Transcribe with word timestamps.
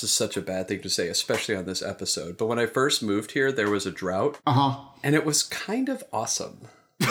this 0.00 0.10
is 0.10 0.16
such 0.16 0.36
a 0.36 0.40
bad 0.40 0.66
thing 0.66 0.80
to 0.80 0.88
say, 0.88 1.08
especially 1.08 1.54
on 1.54 1.66
this 1.66 1.82
episode. 1.82 2.38
But 2.38 2.46
when 2.46 2.58
I 2.58 2.64
first 2.64 3.02
moved 3.02 3.32
here, 3.32 3.52
there 3.52 3.68
was 3.68 3.84
a 3.84 3.90
drought, 3.90 4.38
Uh 4.46 4.52
huh. 4.52 4.80
and 5.02 5.14
it 5.14 5.26
was 5.26 5.42
kind 5.42 5.88
of 5.90 6.02
awesome. 6.12 6.68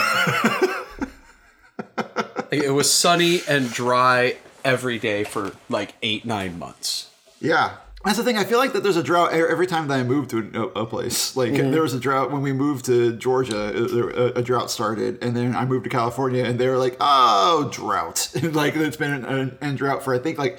It 2.51 2.73
was 2.73 2.91
sunny 2.91 3.41
and 3.47 3.71
dry 3.71 4.37
every 4.65 4.97
day 4.97 5.23
for 5.23 5.51
like 5.69 5.93
eight, 6.01 6.25
nine 6.25 6.57
months. 6.57 7.11
Yeah. 7.39 7.75
That's 8.03 8.17
the 8.17 8.23
thing. 8.23 8.37
I 8.39 8.43
feel 8.43 8.57
like 8.57 8.73
that 8.73 8.81
there's 8.81 8.97
a 8.97 9.03
drought 9.03 9.33
every 9.33 9.67
time 9.67 9.87
that 9.89 9.99
I 9.99 10.03
move 10.03 10.29
to 10.29 10.71
a, 10.75 10.85
place. 10.87 11.35
Like 11.35 11.53
there 11.53 11.83
was 11.83 11.93
a 11.93 11.99
drought 11.99 12.31
when 12.31 12.41
we 12.41 12.51
moved 12.53 12.85
to 12.85 13.15
Georgia. 13.17 13.67
uh, 13.75 14.07
A, 14.35 14.39
a 14.39 14.41
drought 14.41 14.71
started, 14.71 15.23
and 15.23 15.37
then 15.37 15.55
I 15.55 15.65
moved 15.65 15.83
to 15.83 15.91
California, 15.91 16.43
and 16.43 16.57
they 16.57 16.67
were 16.69 16.77
like, 16.77 16.97
"Oh, 16.99 17.69
drought!" 17.71 18.31
like 18.41 18.75
it's 18.75 18.97
been 18.97 19.55
in 19.61 19.75
drought 19.75 20.01
for 20.03 20.15
I 20.15 20.19
think 20.19 20.39
like 20.39 20.57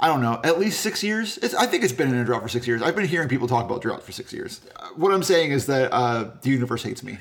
I 0.00 0.06
don't 0.06 0.22
know 0.22 0.40
at 0.44 0.58
least 0.58 0.80
six 0.80 1.02
years. 1.02 1.38
It's, 1.38 1.54
I 1.54 1.66
think 1.66 1.82
it's 1.84 1.92
been 1.92 2.08
in 2.10 2.16
a 2.16 2.24
drought 2.24 2.42
for 2.42 2.48
six 2.48 2.66
years. 2.66 2.82
I've 2.82 2.94
been 2.94 3.06
hearing 3.06 3.28
people 3.28 3.48
talk 3.48 3.64
about 3.64 3.82
drought 3.82 4.02
for 4.02 4.12
six 4.12 4.32
years. 4.32 4.60
Uh, 4.76 4.88
What 4.96 5.12
I'm 5.12 5.22
saying 5.24 5.50
is 5.50 5.66
that 5.66 5.92
uh, 5.92 6.30
the 6.42 6.50
universe 6.50 6.82
hates 6.82 7.02
me. 7.02 7.16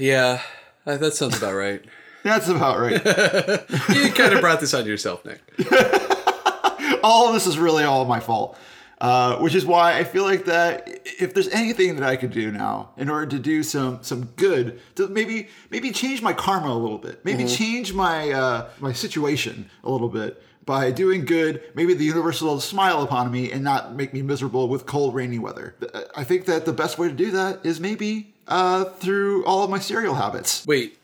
Yeah, 0.86 1.00
that 1.02 1.14
sounds 1.14 1.38
about 1.38 1.54
right. 1.56 1.84
That's 2.24 2.50
about 2.50 2.80
right. 2.80 3.02
You 3.96 4.12
kind 4.12 4.34
of 4.34 4.42
brought 4.42 4.60
this 4.60 4.74
on 4.74 4.86
yourself, 4.86 5.24
Nick. 5.26 5.40
all 7.04 7.28
of 7.28 7.34
this 7.34 7.48
is 7.48 7.58
really 7.58 7.84
all 7.84 8.06
my 8.06 8.20
fault. 8.20 8.58
Uh, 9.00 9.38
which 9.38 9.54
is 9.54 9.64
why 9.64 9.96
I 9.96 10.04
feel 10.04 10.24
like 10.24 10.46
that 10.46 10.88
if 11.20 11.36
there's 11.36 11.50
anything 11.50 11.98
that 11.98 12.04
I 12.10 12.16
could 12.16 12.32
do 12.32 12.52
now 12.52 12.90
in 12.98 13.10
order 13.12 13.28
to 13.28 13.38
do 13.38 13.62
some 13.62 14.00
some 14.02 14.26
good, 14.38 14.80
to 14.96 15.08
maybe 15.08 15.50
maybe 15.70 15.92
change 15.92 16.24
my 16.24 16.34
karma 16.34 16.70
a 16.72 16.74
little 16.74 16.98
bit, 16.98 17.24
maybe 17.24 17.46
change 17.46 17.94
my 17.94 18.32
uh, 18.32 18.70
my 18.80 18.94
situation 18.94 19.70
a 19.84 19.92
little 19.92 20.10
bit 20.10 20.42
by 20.68 20.92
doing 20.92 21.26
good, 21.26 21.64
maybe 21.74 21.96
the 21.96 22.06
universe 22.06 22.42
will 22.42 22.60
smile 22.60 23.02
upon 23.02 23.32
me 23.32 23.52
and 23.52 23.64
not 23.64 23.96
make 23.96 24.14
me 24.14 24.22
miserable 24.22 24.68
with 24.68 24.86
cold, 24.86 25.16
rainy 25.16 25.40
weather. 25.40 25.74
I 26.16 26.24
think 26.24 26.46
that 26.46 26.66
the 26.66 26.74
best 26.74 27.00
way 27.00 27.08
to 27.08 27.14
do 27.14 27.32
that 27.32 27.66
is 27.66 27.80
maybe 27.80 28.36
uh, 28.48 28.84
through 28.84 29.44
all 29.46 29.64
of 29.64 29.70
my 29.70 29.80
cereal 29.80 30.14
habits. 30.14 30.68
Wait, 30.68 31.00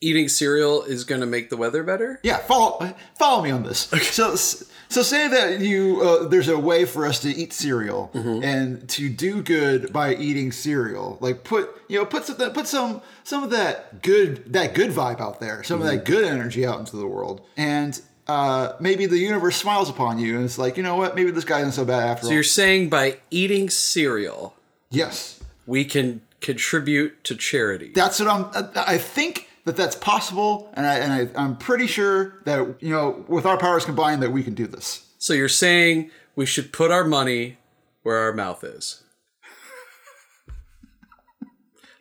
eating 0.00 0.28
cereal 0.28 0.82
is 0.82 1.04
going 1.04 1.20
to 1.20 1.26
make 1.26 1.50
the 1.50 1.56
weather 1.56 1.82
better? 1.82 2.20
Yeah, 2.22 2.38
follow 2.38 2.94
follow 3.18 3.42
me 3.42 3.50
on 3.50 3.62
this. 3.62 3.88
So 4.02 4.34
so 4.88 5.02
say 5.02 5.28
that 5.28 5.60
you 5.60 6.00
uh, 6.00 6.28
there's 6.28 6.48
a 6.48 6.58
way 6.58 6.84
for 6.84 7.06
us 7.06 7.20
to 7.20 7.28
eat 7.28 7.52
cereal 7.52 8.10
and 8.14 8.88
to 8.90 9.08
do 9.08 9.42
good 9.42 9.92
by 9.92 10.14
eating 10.14 10.52
cereal. 10.52 11.18
Like 11.20 11.44
put 11.44 11.70
you 11.88 11.98
know 11.98 12.06
put 12.06 12.24
some 12.24 12.36
put 12.52 12.66
some 12.66 13.02
some 13.24 13.42
of 13.42 13.50
that 13.50 14.02
good 14.02 14.52
that 14.52 14.74
good 14.74 14.90
vibe 14.90 15.20
out 15.20 15.40
there, 15.40 15.62
some 15.62 15.80
of 15.80 15.86
that 15.86 16.04
good 16.04 16.24
energy 16.24 16.66
out 16.66 16.78
into 16.78 16.96
the 16.96 17.06
world, 17.06 17.40
and 17.56 18.00
uh, 18.28 18.72
maybe 18.80 19.06
the 19.06 19.18
universe 19.18 19.56
smiles 19.56 19.88
upon 19.88 20.18
you 20.18 20.36
and 20.36 20.44
it's 20.44 20.58
like 20.58 20.76
you 20.76 20.82
know 20.82 20.96
what 20.96 21.14
maybe 21.14 21.30
this 21.30 21.44
guy 21.44 21.60
isn't 21.60 21.72
so 21.72 21.84
bad 21.84 22.02
after 22.02 22.22
So 22.22 22.26
all. 22.26 22.30
So 22.30 22.34
you're 22.34 22.42
saying 22.42 22.88
by 22.88 23.18
eating 23.30 23.70
cereal, 23.70 24.54
Yes, 24.90 25.40
we 25.66 25.84
can 25.84 26.20
contribute 26.40 27.22
to 27.24 27.34
charity. 27.34 27.92
that's 27.94 28.18
what 28.20 28.28
I'm. 28.28 28.70
I 28.76 28.98
think 28.98 29.48
that 29.64 29.76
that's 29.76 29.96
possible, 29.96 30.70
and 30.74 30.86
I 30.86 30.94
and 30.98 31.12
I, 31.12 31.42
I'm 31.42 31.56
pretty 31.56 31.86
sure 31.86 32.40
that 32.44 32.76
you 32.80 32.90
know 32.90 33.24
with 33.28 33.46
our 33.46 33.58
powers 33.58 33.84
combined 33.84 34.22
that 34.22 34.30
we 34.32 34.42
can 34.42 34.54
do 34.54 34.66
this. 34.66 35.06
So 35.18 35.32
you're 35.32 35.48
saying 35.48 36.10
we 36.36 36.46
should 36.46 36.72
put 36.72 36.90
our 36.90 37.04
money 37.04 37.58
where 38.02 38.16
our 38.18 38.32
mouth 38.32 38.62
is. 38.62 39.02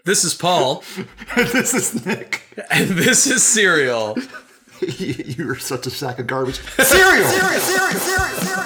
This 0.03 0.23
is 0.23 0.35
Paul, 0.35 0.83
this 1.35 1.73
is 1.73 2.05
Nick. 2.05 2.43
and 2.69 2.89
this 2.91 3.25
is 3.25 3.41
cereal. 3.41 4.15
you 4.97 5.49
are 5.49 5.55
such 5.55 5.87
a 5.87 5.89
sack 5.89 6.19
of 6.19 6.27
garbage. 6.27 6.59
Cereal! 6.77 7.27
cereal, 7.27 7.59
cereal, 7.59 7.91
cereal, 7.91 8.27
cereal. 8.39 8.65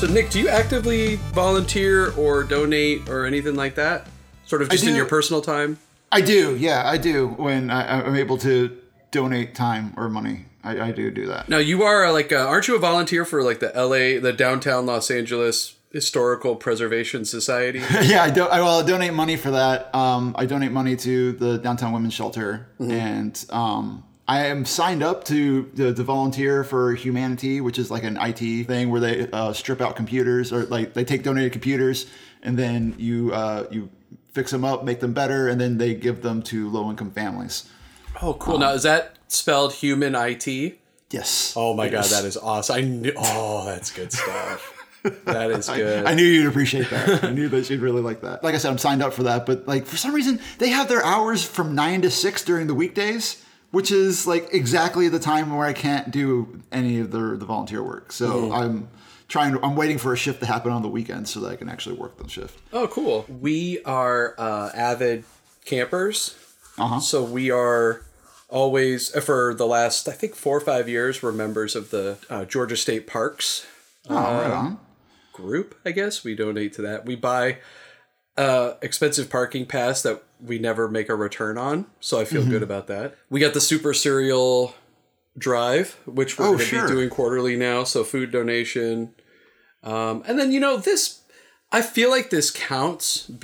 So 0.00 0.06
Nick, 0.06 0.30
do 0.30 0.40
you 0.40 0.48
actively 0.48 1.16
volunteer 1.34 2.12
or 2.12 2.42
donate 2.42 3.06
or 3.10 3.26
anything 3.26 3.54
like 3.54 3.74
that? 3.74 4.06
Sort 4.46 4.62
of 4.62 4.70
just 4.70 4.86
in 4.86 4.94
your 4.96 5.04
personal 5.04 5.42
time? 5.42 5.78
I 6.10 6.22
do, 6.22 6.56
yeah, 6.56 6.88
I 6.88 6.96
do. 6.96 7.28
When 7.28 7.68
I, 7.68 8.00
I'm 8.00 8.16
able 8.16 8.38
to 8.38 8.74
donate 9.10 9.54
time 9.54 9.94
or 9.96 10.08
money, 10.08 10.46
I, 10.62 10.80
I 10.80 10.92
do 10.92 11.10
do 11.10 11.26
that. 11.26 11.48
Now 11.48 11.58
you 11.58 11.82
are 11.82 12.12
like, 12.12 12.32
uh, 12.32 12.46
aren't 12.46 12.68
you 12.68 12.76
a 12.76 12.78
volunteer 12.78 13.24
for 13.24 13.42
like 13.42 13.60
the 13.60 13.74
L.A. 13.76 14.18
the 14.18 14.32
downtown 14.32 14.86
Los 14.86 15.10
Angeles 15.10 15.76
Historical 15.92 16.56
Preservation 16.56 17.24
Society? 17.24 17.78
yeah, 18.02 18.22
I 18.22 18.30
do. 18.30 18.44
I 18.44 18.60
will 18.60 18.84
donate 18.84 19.14
money 19.14 19.36
for 19.36 19.50
that. 19.52 19.94
Um, 19.94 20.34
I 20.38 20.46
donate 20.46 20.72
money 20.72 20.96
to 20.96 21.32
the 21.32 21.58
downtown 21.58 21.92
women's 21.92 22.14
shelter, 22.14 22.68
and 22.78 23.44
um, 23.50 24.04
I 24.28 24.46
am 24.46 24.64
signed 24.64 25.02
up 25.02 25.24
to, 25.24 25.64
to 25.76 25.94
to 25.94 26.02
volunteer 26.02 26.62
for 26.64 26.94
Humanity, 26.94 27.60
which 27.60 27.78
is 27.78 27.90
like 27.90 28.04
an 28.04 28.16
IT 28.20 28.66
thing 28.66 28.90
where 28.90 29.00
they 29.00 29.30
uh, 29.30 29.52
strip 29.52 29.80
out 29.80 29.96
computers 29.96 30.52
or 30.52 30.64
like 30.66 30.94
they 30.94 31.04
take 31.04 31.22
donated 31.22 31.52
computers 31.52 32.06
and 32.42 32.58
then 32.58 32.94
you 32.98 33.32
uh, 33.32 33.66
you 33.70 33.90
fix 34.32 34.50
them 34.50 34.64
up, 34.64 34.84
make 34.84 35.00
them 35.00 35.12
better, 35.12 35.48
and 35.48 35.60
then 35.60 35.78
they 35.78 35.94
give 35.94 36.22
them 36.22 36.42
to 36.42 36.68
low 36.70 36.88
income 36.90 37.10
families. 37.10 37.68
Oh, 38.22 38.34
cool. 38.34 38.58
now 38.58 38.72
is 38.72 38.82
that 38.84 39.16
spelled 39.28 39.72
human 39.74 40.14
IT? 40.14 40.46
Yes. 41.10 41.54
Oh 41.56 41.74
my 41.74 41.86
god, 41.88 41.98
Yes. 42.04 42.10
that 42.10 42.24
is 42.24 42.36
awesome! 42.36 42.76
I 42.76 42.80
knew. 42.82 43.12
Oh, 43.16 43.64
that's 43.66 43.90
good 43.90 44.12
stuff. 44.12 44.76
That 45.24 45.50
is 45.50 45.68
good. 45.74 46.06
I 46.06 46.14
knew 46.14 46.22
you'd 46.24 46.46
appreciate 46.46 46.88
that. 46.90 47.24
I 47.24 47.30
knew 47.32 47.48
that 47.48 47.68
you'd 47.68 47.80
really 47.80 48.00
like 48.02 48.20
that. 48.20 48.44
Like 48.44 48.54
I 48.54 48.58
said, 48.58 48.70
I'm 48.70 48.78
signed 48.78 49.02
up 49.02 49.12
for 49.12 49.24
that, 49.24 49.44
but 49.46 49.66
like 49.66 49.86
for 49.86 49.96
some 49.96 50.14
reason 50.14 50.38
they 50.58 50.68
have 50.68 50.88
their 50.88 51.04
hours 51.04 51.42
from 51.44 51.74
nine 51.74 52.02
to 52.02 52.10
six 52.10 52.44
during 52.44 52.68
the 52.68 52.74
weekdays, 52.74 53.44
which 53.72 53.90
is 53.90 54.26
like 54.26 54.50
exactly 54.52 55.08
the 55.08 55.18
time 55.18 55.56
where 55.56 55.66
I 55.66 55.72
can't 55.72 56.12
do 56.12 56.60
any 56.70 57.00
of 57.00 57.10
the 57.10 57.36
the 57.36 57.44
volunteer 57.46 57.82
work. 57.82 58.12
So 58.12 58.52
I'm 58.52 58.88
trying 59.26 59.54
to. 59.54 59.64
I'm 59.64 59.74
waiting 59.74 59.98
for 59.98 60.12
a 60.12 60.16
shift 60.16 60.38
to 60.40 60.46
happen 60.46 60.70
on 60.70 60.82
the 60.82 60.88
weekend 60.88 61.28
so 61.28 61.40
that 61.40 61.48
I 61.50 61.56
can 61.56 61.68
actually 61.68 61.96
work 61.96 62.18
the 62.18 62.28
shift. 62.28 62.56
Oh, 62.72 62.86
cool. 62.86 63.24
We 63.28 63.82
are 63.82 64.36
uh, 64.38 64.70
avid 64.74 65.24
campers. 65.64 66.36
Uh-huh. 66.80 67.00
So 67.00 67.22
we 67.22 67.50
are 67.50 68.02
always, 68.48 69.14
uh, 69.14 69.20
for 69.20 69.54
the 69.54 69.66
last, 69.66 70.08
I 70.08 70.12
think, 70.12 70.34
four 70.34 70.56
or 70.56 70.60
five 70.60 70.88
years, 70.88 71.22
we're 71.22 71.32
members 71.32 71.76
of 71.76 71.90
the 71.90 72.18
uh, 72.28 72.44
Georgia 72.44 72.76
State 72.76 73.06
Parks 73.06 73.66
Oh, 74.08 74.14
right 74.14 74.76
group, 75.32 75.74
I 75.84 75.92
guess. 75.92 76.24
We 76.24 76.34
donate 76.34 76.72
to 76.74 76.82
that. 76.82 77.06
We 77.06 77.16
buy 77.16 77.58
uh, 78.36 78.74
expensive 78.82 79.30
parking 79.30 79.66
pass 79.66 80.02
that 80.02 80.22
we 80.44 80.58
never 80.58 80.88
make 80.88 81.08
a 81.08 81.14
return 81.14 81.58
on. 81.58 81.86
So 82.00 82.18
I 82.20 82.24
feel 82.24 82.44
good 82.44 82.62
about 82.62 82.86
that. 82.88 83.14
We 83.28 83.40
got 83.40 83.54
the 83.54 83.60
Super 83.60 83.92
Cereal 83.94 84.74
Drive, 85.38 85.96
which 86.06 86.38
we're 86.38 86.46
Oh, 86.46 86.48
going 86.48 86.58
to 86.60 86.64
sure. 86.64 86.88
be 86.88 86.94
doing 86.94 87.10
quarterly 87.10 87.56
now. 87.56 87.84
So 87.84 88.04
food 88.04 88.30
donation. 88.32 89.14
Um, 89.82 90.22
and 90.26 90.38
then, 90.38 90.50
you 90.52 90.60
know, 90.60 90.76
this, 90.76 91.20
I 91.72 91.82
feel 91.82 92.10
like 92.10 92.30
this 92.30 92.50
counts, 92.50 93.30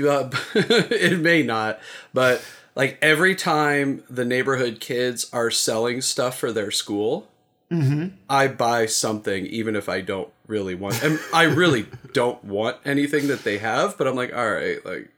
it 0.55 1.21
may 1.21 1.43
not. 1.43 1.79
But 2.13 2.43
like 2.77 2.99
every 3.03 3.35
time 3.35 4.05
the 4.09 4.25
neighborhood 4.25 4.79
kids 4.79 5.29
are 5.33 5.51
selling 5.51 6.01
stuff 6.03 6.39
for 6.39 6.53
their 6.53 6.71
school, 6.71 7.27
mm-hmm. 7.73 8.15
I 8.31 8.47
buy 8.47 8.87
something 8.87 9.47
even 9.47 9.75
if 9.75 9.89
I 9.89 10.03
don't 10.03 10.29
really 10.47 10.77
want 10.77 11.03
and 11.03 11.19
I 11.35 11.45
really 11.45 11.87
don't 12.13 12.45
want 12.45 12.77
anything 12.85 13.27
that 13.29 13.43
they 13.43 13.59
have, 13.59 13.99
but 13.99 14.07
I'm 14.07 14.15
like, 14.15 14.33
all 14.33 14.51
right, 14.51 14.85
like 14.85 15.09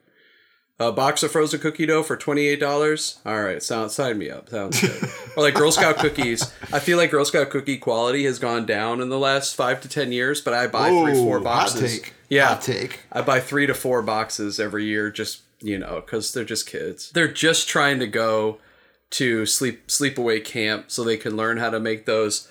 a 0.81 0.93
box 0.93 1.25
of 1.25 1.33
frozen 1.33 1.59
cookie 1.59 1.87
dough 1.87 2.05
for 2.05 2.17
twenty 2.17 2.47
eight 2.47 2.61
dollars. 2.61 3.19
All 3.27 3.43
right, 3.43 3.61
sound 3.61 3.91
sign 3.91 4.17
me 4.17 4.31
up. 4.31 4.49
Sounds 4.49 4.81
good. 4.81 5.11
or 5.37 5.43
like 5.43 5.55
Girl 5.55 5.73
Scout 5.73 5.97
cookies. 5.97 6.53
I 6.73 6.79
feel 6.79 6.97
like 6.97 7.11
Girl 7.11 7.25
Scout 7.25 7.51
cookie 7.51 7.79
quality 7.79 8.25
has 8.25 8.39
gone 8.39 8.65
down 8.65 9.01
in 9.01 9.09
the 9.09 9.19
last 9.19 9.57
five 9.57 9.81
to 9.81 9.89
ten 9.89 10.13
years, 10.13 10.41
but 10.41 10.55
I 10.55 10.69
buy 10.69 10.91
three, 10.91 11.15
four 11.15 11.39
Ooh, 11.39 11.45
hot 11.45 11.67
boxes. 11.73 12.01
take. 12.01 12.15
Yeah, 12.29 12.49
Hot 12.49 12.63
take. 12.63 13.01
I 13.11 13.23
buy 13.23 13.41
three 13.41 13.67
to 13.67 13.75
four 13.75 14.03
boxes 14.03 14.61
every 14.61 14.85
year, 14.85 15.11
just 15.11 15.41
you 15.61 15.79
know, 15.79 16.03
because 16.05 16.33
they're 16.33 16.45
just 16.45 16.67
kids. 16.67 17.11
They're 17.11 17.33
just 17.33 17.69
trying 17.69 17.99
to 18.01 18.07
go 18.07 18.59
to 19.11 19.47
sleep 19.47 19.89
sleepaway 19.89 20.45
camp 20.45 20.91
so 20.91 21.03
they 21.03 21.17
can 21.17 21.37
learn 21.37 21.57
how 21.59 21.71
to 21.71 21.81
make 21.81 22.05
those 22.07 22.49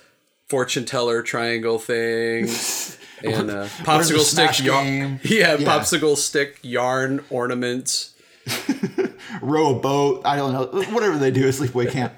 fortune 0.48 0.84
teller 0.84 1.22
triangle 1.22 1.78
things 1.78 2.98
and 3.24 3.50
uh, 3.50 3.66
What 3.84 4.02
popsicle 4.02 4.20
stick 4.24 4.64
yarn. 4.64 5.20
Yeah, 5.24 5.54
Yeah. 5.56 5.68
popsicle 5.68 6.16
stick 6.16 6.58
yarn 6.62 7.24
ornaments. 7.30 8.14
Row 9.42 9.76
a 9.76 9.78
boat. 9.78 10.22
I 10.24 10.36
don't 10.36 10.52
know. 10.52 10.82
Whatever 10.94 11.18
they 11.18 11.30
do 11.30 11.46
at 11.46 11.54
sleepaway 11.54 11.90
camp. 11.90 12.14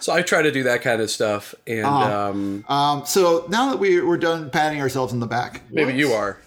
So 0.00 0.12
I 0.12 0.22
try 0.22 0.42
to 0.42 0.50
do 0.52 0.64
that 0.64 0.82
kind 0.82 1.00
of 1.00 1.10
stuff, 1.10 1.54
and 1.66 1.84
Uh-huh. 1.86 2.28
um, 2.30 2.64
Um, 2.68 3.06
so 3.06 3.46
now 3.48 3.70
that 3.70 3.78
we, 3.78 4.00
we're 4.02 4.18
done 4.18 4.50
patting 4.50 4.80
ourselves 4.80 5.12
in 5.14 5.20
the 5.20 5.26
back, 5.26 5.62
maybe 5.70 5.94
you 5.94 6.12
are. 6.12 6.38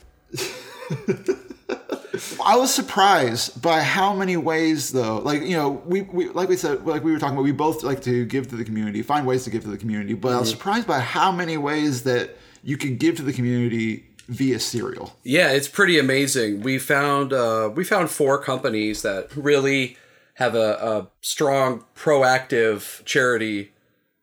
I 2.43 2.57
was 2.57 2.73
surprised 2.73 3.61
by 3.61 3.81
how 3.81 4.13
many 4.13 4.37
ways, 4.37 4.91
though. 4.91 5.19
Like 5.19 5.41
you 5.43 5.55
know, 5.55 5.81
we, 5.85 6.01
we 6.01 6.29
like 6.29 6.49
we 6.49 6.57
said, 6.57 6.85
like 6.85 7.03
we 7.03 7.11
were 7.11 7.19
talking 7.19 7.35
about, 7.35 7.43
we 7.43 7.51
both 7.51 7.83
like 7.83 8.01
to 8.03 8.25
give 8.25 8.47
to 8.49 8.55
the 8.55 8.63
community, 8.63 9.01
find 9.01 9.25
ways 9.25 9.43
to 9.45 9.49
give 9.49 9.63
to 9.63 9.69
the 9.69 9.77
community. 9.77 10.13
But 10.13 10.33
I 10.33 10.39
was 10.39 10.49
surprised 10.49 10.87
by 10.87 10.99
how 10.99 11.31
many 11.31 11.57
ways 11.57 12.03
that 12.03 12.37
you 12.63 12.77
can 12.77 12.97
give 12.97 13.15
to 13.17 13.23
the 13.23 13.33
community 13.33 14.05
via 14.27 14.59
cereal. 14.59 15.15
Yeah, 15.23 15.51
it's 15.51 15.67
pretty 15.67 15.97
amazing. 15.97 16.61
We 16.61 16.79
found 16.79 17.33
uh, 17.33 17.71
we 17.73 17.83
found 17.83 18.09
four 18.09 18.41
companies 18.41 19.01
that 19.01 19.35
really 19.35 19.97
have 20.35 20.53
a, 20.53 20.73
a 20.75 21.07
strong 21.21 21.83
proactive 21.95 23.03
charity 23.05 23.71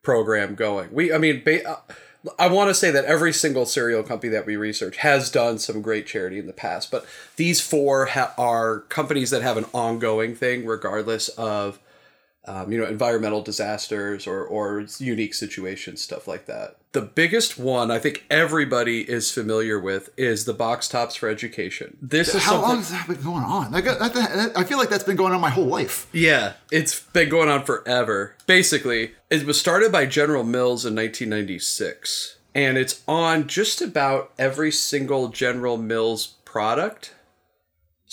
program 0.01 0.55
going. 0.55 0.89
We, 0.93 1.11
I 1.11 1.17
mean, 1.17 1.43
ba- 1.43 1.67
uh, 1.69 1.79
I 2.39 2.47
want 2.47 2.69
to 2.69 2.73
say 2.73 2.91
that 2.91 3.05
every 3.05 3.33
single 3.33 3.65
cereal 3.65 4.03
company 4.03 4.31
that 4.31 4.45
we 4.45 4.55
research 4.55 4.97
has 4.97 5.29
done 5.29 5.59
some 5.59 5.81
great 5.81 6.07
charity 6.07 6.39
in 6.39 6.47
the 6.47 6.53
past, 6.53 6.91
but 6.91 7.05
these 7.35 7.61
four 7.61 8.07
ha- 8.07 8.33
are 8.37 8.81
companies 8.81 9.29
that 9.29 9.41
have 9.41 9.57
an 9.57 9.65
ongoing 9.73 10.35
thing, 10.35 10.65
regardless 10.65 11.29
of 11.29 11.79
um, 12.47 12.71
you 12.71 12.77
know 12.79 12.85
environmental 12.87 13.41
disasters 13.41 14.27
or 14.27 14.43
or 14.43 14.85
unique 14.99 15.33
situations, 15.33 16.01
stuff 16.01 16.27
like 16.27 16.45
that. 16.45 16.77
The 16.91 17.01
biggest 17.01 17.57
one 17.59 17.91
I 17.91 17.99
think 17.99 18.25
everybody 18.29 19.01
is 19.01 19.29
familiar 19.29 19.77
with 19.77 20.11
is 20.15 20.45
the 20.45 20.53
box 20.53 20.87
tops 20.87 21.15
for 21.15 21.27
education. 21.27 21.97
This 22.01 22.33
is 22.33 22.43
How 22.43 22.61
long 22.61 22.77
has 22.77 22.89
that 22.91 23.05
been 23.07 23.21
going 23.21 23.43
on? 23.43 23.73
Like, 23.73 23.83
that, 23.83 23.99
that- 24.13 24.57
I 24.57 24.63
feel 24.63 24.77
like 24.77 24.87
that's 24.89 25.03
been 25.03 25.17
going 25.17 25.33
on 25.33 25.41
my 25.41 25.49
whole 25.49 25.65
life. 25.65 26.07
Yeah, 26.13 26.53
it's 26.71 27.01
been 27.01 27.27
going 27.27 27.49
on 27.49 27.65
forever. 27.65 28.35
Basically, 28.47 29.11
it 29.29 29.45
was 29.45 29.59
started 29.59 29.91
by 29.91 30.05
General 30.05 30.45
Mills 30.45 30.85
in 30.85 30.95
1996, 30.95 32.37
and 32.53 32.77
it's 32.77 33.01
on 33.07 33.47
just 33.47 33.81
about 33.81 34.31
every 34.39 34.71
single 34.71 35.27
General 35.29 35.77
Mills 35.77 36.27
product. 36.45 37.13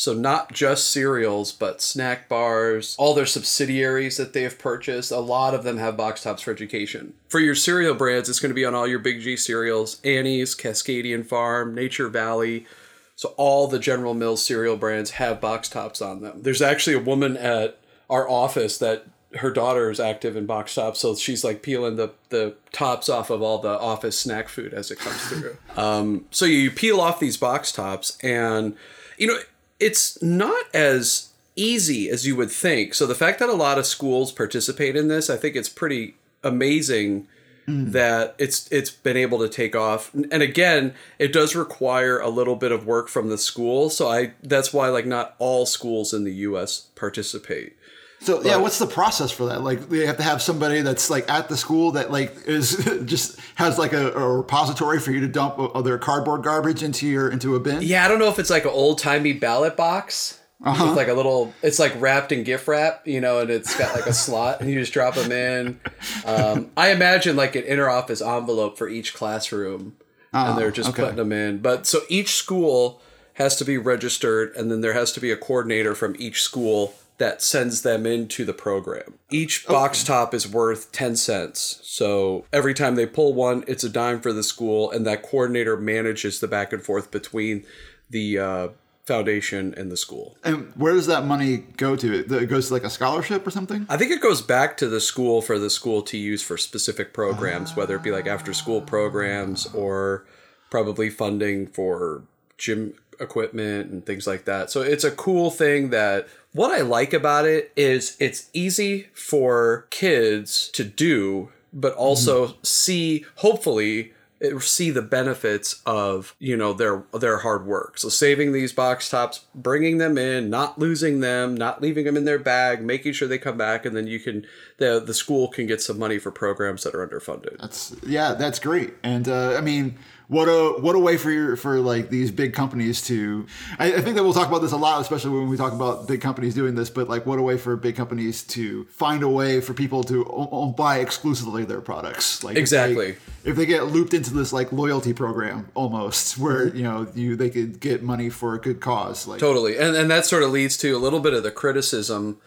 So, 0.02 0.14
not 0.14 0.52
just 0.52 0.90
cereals, 0.90 1.52
but 1.52 1.80
snack 1.80 2.28
bars, 2.28 2.96
all 2.98 3.14
their 3.14 3.24
subsidiaries 3.24 4.16
that 4.16 4.32
they 4.32 4.42
have 4.42 4.58
purchased. 4.58 5.12
A 5.12 5.20
lot 5.20 5.54
of 5.54 5.62
them 5.62 5.76
have 5.76 5.96
box 5.96 6.24
tops 6.24 6.42
for 6.42 6.50
education. 6.50 7.14
For 7.28 7.38
your 7.38 7.54
cereal 7.54 7.94
brands, 7.94 8.28
it's 8.28 8.40
going 8.40 8.50
to 8.50 8.54
be 8.54 8.64
on 8.64 8.74
all 8.74 8.88
your 8.88 8.98
Big 8.98 9.20
G 9.20 9.36
cereals 9.36 10.00
Annie's, 10.02 10.56
Cascadian 10.56 11.24
Farm, 11.24 11.72
Nature 11.72 12.08
Valley, 12.08 12.66
so 13.14 13.32
all 13.36 13.68
the 13.68 13.78
General 13.78 14.12
Mills 14.12 14.44
cereal 14.44 14.76
brands 14.76 15.12
have 15.12 15.40
box 15.40 15.68
tops 15.68 16.02
on 16.02 16.20
them. 16.20 16.42
There's 16.42 16.60
actually 16.60 16.96
a 16.96 17.00
woman 17.00 17.36
at 17.36 17.78
our 18.10 18.28
office 18.28 18.78
that 18.78 19.06
her 19.36 19.52
daughter 19.52 19.88
is 19.88 20.00
active 20.00 20.34
in 20.34 20.46
box 20.46 20.74
tops, 20.74 20.98
so 20.98 21.14
she's 21.14 21.44
like 21.44 21.62
peeling 21.62 21.94
the, 21.94 22.10
the 22.30 22.56
tops 22.72 23.08
off 23.08 23.30
of 23.30 23.40
all 23.40 23.58
the 23.58 23.78
office 23.78 24.18
snack 24.18 24.48
food 24.48 24.74
as 24.74 24.90
it 24.90 24.98
comes 24.98 25.22
through. 25.28 25.56
um, 25.76 26.24
so 26.32 26.44
you 26.44 26.72
peel 26.72 27.00
off 27.00 27.20
these 27.20 27.36
box 27.36 27.70
tops, 27.70 28.18
and 28.20 28.74
you 29.16 29.28
know 29.28 29.38
it's 29.82 30.22
not 30.22 30.64
as 30.72 31.30
easy 31.56 32.08
as 32.08 32.26
you 32.26 32.36
would 32.36 32.50
think. 32.50 32.94
So 32.94 33.04
the 33.04 33.14
fact 33.14 33.40
that 33.40 33.48
a 33.48 33.54
lot 33.54 33.78
of 33.78 33.84
schools 33.84 34.30
participate 34.32 34.96
in 34.96 35.08
this, 35.08 35.28
I 35.28 35.36
think 35.36 35.56
it's 35.56 35.68
pretty 35.68 36.14
amazing 36.44 37.26
mm. 37.66 37.90
that 37.92 38.34
it's 38.38 38.70
it's 38.70 38.90
been 38.90 39.16
able 39.16 39.40
to 39.40 39.48
take 39.48 39.74
off. 39.74 40.14
And 40.14 40.42
again 40.42 40.94
it 41.18 41.32
does 41.32 41.56
require 41.56 42.18
a 42.18 42.28
little 42.28 42.56
bit 42.56 42.72
of 42.72 42.86
work 42.86 43.08
from 43.08 43.28
the 43.28 43.38
school. 43.38 43.90
So 43.90 44.08
i 44.08 44.32
that's 44.42 44.72
why 44.72 44.88
like 44.88 45.06
not 45.06 45.34
all 45.38 45.66
schools 45.66 46.14
in 46.14 46.24
the 46.24 46.32
us 46.32 46.88
participate 46.94 47.76
So 48.22 48.42
yeah, 48.42 48.56
what's 48.56 48.78
the 48.78 48.86
process 48.86 49.30
for 49.32 49.46
that? 49.46 49.62
Like 49.62 49.88
they 49.88 50.06
have 50.06 50.16
to 50.18 50.22
have 50.22 50.40
somebody 50.40 50.80
that's 50.80 51.10
like 51.10 51.28
at 51.30 51.48
the 51.48 51.56
school 51.56 51.92
that 51.92 52.10
like 52.12 52.46
is 52.46 52.76
just 53.04 53.38
has 53.56 53.78
like 53.78 53.92
a, 53.92 54.12
a 54.12 54.36
repository 54.38 55.00
for 55.00 55.10
you 55.10 55.20
to 55.20 55.28
dump 55.28 55.58
other 55.74 55.98
cardboard 55.98 56.42
garbage 56.42 56.82
into 56.82 57.06
your 57.06 57.30
into 57.30 57.54
a 57.54 57.60
bin. 57.60 57.82
yeah 57.82 58.04
i 58.04 58.08
don't 58.08 58.18
know 58.18 58.28
if 58.28 58.38
it's 58.38 58.50
like 58.50 58.64
an 58.64 58.70
old-timey 58.70 59.32
ballot 59.32 59.76
box 59.76 60.40
with 60.60 60.96
like 60.96 61.08
a 61.08 61.14
little 61.14 61.52
it's 61.62 61.78
like 61.78 61.92
wrapped 62.00 62.30
in 62.30 62.44
gift 62.44 62.68
wrap 62.68 63.06
you 63.06 63.20
know 63.20 63.40
and 63.40 63.50
it's 63.50 63.76
got 63.76 63.94
like 63.94 64.06
a 64.06 64.12
slot 64.12 64.60
and 64.60 64.70
you 64.70 64.78
just 64.78 64.92
drop 64.92 65.14
them 65.14 65.32
in 65.32 65.80
um, 66.24 66.70
i 66.76 66.90
imagine 66.90 67.36
like 67.36 67.56
an 67.56 67.64
inner 67.64 67.88
office 67.88 68.22
envelope 68.22 68.78
for 68.78 68.88
each 68.88 69.14
classroom 69.14 69.96
and 70.32 70.56
they're 70.56 70.70
just 70.70 70.90
okay. 70.90 71.02
putting 71.02 71.16
them 71.16 71.32
in 71.32 71.58
but 71.58 71.86
so 71.86 72.00
each 72.08 72.34
school 72.34 73.00
has 73.34 73.56
to 73.56 73.64
be 73.64 73.76
registered 73.76 74.54
and 74.54 74.70
then 74.70 74.80
there 74.80 74.92
has 74.92 75.12
to 75.12 75.20
be 75.20 75.30
a 75.30 75.36
coordinator 75.36 75.94
from 75.94 76.14
each 76.18 76.42
school 76.42 76.94
that 77.22 77.40
sends 77.40 77.82
them 77.82 78.04
into 78.04 78.44
the 78.44 78.52
program 78.52 79.14
each 79.30 79.66
box 79.66 80.02
top 80.04 80.34
is 80.34 80.46
worth 80.46 80.90
10 80.92 81.16
cents 81.16 81.80
so 81.82 82.44
every 82.52 82.74
time 82.74 82.96
they 82.96 83.06
pull 83.06 83.32
one 83.32 83.64
it's 83.66 83.84
a 83.84 83.88
dime 83.88 84.20
for 84.20 84.32
the 84.32 84.42
school 84.42 84.90
and 84.90 85.06
that 85.06 85.22
coordinator 85.22 85.76
manages 85.76 86.40
the 86.40 86.48
back 86.48 86.72
and 86.72 86.82
forth 86.82 87.10
between 87.10 87.64
the 88.10 88.38
uh, 88.38 88.68
foundation 89.04 89.74
and 89.76 89.90
the 89.90 89.96
school 89.96 90.36
And 90.44 90.72
where 90.76 90.92
does 90.92 91.06
that 91.06 91.24
money 91.24 91.58
go 91.76 91.96
to? 91.96 92.20
It 92.20 92.30
it 92.30 92.46
goes 92.46 92.68
to 92.68 92.74
like 92.74 92.84
a 92.84 92.90
scholarship 92.90 93.46
or 93.46 93.50
something. 93.50 93.86
I 93.88 93.96
think 93.96 94.12
it 94.12 94.20
goes 94.20 94.42
back 94.42 94.76
to 94.78 94.88
the 94.88 95.00
school 95.00 95.42
for 95.42 95.58
the 95.58 95.70
school 95.70 96.02
to 96.02 96.16
use 96.16 96.42
for 96.42 96.56
specific 96.56 97.12
programs, 97.12 97.74
whether 97.74 97.96
it 97.96 98.02
be 98.02 98.12
like 98.12 98.26
after 98.26 98.52
school 98.52 98.80
programs 98.80 99.66
or 99.74 100.24
probably 100.70 101.10
funding 101.10 101.66
for 101.66 102.22
gym 102.58 102.94
equipment 103.20 103.90
and 103.90 104.06
things 104.06 104.26
like 104.26 104.44
that. 104.44 104.70
So 104.70 104.82
it's 104.82 105.04
a 105.04 105.10
cool 105.10 105.50
thing 105.50 105.90
that 105.90 106.28
what 106.52 106.70
I 106.70 106.82
like 106.82 107.12
about 107.12 107.46
it 107.46 107.72
is 107.76 108.16
it's 108.20 108.50
easy 108.52 109.08
for 109.14 109.86
kids 109.90 110.68
to 110.74 110.84
do, 110.84 111.50
but 111.72 111.94
also 111.94 112.56
see, 112.62 113.24
hopefully, 113.36 114.12
see 114.58 114.90
the 114.90 115.02
benefits 115.02 115.80
of 115.86 116.34
you 116.38 116.56
know 116.56 116.72
their 116.72 117.04
their 117.18 117.38
hard 117.38 117.64
work. 117.64 117.98
So 117.98 118.08
saving 118.08 118.52
these 118.52 118.72
box 118.72 119.08
tops 119.08 119.46
bringing 119.54 119.98
them 119.98 120.18
in 120.18 120.50
not 120.50 120.78
losing 120.78 121.20
them 121.20 121.54
not 121.54 121.80
leaving 121.80 122.04
them 122.04 122.16
in 122.16 122.24
their 122.24 122.38
bag 122.38 122.82
making 122.82 123.12
sure 123.12 123.28
they 123.28 123.38
come 123.38 123.56
back 123.56 123.86
and 123.86 123.96
then 123.96 124.06
you 124.06 124.18
can 124.18 124.44
the 124.78 125.00
the 125.00 125.14
school 125.14 125.48
can 125.48 125.66
get 125.66 125.80
some 125.80 125.98
money 125.98 126.18
for 126.18 126.32
programs 126.32 126.82
that 126.82 126.94
are 126.94 127.06
underfunded. 127.06 127.58
That's 127.60 127.94
yeah, 128.04 128.34
that's 128.34 128.58
great. 128.58 128.94
And 129.04 129.28
uh, 129.28 129.54
I 129.56 129.60
mean, 129.60 129.96
what 130.32 130.46
a 130.48 130.80
what 130.80 130.94
a 130.94 130.98
way 130.98 131.18
for 131.18 131.30
your 131.30 131.56
for 131.56 131.78
like 131.78 132.08
these 132.08 132.30
big 132.30 132.54
companies 132.54 133.02
to. 133.02 133.46
I, 133.78 133.94
I 133.94 134.00
think 134.00 134.16
that 134.16 134.22
we'll 134.22 134.32
talk 134.32 134.48
about 134.48 134.62
this 134.62 134.72
a 134.72 134.78
lot, 134.78 135.00
especially 135.02 135.38
when 135.38 135.48
we 135.50 135.58
talk 135.58 135.74
about 135.74 136.08
big 136.08 136.22
companies 136.22 136.54
doing 136.54 136.74
this. 136.74 136.88
But 136.88 137.06
like, 137.06 137.26
what 137.26 137.38
a 137.38 137.42
way 137.42 137.58
for 137.58 137.76
big 137.76 137.96
companies 137.96 138.42
to 138.44 138.84
find 138.86 139.22
a 139.22 139.28
way 139.28 139.60
for 139.60 139.74
people 139.74 140.02
to 140.04 140.24
o- 140.24 140.48
o- 140.50 140.66
buy 140.70 141.00
exclusively 141.00 141.64
their 141.66 141.82
products. 141.82 142.42
Like 142.42 142.52
if 142.52 142.54
they- 142.56 142.60
Exactly. 142.60 143.16
If 143.44 143.56
they, 143.56 143.66
get 143.66 143.88
looped 143.88 144.14
into 144.14 144.32
this 144.32 144.52
like 144.52 144.72
loyalty 144.72 145.12
program 145.12 145.68
almost, 145.74 146.38
where 146.38 146.66
mm-hmm. 146.66 146.76
you 146.76 146.82
know 146.84 147.06
you 147.14 147.36
they 147.36 147.50
could 147.50 147.80
get 147.80 148.02
money 148.02 148.30
for 148.30 148.54
a 148.54 148.58
good 148.58 148.80
cause. 148.80 149.26
Like 149.26 149.38
Totally. 149.38 149.76
And 149.76 149.94
and 149.94 150.10
that 150.10 150.24
sort 150.24 150.42
of 150.42 150.50
leads 150.50 150.78
to 150.78 150.96
a 150.96 150.98
little 150.98 151.20
bit 151.20 151.34
of 151.34 151.42
the 151.42 151.50
criticism 151.50 152.40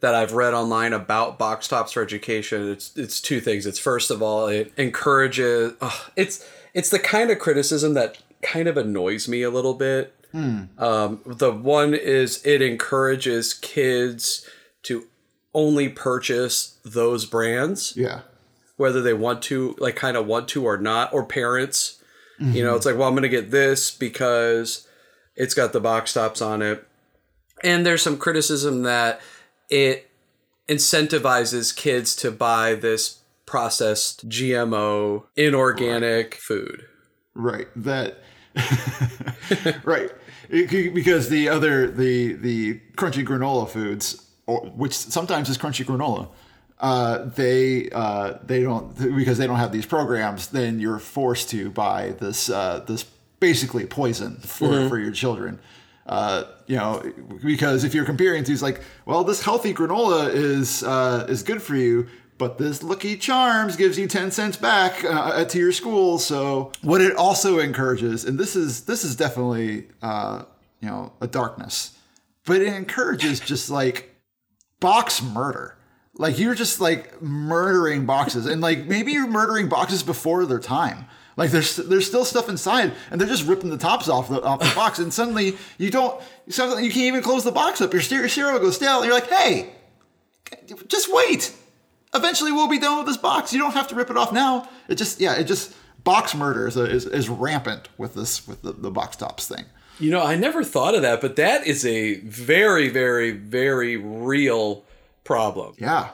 that 0.00 0.14
I've 0.14 0.34
read 0.34 0.52
online 0.54 0.92
about 0.92 1.38
box 1.38 1.66
tops 1.66 1.92
for 1.92 2.02
education. 2.02 2.70
It's 2.70 2.96
it's 2.96 3.20
two 3.20 3.40
things. 3.40 3.66
It's 3.66 3.78
first 3.78 4.10
of 4.10 4.22
all, 4.22 4.46
it 4.46 4.72
encourages 4.76 5.72
it's 6.14 6.46
it's 6.74 6.90
the 6.90 6.98
kind 6.98 7.30
of 7.30 7.38
criticism 7.38 7.94
that 7.94 8.18
kind 8.42 8.68
of 8.68 8.76
annoys 8.76 9.26
me 9.28 9.42
a 9.42 9.50
little 9.50 9.74
bit. 9.74 10.14
Um, 10.34 11.20
the 11.24 11.52
one 11.52 11.94
is 11.94 12.44
it 12.44 12.60
encourages 12.60 13.54
kids 13.54 14.48
to 14.82 15.06
only 15.54 15.88
purchase 15.88 16.76
those 16.84 17.24
brands 17.24 17.94
yeah, 17.96 18.22
whether 18.76 19.00
they 19.00 19.14
want 19.14 19.42
to 19.42 19.76
like 19.78 19.94
kind 19.94 20.16
of 20.16 20.26
want 20.26 20.48
to 20.48 20.64
or 20.66 20.76
not 20.76 21.12
or 21.14 21.24
parents. 21.24 22.02
You 22.40 22.64
know 22.64 22.74
it's 22.74 22.84
like 22.84 22.98
well 22.98 23.06
i'm 23.06 23.14
gonna 23.14 23.28
get 23.28 23.52
this 23.52 23.92
because 23.92 24.88
it's 25.36 25.54
got 25.54 25.72
the 25.72 25.78
box 25.80 26.12
tops 26.12 26.42
on 26.42 26.62
it. 26.62 26.84
And 27.62 27.86
there's 27.86 28.02
some 28.02 28.18
criticism 28.18 28.82
that 28.82 29.20
it 29.70 30.10
incentivizes 30.68 31.74
kids 31.74 32.16
to 32.16 32.32
buy 32.32 32.74
this 32.74 33.20
processed 33.46 34.28
gmo 34.28 35.24
inorganic 35.36 36.34
food 36.36 36.86
right. 37.34 37.68
That 37.76 38.18
right 39.84 40.10
It- 40.48 40.94
because 40.94 41.28
the 41.28 41.48
other 41.48 41.90
the 41.90 42.34
the 42.34 42.80
crunchy 42.96 43.24
granola 43.24 43.68
foods, 43.68 44.24
or, 44.46 44.60
which 44.66 44.94
sometimes 44.94 45.48
is 45.48 45.58
crunchy 45.58 45.84
granola. 45.84 46.28
Uh, 46.78 47.24
they 47.36 47.88
uh, 47.90 48.34
they 48.44 48.62
don't 48.62 48.94
because 49.16 49.38
they 49.38 49.46
don't 49.46 49.56
have 49.58 49.72
these 49.72 49.86
programs. 49.86 50.48
Then 50.48 50.80
you're 50.80 50.98
forced 50.98 51.50
to 51.50 51.70
buy 51.70 52.10
this 52.20 52.50
uh, 52.50 52.84
this 52.86 53.04
basically 53.40 53.86
poison 53.86 54.36
for, 54.36 54.88
for 54.88 54.98
your 54.98 55.12
children. 55.12 55.58
Uh, 56.06 56.44
you 56.66 56.76
know, 56.76 57.02
because 57.42 57.84
if 57.84 57.94
you're 57.94 58.04
comparing 58.04 58.44
these, 58.44 58.62
like, 58.62 58.80
well, 59.06 59.24
this 59.24 59.42
healthy 59.42 59.72
granola 59.72 60.28
is 60.32 60.82
uh, 60.82 61.24
is 61.28 61.42
good 61.42 61.62
for 61.62 61.74
you, 61.76 62.06
but 62.38 62.58
this 62.58 62.82
Lucky 62.82 63.16
Charms 63.16 63.76
gives 63.76 63.98
you 63.98 64.06
ten 64.06 64.30
cents 64.30 64.56
back 64.56 65.04
uh, 65.04 65.44
to 65.44 65.58
your 65.58 65.72
school. 65.72 66.18
So 66.18 66.72
what 66.82 67.00
it 67.00 67.16
also 67.16 67.58
encourages, 67.58 68.24
and 68.24 68.38
this 68.38 68.56
is 68.56 68.82
this 68.82 69.04
is 69.04 69.16
definitely 69.16 69.88
uh, 70.02 70.44
you 70.80 70.88
know 70.88 71.12
a 71.20 71.26
darkness, 71.26 71.96
but 72.46 72.60
it 72.60 72.72
encourages 72.72 73.40
just 73.40 73.70
like 73.70 74.14
box 74.80 75.22
murder. 75.22 75.76
Like 76.16 76.38
you're 76.38 76.54
just 76.54 76.80
like 76.80 77.20
murdering 77.22 78.06
boxes, 78.06 78.46
and 78.46 78.60
like 78.60 78.86
maybe 78.86 79.12
you're 79.12 79.26
murdering 79.26 79.68
boxes 79.68 80.02
before 80.02 80.44
their 80.46 80.60
time. 80.60 81.06
Like 81.36 81.50
there's 81.50 81.76
there's 81.76 82.06
still 82.06 82.24
stuff 82.24 82.48
inside, 82.48 82.92
and 83.10 83.20
they're 83.20 83.28
just 83.28 83.46
ripping 83.46 83.70
the 83.70 83.78
tops 83.78 84.08
off 84.08 84.28
the 84.28 84.40
off 84.42 84.60
the 84.60 84.72
box, 84.76 84.98
and 84.98 85.12
suddenly 85.12 85.56
you 85.78 85.90
don't 85.90 86.20
suddenly 86.48 86.84
you 86.84 86.90
can't 86.90 87.06
even 87.06 87.22
close 87.22 87.44
the 87.44 87.52
box 87.52 87.80
up. 87.80 87.92
Your 87.92 88.02
cereal 88.02 88.58
goes 88.58 88.76
stale, 88.76 88.98
and 88.98 89.06
you're 89.06 89.14
like, 89.14 89.28
hey, 89.28 89.70
just 90.86 91.12
wait. 91.12 91.54
Eventually 92.14 92.52
we'll 92.52 92.68
be 92.68 92.78
done 92.78 92.98
with 92.98 93.06
this 93.06 93.16
box. 93.16 93.52
You 93.52 93.58
don't 93.58 93.74
have 93.74 93.88
to 93.88 93.94
rip 93.94 94.10
it 94.10 94.16
off 94.16 94.32
now. 94.32 94.68
It 94.88 94.96
just 94.96 95.20
yeah, 95.20 95.34
it 95.34 95.44
just 95.44 95.74
box 96.04 96.34
murder 96.34 96.68
is, 96.68 96.76
is, 96.76 97.06
is 97.06 97.28
rampant 97.28 97.88
with 97.98 98.14
this 98.14 98.46
with 98.46 98.62
the, 98.62 98.72
the 98.72 98.90
box 98.90 99.16
tops 99.16 99.48
thing. 99.48 99.64
You 99.98 100.10
know, 100.10 100.22
I 100.22 100.34
never 100.34 100.64
thought 100.64 100.94
of 100.94 101.02
that, 101.02 101.20
but 101.20 101.36
that 101.36 101.66
is 101.66 101.86
a 101.86 102.20
very, 102.20 102.88
very, 102.88 103.30
very 103.30 103.96
real 103.96 104.84
problem. 105.22 105.74
Yeah. 105.78 106.10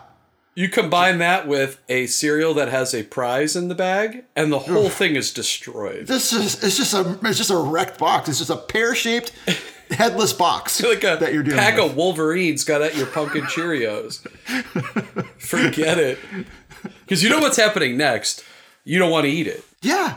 You 0.55 0.69
combine 0.69 1.19
that 1.19 1.47
with 1.47 1.81
a 1.89 2.07
cereal 2.07 2.53
that 2.55 2.69
has 2.69 2.93
a 2.93 3.05
prize 3.05 3.57
in 3.57 3.69
the 3.69 3.75
bag, 3.75 4.25
and 4.37 4.53
the 4.53 4.59
whole 4.59 4.91
thing 4.91 5.17
is 5.17 5.33
destroyed. 5.33 6.07
This 6.07 6.33
is 6.33 6.63
it's 6.63 6.77
just 6.77 6.93
a 6.93 7.19
it's 7.23 7.39
just 7.39 7.51
a 7.51 7.57
wrecked 7.57 7.99
box. 7.99 8.29
It's 8.29 8.39
just 8.39 8.51
a 8.51 8.57
pear 8.57 8.95
shaped 8.95 9.33
headless 9.91 10.33
box 10.33 10.83
like 10.83 11.05
a 11.05 11.17
that 11.21 11.33
you're 11.33 11.43
dealing 11.43 11.59
pack 11.59 11.77
with. 11.77 11.91
of 11.93 11.97
Wolverines 11.97 12.65
got 12.65 12.83
at 12.83 12.97
your 12.97 13.07
pumpkin 13.07 13.43
Cheerios. 13.45 14.21
Forget 15.39 15.99
it. 15.99 16.19
Because 16.83 17.23
you 17.23 17.29
know 17.31 17.41
what's 17.41 17.57
happening 17.57 17.97
next. 17.97 18.45
You 18.85 18.99
don't 18.99 19.11
want 19.11 19.25
to 19.25 19.31
eat 19.31 19.47
it. 19.47 19.65
Yeah. 19.83 20.17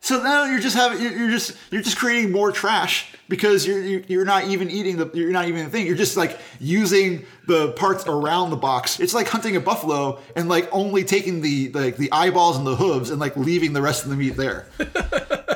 So 0.00 0.22
now 0.22 0.44
you're 0.44 0.60
just 0.60 0.76
having 0.76 1.00
you're 1.00 1.30
just 1.30 1.56
you're 1.70 1.80
just 1.82 1.96
creating 1.96 2.30
more 2.30 2.52
trash 2.52 3.10
because 3.28 3.66
you're 3.66 3.80
you- 3.80 4.04
you're 4.06 4.24
not 4.26 4.44
even 4.44 4.70
eating 4.70 4.98
the 4.98 5.10
you're 5.14 5.30
not 5.32 5.48
even 5.48 5.64
the 5.64 5.70
thing. 5.70 5.86
You're 5.86 5.96
just 5.96 6.16
like 6.16 6.38
using 6.60 7.24
the 7.46 7.72
parts 7.72 8.06
around 8.06 8.50
the 8.50 8.56
box. 8.56 9.00
It's 9.00 9.14
like 9.14 9.28
hunting 9.28 9.56
a 9.56 9.60
buffalo 9.60 10.20
and 10.36 10.48
like 10.50 10.68
only 10.72 11.04
taking 11.04 11.40
the 11.40 11.70
like 11.70 11.96
the 11.96 12.12
eyeballs 12.12 12.58
and 12.58 12.66
the 12.66 12.76
hooves 12.76 13.08
and 13.10 13.18
like 13.18 13.34
leaving 13.38 13.72
the 13.72 13.80
rest 13.80 14.04
of 14.04 14.10
the 14.10 14.16
meat 14.16 14.36
there. 14.36 14.66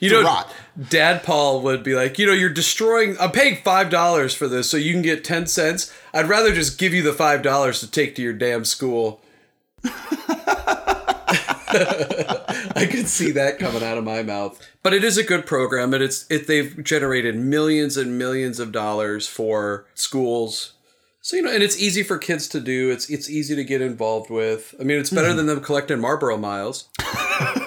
You 0.00 0.10
know, 0.10 0.22
rot. 0.24 0.52
Dad 0.88 1.22
Paul 1.22 1.60
would 1.62 1.82
be 1.82 1.94
like, 1.94 2.18
you 2.18 2.26
know, 2.26 2.32
you're 2.32 2.48
destroying. 2.48 3.16
I'm 3.20 3.32
paying 3.32 3.56
five 3.62 3.90
dollars 3.90 4.34
for 4.34 4.48
this, 4.48 4.70
so 4.70 4.76
you 4.76 4.92
can 4.92 5.02
get 5.02 5.24
ten 5.24 5.46
cents. 5.46 5.92
I'd 6.14 6.28
rather 6.28 6.54
just 6.54 6.78
give 6.78 6.94
you 6.94 7.02
the 7.02 7.12
five 7.12 7.42
dollars 7.42 7.80
to 7.80 7.90
take 7.90 8.14
to 8.16 8.22
your 8.22 8.32
damn 8.32 8.64
school. 8.64 9.20
I 11.74 12.88
could 12.90 13.08
see 13.08 13.30
that 13.32 13.58
coming 13.58 13.82
out 13.82 13.98
of 13.98 14.04
my 14.04 14.22
mouth. 14.22 14.60
But 14.82 14.94
it 14.94 15.04
is 15.04 15.18
a 15.18 15.22
good 15.22 15.46
program, 15.46 15.92
and 15.92 16.02
it's 16.02 16.24
it. 16.30 16.46
They've 16.46 16.82
generated 16.82 17.36
millions 17.36 17.96
and 17.96 18.18
millions 18.18 18.58
of 18.58 18.72
dollars 18.72 19.28
for 19.28 19.86
schools. 19.94 20.72
So 21.20 21.36
you 21.36 21.42
know, 21.42 21.52
and 21.52 21.62
it's 21.62 21.80
easy 21.80 22.02
for 22.02 22.18
kids 22.18 22.48
to 22.48 22.60
do. 22.60 22.90
It's 22.90 23.10
it's 23.10 23.28
easy 23.28 23.54
to 23.56 23.64
get 23.64 23.80
involved 23.80 24.30
with. 24.30 24.74
I 24.80 24.84
mean, 24.84 24.98
it's 24.98 25.10
better 25.10 25.28
mm-hmm. 25.28 25.36
than 25.36 25.46
them 25.46 25.60
collecting 25.60 26.00
Marlboro 26.00 26.38
miles. 26.38 26.88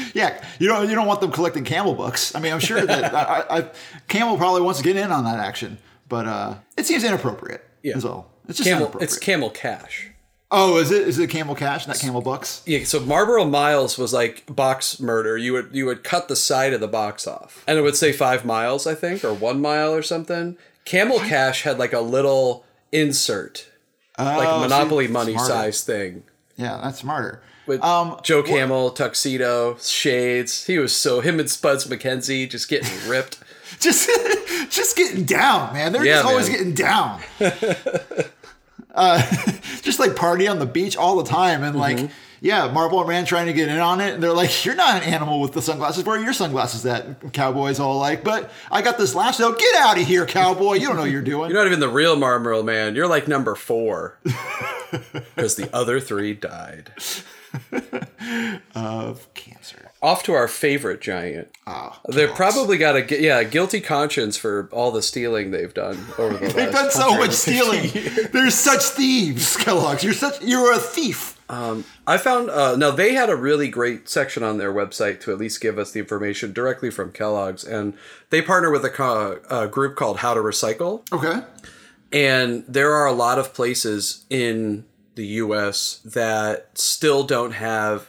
Yeah, 0.14 0.42
you 0.58 0.68
don't 0.68 0.88
you 0.88 0.94
don't 0.94 1.06
want 1.06 1.20
them 1.20 1.30
collecting 1.32 1.64
Camel 1.64 1.94
Bucks. 1.94 2.34
I 2.34 2.40
mean, 2.40 2.52
I'm 2.52 2.60
sure 2.60 2.84
that 2.84 3.14
I, 3.14 3.58
I, 3.58 3.70
Camel 4.08 4.36
probably 4.36 4.62
wants 4.62 4.78
to 4.80 4.84
get 4.84 4.96
in 4.96 5.10
on 5.12 5.24
that 5.24 5.38
action, 5.38 5.78
but 6.08 6.26
uh, 6.26 6.54
it 6.76 6.86
seems 6.86 7.04
inappropriate. 7.04 7.64
Yeah. 7.82 7.96
is 7.96 8.04
all. 8.04 8.30
It's 8.48 8.58
just 8.58 8.68
Camel, 8.68 8.96
it's 9.00 9.18
Camel 9.18 9.50
Cash. 9.50 10.10
oh, 10.50 10.78
is 10.78 10.90
it 10.90 11.06
is 11.08 11.18
it 11.18 11.28
Camel 11.30 11.54
Cash, 11.54 11.86
not 11.86 11.98
Camel 11.98 12.20
Bucks? 12.22 12.62
Yeah, 12.66 12.84
so 12.84 13.00
Marlboro 13.00 13.44
Miles 13.44 13.98
was 13.98 14.12
like 14.12 14.44
box 14.46 14.98
murder. 15.00 15.36
You 15.36 15.52
would 15.52 15.70
you 15.72 15.84
would 15.86 16.02
cut 16.04 16.28
the 16.28 16.36
side 16.36 16.72
of 16.72 16.80
the 16.80 16.88
box 16.88 17.26
off, 17.26 17.62
and 17.66 17.78
it 17.78 17.82
would 17.82 17.96
say 17.96 18.12
five 18.12 18.44
miles, 18.44 18.86
I 18.86 18.94
think, 18.94 19.24
or 19.24 19.34
one 19.34 19.60
mile 19.60 19.92
or 19.92 20.02
something. 20.02 20.56
Camel 20.84 21.18
Cash 21.18 21.62
had 21.64 21.78
like 21.78 21.92
a 21.92 22.00
little 22.00 22.64
insert, 22.92 23.66
like 24.18 24.48
Oh, 24.48 24.60
Monopoly 24.60 25.06
see, 25.08 25.12
money 25.12 25.32
smarter. 25.32 25.52
size 25.52 25.84
thing. 25.84 26.22
Yeah, 26.56 26.80
that's 26.82 27.00
smarter. 27.00 27.42
With 27.66 27.82
Um, 27.82 28.18
Joe 28.22 28.42
Camel, 28.42 28.90
tuxedo, 28.90 29.76
shades. 29.80 30.66
He 30.66 30.78
was 30.78 30.94
so 30.96 31.20
him 31.20 31.40
and 31.40 31.50
Spuds 31.50 31.86
McKenzie 31.86 32.48
just 32.48 32.68
getting 32.68 32.90
ripped. 33.08 33.38
just 33.80 34.08
just 34.70 34.96
getting 34.96 35.24
down, 35.24 35.72
man. 35.74 35.92
They're 35.92 36.04
Yeah, 36.04 36.14
just 36.22 36.26
always 36.26 36.48
man. 36.48 36.56
getting 36.58 36.74
down. 36.74 37.20
uh, 38.94 39.22
just 39.82 39.98
like 39.98 40.16
party 40.16 40.48
on 40.48 40.58
the 40.58 40.66
beach 40.66 40.96
all 40.96 41.16
the 41.22 41.28
time, 41.28 41.62
and 41.62 41.76
like 41.78 41.96
Mm-hmm. 41.96 42.12
yeah, 42.40 42.70
Marlboro 42.70 43.06
Man 43.06 43.24
trying 43.24 43.46
to 43.46 43.52
get 43.52 43.68
in 43.68 43.78
on 43.78 44.00
it. 44.00 44.14
And 44.14 44.22
they're 44.22 44.32
like, 44.32 44.64
"You're 44.64 44.74
not 44.74 45.02
an 45.02 45.12
animal 45.12 45.40
with 45.40 45.52
the 45.52 45.62
sunglasses. 45.62 46.04
Where 46.04 46.18
are 46.18 46.22
your 46.22 46.32
sunglasses 46.32 46.84
at?" 46.86 47.32
Cowboys 47.32 47.80
all 47.80 47.98
like, 47.98 48.22
"But 48.24 48.50
I 48.70 48.82
got 48.82 48.98
this 48.98 49.12
though. 49.12 49.52
Get 49.52 49.76
out 49.76 49.98
of 49.98 50.06
here, 50.06 50.26
cowboy. 50.26 50.74
You 50.74 50.86
don't 50.88 50.96
know 50.96 51.02
what 51.02 51.10
you're 51.10 51.22
doing." 51.22 51.50
You're 51.50 51.58
not 51.58 51.66
even 51.66 51.80
the 51.80 51.88
real 51.88 52.16
Marlboro 52.16 52.62
man. 52.62 52.94
You're 52.94 53.08
like 53.08 53.26
number 53.28 53.54
four, 53.54 54.18
because 55.34 55.56
the 55.56 55.68
other 55.74 55.98
three 56.00 56.34
died. 56.34 56.90
of 58.74 59.32
cancer. 59.34 59.90
Off 60.02 60.22
to 60.24 60.32
our 60.34 60.46
favorite 60.48 61.00
giant. 61.00 61.48
Oh, 61.66 61.98
They've 62.08 62.32
probably 62.32 62.76
got 62.78 62.96
a 62.96 63.20
yeah 63.20 63.42
guilty 63.42 63.80
conscience 63.80 64.36
for 64.36 64.68
all 64.72 64.90
the 64.90 65.02
stealing 65.02 65.50
they've 65.50 65.72
done 65.72 65.98
over 66.18 66.36
the 66.36 66.48
They've 66.54 66.72
done 66.72 66.90
so 66.90 67.16
much 67.16 67.32
stealing. 67.32 67.90
They're 68.32 68.50
such 68.50 68.82
thieves, 68.82 69.56
Kellogg's. 69.56 70.04
You're 70.04 70.12
such. 70.12 70.42
You're 70.42 70.72
a 70.72 70.78
thief. 70.78 71.32
Um, 71.48 71.84
I 72.06 72.18
found 72.18 72.50
uh, 72.50 72.74
now 72.76 72.90
they 72.90 73.14
had 73.14 73.30
a 73.30 73.36
really 73.36 73.68
great 73.68 74.08
section 74.08 74.42
on 74.42 74.58
their 74.58 74.72
website 74.72 75.20
to 75.20 75.32
at 75.32 75.38
least 75.38 75.60
give 75.60 75.78
us 75.78 75.92
the 75.92 76.00
information 76.00 76.52
directly 76.52 76.90
from 76.90 77.12
Kellogg's, 77.12 77.62
and 77.64 77.94
they 78.30 78.42
partner 78.42 78.70
with 78.70 78.84
a, 78.84 78.90
co- 78.90 79.40
a 79.48 79.68
group 79.68 79.94
called 79.94 80.18
How 80.18 80.34
to 80.34 80.40
Recycle, 80.40 81.02
Okay. 81.12 81.42
and 82.12 82.64
there 82.66 82.92
are 82.92 83.06
a 83.06 83.12
lot 83.12 83.38
of 83.38 83.54
places 83.54 84.24
in 84.28 84.84
the 85.16 85.26
U.S. 85.26 86.00
that 86.04 86.78
still 86.78 87.24
don't 87.24 87.52
have 87.52 88.08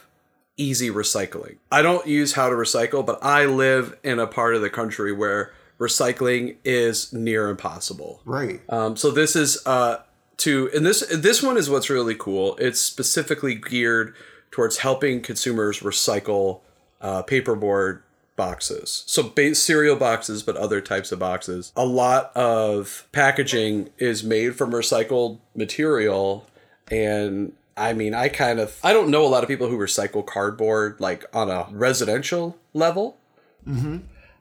easy 0.56 0.90
recycling. 0.90 1.56
I 1.72 1.82
don't 1.82 2.06
use 2.06 2.34
How 2.34 2.48
to 2.48 2.54
Recycle, 2.54 3.04
but 3.04 3.18
I 3.22 3.46
live 3.46 3.96
in 4.02 4.18
a 4.18 4.26
part 4.26 4.54
of 4.54 4.62
the 4.62 4.70
country 4.70 5.12
where 5.12 5.52
recycling 5.78 6.56
is 6.64 7.12
near 7.12 7.48
impossible. 7.48 8.20
Right. 8.24 8.60
Um, 8.68 8.96
so 8.96 9.10
this 9.10 9.36
is 9.36 9.64
uh, 9.66 9.98
to 10.38 10.70
and 10.74 10.84
this 10.84 11.00
this 11.12 11.42
one 11.42 11.56
is 11.56 11.70
what's 11.70 11.90
really 11.90 12.14
cool. 12.14 12.56
It's 12.56 12.80
specifically 12.80 13.54
geared 13.54 14.14
towards 14.50 14.78
helping 14.78 15.20
consumers 15.20 15.80
recycle 15.80 16.60
uh, 17.00 17.22
paperboard 17.22 18.02
boxes. 18.36 19.04
So 19.06 19.22
base 19.24 19.62
cereal 19.62 19.96
boxes, 19.96 20.42
but 20.42 20.56
other 20.56 20.80
types 20.80 21.12
of 21.12 21.18
boxes. 21.18 21.72
A 21.76 21.84
lot 21.84 22.34
of 22.36 23.06
packaging 23.12 23.90
is 23.98 24.22
made 24.22 24.56
from 24.56 24.70
recycled 24.70 25.38
material, 25.54 26.46
and 26.90 27.52
I 27.76 27.92
mean, 27.92 28.14
I 28.14 28.28
kind 28.28 28.60
of 28.60 28.78
I 28.82 28.92
don't 28.92 29.10
know 29.10 29.24
a 29.24 29.28
lot 29.28 29.42
of 29.42 29.48
people 29.48 29.68
who 29.68 29.78
recycle 29.78 30.24
cardboard 30.24 31.00
like 31.00 31.24
on 31.34 31.50
a 31.50 31.66
residential 31.70 32.56
level 32.74 33.16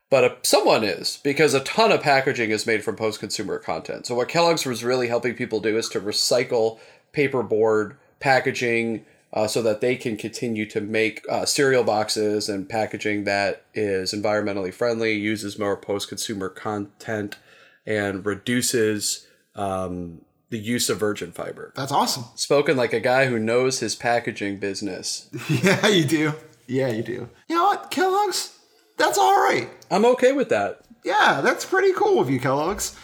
but 0.09 0.23
uh, 0.23 0.35
someone 0.43 0.83
is 0.83 1.19
because 1.23 1.53
a 1.53 1.59
ton 1.61 1.91
of 1.91 2.01
packaging 2.01 2.51
is 2.51 2.65
made 2.65 2.83
from 2.83 2.95
post-consumer 2.95 3.59
content. 3.59 4.05
So 4.05 4.15
what 4.15 4.29
Kellogg's 4.29 4.65
was 4.65 4.83
really 4.83 5.07
helping 5.07 5.35
people 5.35 5.59
do 5.59 5.77
is 5.77 5.89
to 5.89 5.99
recycle 5.99 6.79
paperboard 7.13 7.95
packaging 8.19 9.05
uh, 9.33 9.47
so 9.47 9.61
that 9.61 9.81
they 9.81 9.95
can 9.95 10.15
continue 10.15 10.65
to 10.67 10.79
make 10.79 11.25
uh, 11.29 11.45
cereal 11.45 11.83
boxes 11.83 12.47
and 12.47 12.69
packaging 12.69 13.25
that 13.25 13.63
is 13.73 14.13
environmentally 14.13 14.73
friendly, 14.73 15.13
uses 15.13 15.59
more 15.59 15.75
post-consumer 15.75 16.49
content, 16.49 17.37
and 17.85 18.25
reduces 18.25 19.27
um, 19.55 20.21
the 20.49 20.57
use 20.57 20.89
of 20.89 20.99
virgin 20.99 21.31
fiber. 21.31 21.73
That's 21.75 21.91
awesome. 21.91 22.25
Spoken 22.35 22.77
like 22.77 22.93
a 22.93 22.99
guy 22.99 23.25
who 23.25 23.37
knows 23.39 23.79
his 23.79 23.95
packaging 23.95 24.59
business. 24.59 25.29
Yeah, 25.49 25.87
you 25.87 26.05
do. 26.05 26.33
Yeah, 26.67 26.89
you 26.89 27.03
do. 27.03 27.29
You 27.47 27.55
know 27.55 27.63
what, 27.63 27.91
Kellogg's? 27.91 28.57
That's 28.97 29.17
all 29.17 29.35
right. 29.43 29.69
I'm 29.91 30.05
okay 30.05 30.31
with 30.33 30.49
that. 30.49 30.81
Yeah, 31.03 31.41
that's 31.41 31.65
pretty 31.65 31.93
cool 31.93 32.19
of 32.19 32.29
you, 32.29 32.39
Kellogg's. 32.39 32.95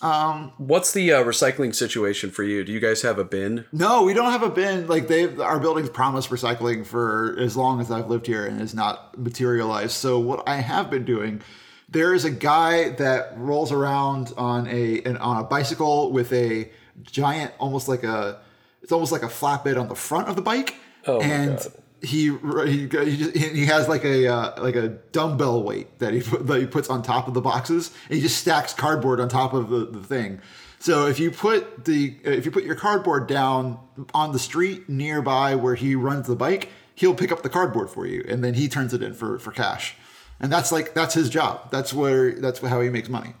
What's 0.00 0.92
the 0.92 1.12
uh, 1.12 1.24
recycling 1.24 1.74
situation 1.74 2.30
for 2.30 2.42
you? 2.42 2.64
Do 2.64 2.72
you 2.72 2.80
guys 2.80 3.02
have 3.02 3.18
a 3.18 3.24
bin? 3.24 3.64
No, 3.72 4.02
we 4.04 4.14
don't 4.14 4.30
have 4.32 4.42
a 4.42 4.50
bin. 4.50 4.86
Like 4.86 5.08
they, 5.08 5.36
our 5.36 5.58
building's 5.58 5.90
promised 5.90 6.30
recycling 6.30 6.86
for 6.86 7.36
as 7.38 7.56
long 7.56 7.80
as 7.80 7.90
I've 7.90 8.08
lived 8.08 8.26
here 8.26 8.46
and 8.46 8.60
has 8.60 8.74
not 8.74 9.18
materialized. 9.18 9.92
So 9.92 10.18
what 10.18 10.48
I 10.48 10.56
have 10.56 10.90
been 10.90 11.04
doing, 11.04 11.42
there 11.88 12.14
is 12.14 12.24
a 12.24 12.30
guy 12.30 12.90
that 12.90 13.38
rolls 13.38 13.72
around 13.72 14.32
on 14.36 14.66
a 14.68 15.02
an, 15.02 15.16
on 15.18 15.38
a 15.38 15.44
bicycle 15.44 16.12
with 16.12 16.32
a 16.32 16.70
giant, 17.02 17.52
almost 17.58 17.88
like 17.88 18.04
a, 18.04 18.40
it's 18.82 18.92
almost 18.92 19.12
like 19.12 19.22
a 19.22 19.28
flatbed 19.28 19.80
on 19.80 19.88
the 19.88 19.94
front 19.94 20.28
of 20.28 20.36
the 20.36 20.42
bike, 20.42 20.76
Oh 21.06 21.20
and. 21.20 21.58
He 22.00 22.28
he, 22.28 22.86
he 22.86 23.66
has 23.66 23.88
like 23.88 24.04
a 24.04 24.28
uh, 24.28 24.62
like 24.62 24.76
a 24.76 24.86
dumbbell 25.10 25.64
weight 25.64 25.98
that 25.98 26.14
he 26.14 26.20
put, 26.20 26.46
that 26.46 26.60
he 26.60 26.66
puts 26.66 26.88
on 26.88 27.02
top 27.02 27.26
of 27.26 27.34
the 27.34 27.40
boxes, 27.40 27.90
and 28.06 28.14
he 28.14 28.20
just 28.20 28.38
stacks 28.38 28.72
cardboard 28.72 29.18
on 29.18 29.28
top 29.28 29.52
of 29.52 29.68
the, 29.68 29.84
the 29.84 29.98
thing. 29.98 30.40
So 30.78 31.08
if 31.08 31.18
you 31.18 31.32
put 31.32 31.86
the 31.86 32.16
if 32.22 32.44
you 32.44 32.52
put 32.52 32.62
your 32.62 32.76
cardboard 32.76 33.26
down 33.26 33.80
on 34.14 34.30
the 34.30 34.38
street 34.38 34.88
nearby 34.88 35.56
where 35.56 35.74
he 35.74 35.96
runs 35.96 36.28
the 36.28 36.36
bike, 36.36 36.68
he'll 36.94 37.16
pick 37.16 37.32
up 37.32 37.42
the 37.42 37.48
cardboard 37.48 37.90
for 37.90 38.06
you, 38.06 38.24
and 38.28 38.44
then 38.44 38.54
he 38.54 38.68
turns 38.68 38.94
it 38.94 39.02
in 39.02 39.12
for 39.12 39.40
for 39.40 39.50
cash. 39.50 39.96
And 40.40 40.52
that's 40.52 40.70
like 40.70 40.94
that's 40.94 41.14
his 41.14 41.28
job. 41.28 41.70
That's 41.70 41.92
where 41.92 42.32
that's 42.32 42.60
how 42.60 42.80
he 42.80 42.90
makes 42.90 43.08
money. 43.08 43.34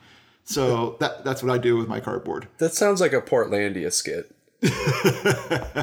So 0.44 0.96
that 1.00 1.24
that's 1.24 1.42
what 1.42 1.52
I 1.52 1.58
do 1.58 1.76
with 1.76 1.88
my 1.88 2.00
cardboard. 2.00 2.48
That 2.58 2.74
sounds 2.74 3.00
like 3.00 3.12
a 3.12 3.20
Portlandia 3.20 3.92
skit. 3.92 4.34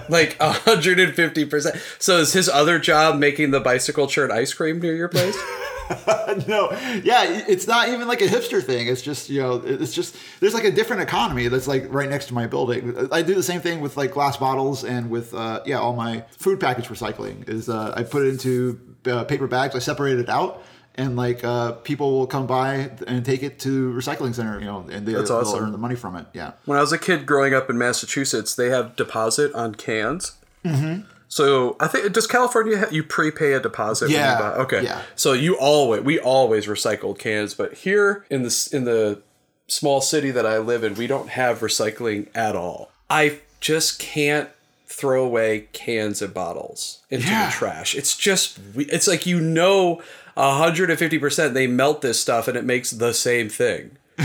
like 0.09 0.37
150%. 0.39 2.01
So 2.01 2.17
is 2.17 2.33
his 2.33 2.49
other 2.49 2.77
job 2.77 3.17
making 3.17 3.51
the 3.51 3.61
bicycle 3.61 4.07
churn 4.07 4.31
ice 4.31 4.53
cream 4.53 4.81
near 4.81 4.95
your 4.95 5.07
place? 5.07 5.37
no, 6.47 6.71
yeah, 7.03 7.23
it's 7.47 7.67
not 7.67 7.89
even 7.89 8.07
like 8.07 8.21
a 8.21 8.27
hipster 8.27 8.61
thing. 8.61 8.87
It's 8.87 9.01
just 9.01 9.29
you 9.29 9.41
know, 9.41 9.61
it's 9.63 9.93
just 9.93 10.17
there's 10.39 10.53
like 10.53 10.63
a 10.63 10.71
different 10.71 11.03
economy 11.03 11.47
that's 11.47 11.67
like 11.67 11.85
right 11.93 12.09
next 12.09 12.25
to 12.27 12.33
my 12.33 12.47
building. 12.47 13.07
I 13.11 13.21
do 13.21 13.35
the 13.35 13.43
same 13.43 13.61
thing 13.61 13.81
with 13.81 13.95
like 13.95 14.11
glass 14.11 14.35
bottles 14.35 14.83
and 14.83 15.09
with 15.09 15.33
uh, 15.33 15.61
yeah, 15.65 15.79
all 15.79 15.95
my 15.95 16.25
food 16.37 16.59
package 16.59 16.87
recycling 16.87 17.47
is 17.47 17.69
uh, 17.69 17.93
I 17.95 18.03
put 18.03 18.25
it 18.25 18.29
into 18.29 18.79
uh, 19.05 19.25
paper 19.25 19.47
bags. 19.47 19.75
I 19.75 19.79
separate 19.79 20.17
it 20.17 20.27
out. 20.27 20.63
And 20.97 21.15
like 21.17 21.43
uh, 21.43 21.73
people 21.73 22.17
will 22.17 22.27
come 22.27 22.47
by 22.47 22.89
and 23.05 23.25
take 23.25 23.43
it 23.43 23.59
to 23.59 23.91
recycling 23.93 24.33
center, 24.33 24.59
you 24.59 24.65
know, 24.65 24.85
and 24.89 25.05
they, 25.05 25.13
That's 25.13 25.27
they'll 25.29 25.55
earn 25.57 25.71
the 25.73 25.77
money 25.77 25.95
from 25.95 26.15
it. 26.15 26.25
Yeah. 26.33 26.53
When 26.63 26.77
I 26.77 26.81
was 26.81 26.93
a 26.93 26.97
kid 26.97 27.25
growing 27.25 27.53
up 27.53 27.69
in 27.69 27.77
Massachusetts, 27.77 28.55
they 28.55 28.69
have 28.69 28.95
deposit 28.95 29.53
on 29.53 29.75
cans. 29.75 30.37
Mm-hmm. 30.63 31.01
So 31.27 31.75
I 31.81 31.87
think 31.87 32.13
does 32.13 32.27
California 32.27 32.77
ha- 32.77 32.87
you 32.91 33.03
prepay 33.03 33.53
a 33.53 33.59
deposit? 33.59 34.05
when 34.05 34.11
you 34.11 34.17
Yeah, 34.17 34.39
buy- 34.39 34.55
Okay. 34.63 34.83
yeah. 34.83 35.01
So 35.15 35.33
you 35.33 35.57
always 35.57 36.01
we 36.03 36.17
always 36.19 36.65
recycled 36.67 37.19
cans, 37.19 37.53
but 37.53 37.73
here 37.73 38.25
in 38.29 38.43
this 38.43 38.67
in 38.67 38.85
the 38.85 39.21
small 39.67 39.99
city 39.99 40.31
that 40.31 40.45
I 40.45 40.59
live 40.59 40.83
in, 40.83 40.95
we 40.95 41.07
don't 41.07 41.29
have 41.29 41.59
recycling 41.59 42.27
at 42.35 42.55
all. 42.55 42.89
I 43.09 43.39
just 43.59 43.99
can't 43.99 44.49
throw 44.87 45.23
away 45.25 45.67
cans 45.73 46.21
and 46.21 46.33
bottles 46.33 47.01
into 47.09 47.27
Yeah. 47.27 47.47
the 47.47 47.51
trash. 47.51 47.95
It's 47.95 48.15
just 48.15 48.59
it's 48.75 49.07
like 49.07 49.25
you 49.25 49.39
know 49.41 50.01
150% 50.37 51.53
they 51.53 51.67
melt 51.67 52.01
this 52.01 52.19
stuff 52.19 52.47
and 52.47 52.57
it 52.57 52.65
makes 52.65 52.91
the 52.91 53.13
same 53.13 53.49
thing. 53.49 53.97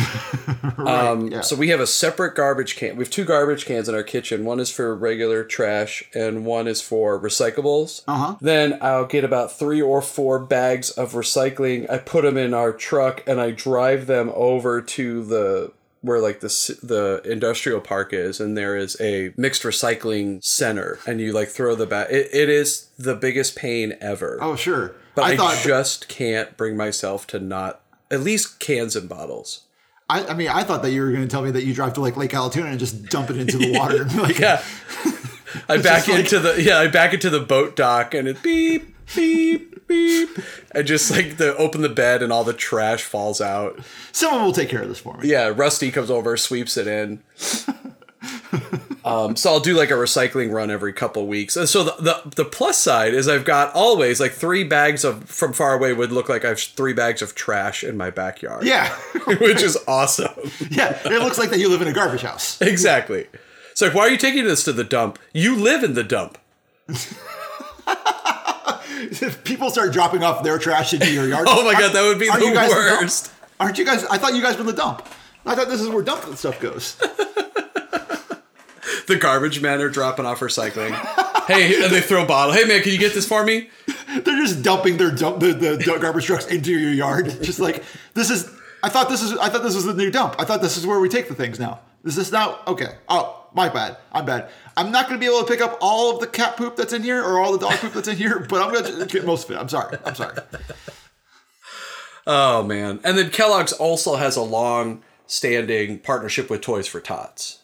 Um, 0.79 1.29
yeah. 1.29 1.41
So 1.43 1.57
we 1.57 1.69
have 1.69 1.81
a 1.81 1.87
separate 1.87 2.35
garbage 2.35 2.77
can. 2.77 2.97
We 2.97 3.05
have 3.05 3.11
two 3.11 3.25
garbage 3.25 3.67
cans 3.67 3.89
in 3.89 3.95
our 3.95 4.03
kitchen. 4.03 4.45
One 4.45 4.59
is 4.61 4.71
for 4.71 4.95
regular 4.95 5.45
trash, 5.45 6.03
and 6.15 6.45
one 6.47 6.67
is 6.67 6.81
for 6.81 7.19
recyclables. 7.21 8.03
Uh-huh. 8.09 8.37
Then 8.41 8.79
I'll 8.81 9.05
get 9.05 9.25
about 9.25 9.53
three 9.53 9.83
or 9.83 10.01
four 10.01 10.39
bags 10.39 10.91
of 10.91 11.13
recycling. 11.13 11.89
I 11.91 11.99
put 11.99 12.23
them 12.25 12.37
in 12.39 12.55
our 12.55 12.73
truck, 12.73 13.23
and 13.27 13.41
I 13.41 13.51
drive 13.51 14.07
them 14.07 14.31
over 14.35 14.81
to 14.81 15.25
the 15.25 15.73
where 16.03 16.21
like 16.21 16.41
the 16.41 16.49
the 16.83 17.21
industrial 17.31 17.81
park 17.81 18.13
is, 18.13 18.41
and 18.41 18.57
there 18.57 18.77
is 18.77 18.97
a 19.01 19.33
mixed 19.37 19.63
recycling 19.63 20.43
center, 20.45 20.99
and 21.07 21.21
you 21.21 21.33
like 21.33 21.49
throw 21.49 21.75
the 21.75 21.87
bag. 21.87 22.09
It, 22.11 22.29
it 22.33 22.49
is 22.49 22.89
the 22.99 23.15
biggest 23.15 23.57
pain 23.57 23.97
ever. 24.01 24.39
Oh, 24.41 24.57
sure. 24.57 24.95
but 25.15 25.25
I, 25.25 25.33
I 25.33 25.37
thought 25.37 25.63
just 25.65 26.09
can't 26.09 26.57
bring 26.57 26.77
myself 26.77 27.27
to 27.29 27.39
not 27.39 27.83
at 28.11 28.21
least 28.21 28.61
cans 28.61 28.97
and 28.97 29.09
bottles. 29.09 29.63
I, 30.09 30.27
I 30.27 30.35
mean, 30.35 30.49
I 30.49 30.65
thought 30.65 30.83
that 30.83 30.91
you 30.91 31.03
were 31.03 31.11
going 31.13 31.23
to 31.23 31.29
tell 31.29 31.43
me 31.43 31.53
that 31.53 31.63
you 31.65 31.73
drive 31.73 31.93
to 31.95 32.01
like 32.01 32.17
Lake 32.17 32.33
Allatoona 32.33 32.65
and 32.71 32.79
just 32.81 33.07
dump 33.07 33.31
it 33.31 33.37
into 33.37 33.59
the 33.59 33.73
water. 33.79 34.05
like, 34.21 34.39
Yeah. 34.39 34.63
I 35.69 35.77
back 35.79 36.07
just 36.07 36.09
like- 36.09 36.19
into 36.21 36.39
the 36.41 36.63
yeah, 36.63 36.79
I 36.79 36.89
back 36.89 37.13
into 37.15 37.29
the 37.31 37.41
boat 37.41 37.77
dock 37.77 38.15
and 38.15 38.27
it 38.27 38.43
beep 38.43 38.95
beep 39.15 39.70
beep 39.91 40.31
and 40.75 40.87
just 40.87 41.11
like 41.11 41.37
the 41.37 41.55
open 41.57 41.83
the 41.83 41.89
bed 41.89 42.23
and 42.23 42.33
all 42.33 42.45
the 42.45 42.55
trash 42.55 43.03
falls 43.03 43.41
out. 43.41 43.79
someone 44.13 44.45
will 44.45 44.53
take 44.53 44.71
care 44.71 44.83
of 44.83 44.89
this 44.89 45.01
for 45.01 45.19
me. 45.19 45.29
Yeah, 45.29 45.53
Rusty 45.55 45.91
comes 45.91 46.11
over, 46.11 46.37
sweeps 46.37 46.77
it 46.77 46.87
in. 46.87 47.23
Um, 49.05 49.35
so 49.35 49.51
I'll 49.51 49.61
do 49.61 49.77
like 49.77 49.91
a 49.91 49.95
recycling 49.95 50.53
run 50.53 50.71
every 50.71 50.93
couple 50.93 51.27
weeks. 51.27 51.57
And 51.57 51.69
so 51.69 51.85
the, 51.85 51.97
the 52.03 52.31
the 52.37 52.45
plus 52.45 52.79
side 52.79 53.15
is 53.15 53.29
I've 53.29 53.45
got 53.45 53.75
always 53.75 54.21
like 54.21 54.33
three 54.33 54.63
bags 54.63 55.05
of 55.05 55.25
from 55.25 55.53
far 55.53 55.75
away 55.75 55.93
would 55.93 56.13
look 56.13 56.29
like 56.29 56.45
I 56.45 56.49
have 56.49 56.61
three 56.61 56.93
bags 56.93 57.23
of 57.23 57.35
trash 57.35 57.83
in 57.83 57.97
my 57.97 58.11
backyard. 58.11 58.65
Yeah. 58.65 58.95
which 59.41 59.63
is 59.63 59.79
awesome. 59.89 60.35
yeah. 60.71 60.99
It 61.07 61.23
looks 61.23 61.39
like 61.39 61.51
that 61.51 61.59
you 61.59 61.69
live 61.69 61.83
in 61.83 61.89
a 61.89 61.93
garbage 61.93 62.23
house. 62.23 62.61
Exactly. 62.61 63.27
It's 63.73 63.81
like, 63.81 63.95
why 63.95 64.03
are 64.03 64.11
you 64.11 64.19
taking 64.19 64.45
this 64.45 64.65
to 64.65 64.73
the 64.73 64.85
dump? 64.85 65.19
You 65.33 65.57
live 65.57 65.83
in 65.83 65.95
the 65.95 66.05
dump. 66.05 66.39
If 69.01 69.43
people 69.51 69.71
start 69.71 69.93
dropping 69.93 70.23
off 70.23 70.43
their 70.45 70.59
trash 70.59 70.93
into 70.93 71.11
your 71.13 71.27
yard. 71.27 71.47
Oh 71.51 71.65
my 71.65 71.73
god, 71.73 71.93
that 71.95 72.03
would 72.03 72.19
be 72.19 72.29
the 72.29 72.39
you 72.39 72.55
guys 72.55 72.71
dump? 72.71 73.01
worst. 73.03 73.33
Aren't 73.59 73.79
you 73.79 73.85
guys? 73.85 74.05
I 74.05 74.19
thought 74.19 74.35
you 74.35 74.43
guys 74.43 74.57
were 74.57 74.65
the 74.65 74.73
dump. 74.73 75.07
I 75.47 75.55
thought 75.55 75.69
this 75.69 75.81
is 75.81 75.89
where 75.89 76.03
dump 76.03 76.37
stuff 76.37 76.61
goes. 76.61 76.97
The 79.07 79.17
garbage 79.17 79.61
men 79.61 79.81
are 79.81 79.89
dropping 79.89 80.25
off 80.25 80.39
recycling. 80.39 80.93
hey, 81.47 81.83
and 81.83 81.93
they 81.93 82.01
throw 82.01 82.23
a 82.23 82.27
bottle. 82.27 82.55
Hey 82.55 82.65
man, 82.65 82.81
can 82.81 82.93
you 82.93 82.99
get 82.99 83.13
this 83.13 83.27
for 83.27 83.45
me? 83.45 83.69
They're 84.09 84.23
just 84.41 84.63
dumping 84.63 84.99
their 84.99 85.11
dump 85.11 85.41
the, 85.41 85.53
the 85.53 85.79
dump- 85.79 86.01
garbage 86.03 86.27
trucks 86.27 86.47
into 86.47 86.71
your 86.71 86.93
yard. 86.93 87.27
Just 87.43 87.59
like 87.59 87.83
this 88.15 88.31
is. 88.31 88.49
I 88.85 88.89
thought 88.89 89.09
this 89.09 89.21
is. 89.23 89.37
I 89.39 89.49
thought 89.49 89.65
this 89.65 89.75
was 89.75 89.85
the 89.85 89.95
new 89.95 90.13
dump. 90.13 90.37
I 90.39 90.45
thought 90.45 90.61
this 90.63 90.77
is 90.77 90.87
where 90.87 91.01
we 91.01 91.09
take 91.09 91.27
the 91.29 91.35
things 91.35 91.59
now. 91.59 91.81
Is 92.05 92.15
this 92.15 92.31
now? 92.31 92.61
Okay. 92.69 92.95
Oh, 93.09 93.40
my 93.55 93.69
bad. 93.69 93.97
I'm 94.13 94.25
bad. 94.25 94.51
I'm 94.77 94.91
not 94.91 95.09
going 95.09 95.21
to 95.21 95.25
be 95.25 95.33
able 95.33 95.45
to 95.45 95.51
pick 95.51 95.61
up 95.61 95.79
all 95.81 96.15
of 96.15 96.21
the 96.21 96.27
cat 96.27 96.57
poop 96.57 96.77
that's 96.77 96.93
in 96.93 97.03
here 97.03 97.23
or 97.23 97.41
all 97.41 97.53
the 97.53 97.59
dog 97.59 97.79
poop 97.79 97.93
that's 97.93 98.09
in 98.09 98.17
here, 98.17 98.39
but 98.39 98.63
I'm 98.63 98.73
going 98.73 99.01
to 99.01 99.07
get 99.07 99.25
most 99.25 99.45
of 99.45 99.57
it. 99.57 99.59
I'm 99.59 99.69
sorry. 99.69 99.99
I'm 100.05 100.15
sorry. 100.15 100.37
Oh 102.27 102.63
man. 102.63 103.01
And 103.03 103.17
then 103.19 103.31
Kellogg's 103.31 103.73
also 103.73 104.17
has 104.17 104.37
a 104.37 104.43
long 104.43 105.03
standing 105.27 105.99
partnership 105.99 106.51
with 106.51 106.61
Toys 106.61 106.87
for 106.87 107.01
Tots. 107.01 107.63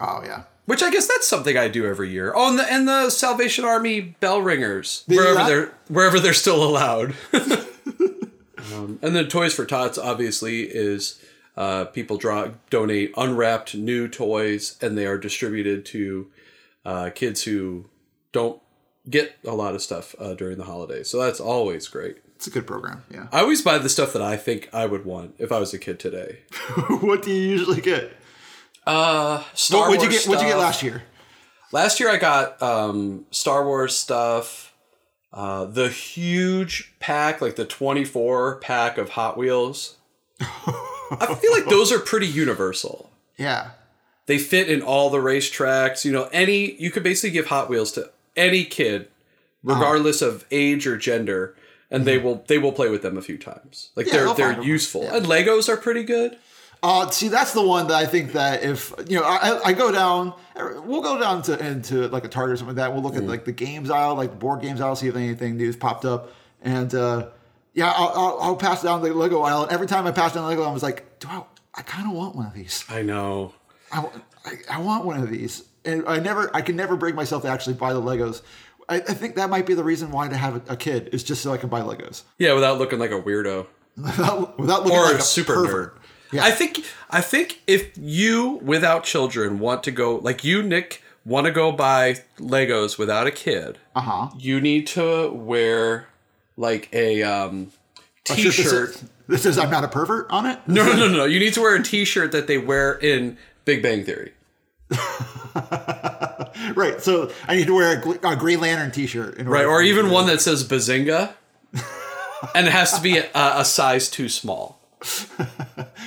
Oh 0.00 0.22
yeah. 0.24 0.44
Which 0.66 0.82
I 0.82 0.90
guess 0.90 1.08
that's 1.08 1.26
something 1.26 1.56
I 1.56 1.68
do 1.68 1.86
every 1.86 2.10
year. 2.10 2.32
Oh, 2.36 2.50
and 2.50 2.58
the, 2.58 2.72
and 2.72 2.86
the 2.86 3.08
Salvation 3.10 3.64
Army 3.64 4.00
bell 4.20 4.42
ringers, 4.42 5.02
wherever 5.06 5.44
they're 5.48 5.74
wherever 5.88 6.20
they're 6.20 6.34
still 6.34 6.62
allowed. 6.62 7.14
um, 7.32 8.98
and 9.02 9.16
then 9.16 9.28
Toys 9.28 9.54
for 9.54 9.64
Tots 9.64 9.96
obviously 9.96 10.62
is 10.62 11.20
uh, 11.58 11.86
people 11.86 12.16
draw 12.16 12.52
donate 12.70 13.12
unwrapped 13.16 13.74
new 13.74 14.06
toys, 14.06 14.78
and 14.80 14.96
they 14.96 15.06
are 15.06 15.18
distributed 15.18 15.84
to 15.86 16.28
uh, 16.84 17.10
kids 17.10 17.42
who 17.42 17.86
don't 18.30 18.62
get 19.10 19.36
a 19.44 19.54
lot 19.54 19.74
of 19.74 19.82
stuff 19.82 20.14
uh, 20.20 20.34
during 20.34 20.56
the 20.56 20.64
holidays. 20.64 21.10
So 21.10 21.20
that's 21.20 21.40
always 21.40 21.88
great. 21.88 22.18
It's 22.36 22.46
a 22.46 22.50
good 22.50 22.64
program. 22.64 23.02
Yeah. 23.10 23.26
I 23.32 23.40
always 23.40 23.60
buy 23.60 23.78
the 23.78 23.88
stuff 23.88 24.12
that 24.12 24.22
I 24.22 24.36
think 24.36 24.68
I 24.72 24.86
would 24.86 25.04
want 25.04 25.34
if 25.38 25.50
I 25.50 25.58
was 25.58 25.74
a 25.74 25.78
kid 25.78 25.98
today. 25.98 26.42
what 27.00 27.22
do 27.22 27.32
you 27.32 27.50
usually 27.50 27.80
get? 27.80 28.12
Uh, 28.86 29.42
Star 29.54 29.80
What 29.80 29.90
would 29.90 30.02
you 30.02 30.08
Wars 30.10 30.20
get? 30.20 30.28
What'd 30.28 30.44
you 30.44 30.52
get 30.52 30.58
last 30.58 30.84
year? 30.84 31.02
Last 31.72 31.98
year 31.98 32.08
I 32.08 32.18
got 32.18 32.62
um, 32.62 33.26
Star 33.32 33.66
Wars 33.66 33.96
stuff, 33.96 34.72
uh, 35.32 35.64
the 35.64 35.88
huge 35.88 36.94
pack, 37.00 37.40
like 37.40 37.56
the 37.56 37.66
24 37.66 38.60
pack 38.60 38.96
of 38.96 39.10
Hot 39.10 39.36
Wheels. 39.36 39.96
I 41.10 41.34
feel 41.34 41.52
like 41.52 41.66
those 41.66 41.92
are 41.92 41.98
pretty 41.98 42.26
universal. 42.26 43.10
Yeah. 43.36 43.70
They 44.26 44.38
fit 44.38 44.68
in 44.68 44.82
all 44.82 45.10
the 45.10 45.18
racetracks. 45.18 46.04
You 46.04 46.12
know, 46.12 46.28
any 46.32 46.74
you 46.74 46.90
could 46.90 47.02
basically 47.02 47.30
give 47.30 47.46
Hot 47.46 47.70
Wheels 47.70 47.92
to 47.92 48.10
any 48.36 48.64
kid, 48.64 49.08
regardless 49.62 50.20
of 50.20 50.44
age 50.50 50.86
or 50.86 50.96
gender, 50.98 51.56
and 51.90 52.04
they 52.04 52.18
will 52.18 52.44
they 52.46 52.58
will 52.58 52.72
play 52.72 52.90
with 52.90 53.02
them 53.02 53.16
a 53.16 53.22
few 53.22 53.38
times. 53.38 53.90
Like 53.96 54.06
Yeah, 54.06 54.12
they're 54.12 54.24
they'll 54.24 54.34
they're 54.34 54.62
useful. 54.62 55.04
Yeah. 55.04 55.16
And 55.16 55.26
Legos 55.26 55.68
are 55.68 55.78
pretty 55.78 56.04
good. 56.04 56.36
Uh, 56.82 57.10
see, 57.10 57.28
that's 57.28 57.52
the 57.54 57.62
one 57.62 57.88
that 57.88 57.96
I 57.96 58.06
think 58.06 58.32
that 58.32 58.62
if 58.62 58.92
you 59.08 59.18
know, 59.18 59.24
I, 59.24 59.60
I 59.64 59.72
go 59.72 59.90
down, 59.90 60.32
we'll 60.84 61.02
go 61.02 61.18
down 61.18 61.42
to 61.42 61.58
into 61.66 62.06
like 62.08 62.24
a 62.24 62.28
Target 62.28 62.54
or 62.54 62.56
something 62.58 62.76
like 62.76 62.84
that. 62.84 62.92
We'll 62.92 63.02
look 63.02 63.16
at 63.16 63.24
like 63.24 63.44
the 63.44 63.52
games 63.52 63.90
aisle, 63.90 64.14
like 64.14 64.30
the 64.30 64.36
board 64.36 64.60
games 64.60 64.80
aisle, 64.80 64.94
see 64.94 65.08
if 65.08 65.16
anything 65.16 65.56
new's 65.56 65.74
popped 65.74 66.04
up, 66.04 66.32
and 66.62 66.94
uh, 66.94 67.28
yeah, 67.78 67.92
I'll, 67.96 68.08
I'll, 68.14 68.38
I'll 68.40 68.56
pass 68.56 68.82
down 68.82 69.02
the 69.02 69.12
Lego 69.14 69.40
aisle. 69.42 69.62
And 69.64 69.72
every 69.72 69.86
time 69.86 70.06
I 70.06 70.10
pass 70.10 70.34
down 70.34 70.42
the 70.44 70.48
Lego, 70.50 70.62
aisle, 70.62 70.70
I 70.70 70.74
was 70.74 70.82
like, 70.82 71.18
do 71.20 71.28
I? 71.28 71.42
I 71.74 71.82
kind 71.82 72.08
of 72.08 72.14
want 72.14 72.34
one 72.34 72.46
of 72.46 72.54
these. 72.54 72.84
I 72.88 73.02
know. 73.02 73.54
I, 73.92 74.04
I, 74.44 74.52
I 74.72 74.80
want 74.80 75.04
one 75.04 75.22
of 75.22 75.30
these, 75.30 75.64
and 75.84 76.02
I 76.08 76.18
never, 76.18 76.50
I 76.54 76.60
can 76.60 76.74
never 76.76 76.96
bring 76.96 77.14
myself 77.14 77.42
to 77.42 77.48
actually 77.48 77.74
buy 77.74 77.92
the 77.92 78.02
Legos. 78.02 78.42
I, 78.88 78.96
I 78.96 79.00
think 79.00 79.36
that 79.36 79.48
might 79.48 79.64
be 79.66 79.74
the 79.74 79.84
reason 79.84 80.10
why 80.10 80.26
to 80.28 80.36
have 80.36 80.68
a, 80.70 80.76
kid 80.76 81.10
is 81.12 81.22
just 81.22 81.40
so 81.42 81.52
I 81.52 81.56
can 81.58 81.68
buy 81.68 81.80
Legos 81.82 82.22
Yeah, 82.38 82.54
without 82.54 82.78
looking 82.78 82.98
like 82.98 83.10
a 83.12 83.20
weirdo. 83.20 83.66
without, 83.96 84.58
without 84.58 84.82
looking 84.84 84.98
or 84.98 85.04
like 85.04 85.16
a 85.18 85.22
super 85.22 85.54
pervert. 85.54 85.94
nerd. 85.94 85.98
Yeah. 86.32 86.44
I 86.44 86.50
think 86.50 86.84
I 87.10 87.20
think 87.22 87.62
if 87.66 87.96
you 87.96 88.60
without 88.62 89.04
children 89.04 89.58
want 89.58 89.82
to 89.84 89.90
go 89.90 90.16
like 90.16 90.44
you 90.44 90.62
Nick 90.62 91.02
want 91.24 91.46
to 91.46 91.50
go 91.52 91.72
buy 91.72 92.16
Legos 92.38 92.98
without 92.98 93.26
a 93.26 93.30
kid, 93.30 93.78
Uh 93.94 94.00
huh. 94.02 94.28
you 94.38 94.60
need 94.60 94.86
to 94.88 95.30
wear 95.30 96.08
like 96.58 96.90
a 96.92 97.22
um 97.22 97.72
t-shirt. 98.24 99.02
This 99.28 99.42
says 99.42 99.58
I'm 99.58 99.70
not 99.70 99.84
a 99.84 99.88
pervert 99.88 100.30
on 100.30 100.46
it. 100.46 100.58
No, 100.66 100.86
no, 100.86 100.96
no, 100.96 101.08
no. 101.08 101.24
You 101.26 101.38
need 101.38 101.52
to 101.52 101.60
wear 101.60 101.76
a 101.76 101.82
t-shirt 101.82 102.32
that 102.32 102.46
they 102.46 102.56
wear 102.56 102.94
in 102.94 103.36
Big 103.66 103.82
Bang 103.82 104.02
Theory. 104.02 104.32
Right. 106.74 107.00
So 107.00 107.30
I 107.46 107.56
need 107.56 107.66
to 107.66 107.74
wear 107.74 108.00
a, 108.00 108.28
a 108.32 108.36
Green 108.36 108.60
Lantern 108.60 108.90
T-shirt. 108.90 109.38
In 109.38 109.48
Right, 109.48 109.64
or 109.64 109.82
even 109.82 110.10
one 110.10 110.26
that 110.26 110.40
says 110.40 110.66
Bazinga. 110.66 111.32
and 112.54 112.66
it 112.66 112.72
has 112.72 112.92
to 112.94 113.00
be 113.02 113.18
a, 113.18 113.28
a 113.34 113.64
size 113.64 114.08
too 114.08 114.28
small. 114.28 114.80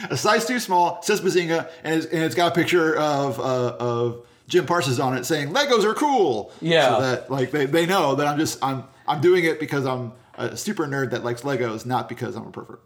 a 0.10 0.18
size 0.18 0.46
too 0.46 0.60
small 0.60 1.02
says 1.02 1.22
Bazinga, 1.22 1.70
and 1.84 1.96
it's, 1.96 2.06
and 2.08 2.24
it's 2.24 2.36
got 2.36 2.52
a 2.52 2.56
picture 2.56 2.96
of 2.98 3.40
uh, 3.40 3.76
of 3.80 4.26
Jim 4.48 4.66
Parsons 4.66 5.00
on 5.00 5.16
it 5.18 5.26
saying 5.26 5.54
Legos 5.54 5.86
are 5.86 5.94
cool. 5.94 6.52
Yeah. 6.62 6.90
So 6.90 7.02
that 7.02 7.32
like 7.32 7.52
they, 7.52 7.66
they 7.66 7.86
know 7.86 8.16
that 8.16 8.28
I'm 8.28 8.38
just 8.38 8.64
I'm 8.64 8.84
I'm 9.08 9.22
doing 9.22 9.46
it 9.46 9.60
because 9.60 9.86
I'm 9.86 10.12
a 10.38 10.56
super 10.58 10.86
nerd 10.86 11.12
that 11.12 11.24
likes 11.24 11.42
Legos, 11.42 11.86
not 11.86 12.08
because 12.10 12.36
I'm 12.36 12.48
a 12.48 12.52
pervert. 12.52 12.82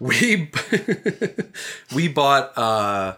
we 0.00 0.50
we 1.94 2.08
bought 2.08 2.56
uh 2.56 3.16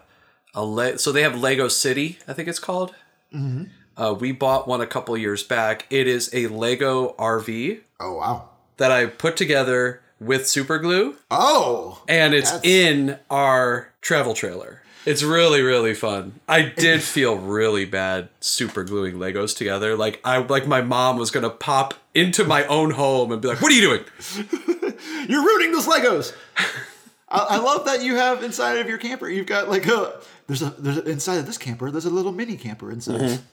a 0.53 0.63
le- 0.65 0.97
so 0.97 1.11
they 1.11 1.21
have 1.23 1.39
Lego 1.39 1.67
City, 1.67 2.19
I 2.27 2.33
think 2.33 2.47
it's 2.49 2.59
called. 2.59 2.93
Uh, 3.95 4.13
we 4.19 4.33
bought 4.33 4.67
one 4.67 4.81
a 4.81 4.87
couple 4.87 5.15
years 5.17 5.41
back. 5.43 5.85
It 5.89 6.05
is 6.07 6.29
a 6.33 6.47
Lego 6.47 7.13
RV 7.17 7.79
Oh 8.01 8.15
wow. 8.15 8.49
that 8.77 8.91
I 8.91 9.05
put 9.05 9.37
together 9.37 10.01
with 10.19 10.47
super 10.47 10.77
glue, 10.79 11.15
Oh, 11.29 12.01
and 12.09 12.33
it's 12.33 12.51
That's- 12.51 12.69
in 12.69 13.19
our 13.29 13.93
travel 14.01 14.33
trailer. 14.33 14.81
It's 15.05 15.23
really 15.23 15.61
really 15.61 15.93
fun. 15.95 16.39
I 16.47 16.61
did 16.63 17.01
feel 17.01 17.35
really 17.37 17.85
bad 17.85 18.29
super 18.39 18.83
gluing 18.83 19.15
Legos 19.15 19.55
together. 19.57 19.95
Like 19.95 20.19
I 20.25 20.37
like 20.39 20.67
my 20.67 20.81
mom 20.81 21.17
was 21.17 21.31
gonna 21.31 21.49
pop 21.49 21.93
into 22.13 22.43
my 22.43 22.65
own 22.65 22.91
home 22.91 23.31
and 23.31 23.41
be 23.41 23.47
like, 23.47 23.61
"What 23.61 23.71
are 23.71 23.75
you 23.75 23.81
doing?" 23.81 24.03
you're 25.29 25.43
ruining 25.43 25.71
those 25.71 25.87
Legos. 25.87 26.33
I, 27.29 27.39
I 27.51 27.57
love 27.57 27.85
that 27.85 28.03
you 28.03 28.15
have 28.15 28.43
inside 28.43 28.77
of 28.77 28.87
your 28.87 28.97
camper. 28.97 29.29
You've 29.29 29.47
got 29.47 29.69
like 29.69 29.87
a 29.87 30.19
there's 30.47 30.61
a 30.61 30.71
there's 30.71 30.97
a, 30.97 31.09
inside 31.09 31.37
of 31.37 31.45
this 31.45 31.57
camper. 31.57 31.91
There's 31.91 32.05
a 32.05 32.09
little 32.09 32.31
mini 32.31 32.57
camper 32.57 32.91
inside. 32.91 33.21
Mm-hmm. 33.21 33.43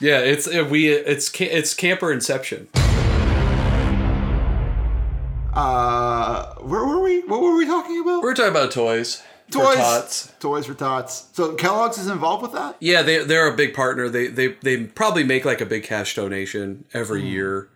Yeah, 0.00 0.20
it's 0.20 0.46
it, 0.46 0.68
we 0.70 0.88
it's 0.88 1.30
it's 1.40 1.74
camper 1.74 2.12
inception. 2.12 2.68
Uh, 5.52 6.54
where 6.56 6.84
were 6.84 7.00
we? 7.00 7.22
What 7.22 7.40
were 7.42 7.56
we 7.56 7.66
talking 7.66 8.00
about? 8.00 8.22
We're 8.22 8.34
talking 8.34 8.50
about 8.50 8.70
toys. 8.70 9.22
for 9.50 9.58
Toys, 9.58 9.76
tots. 9.76 10.32
toys 10.38 10.66
for 10.66 10.74
tots. 10.74 11.28
So 11.32 11.54
Kellogg's 11.54 11.98
is 11.98 12.06
involved 12.08 12.42
with 12.42 12.52
that. 12.52 12.76
Yeah, 12.80 13.02
they 13.02 13.24
they're 13.24 13.48
a 13.48 13.56
big 13.56 13.74
partner. 13.74 14.08
They 14.08 14.28
they 14.28 14.48
they 14.62 14.84
probably 14.84 15.24
make 15.24 15.44
like 15.44 15.60
a 15.60 15.66
big 15.66 15.82
cash 15.82 16.14
donation 16.14 16.84
every 16.94 17.22
year. 17.22 17.68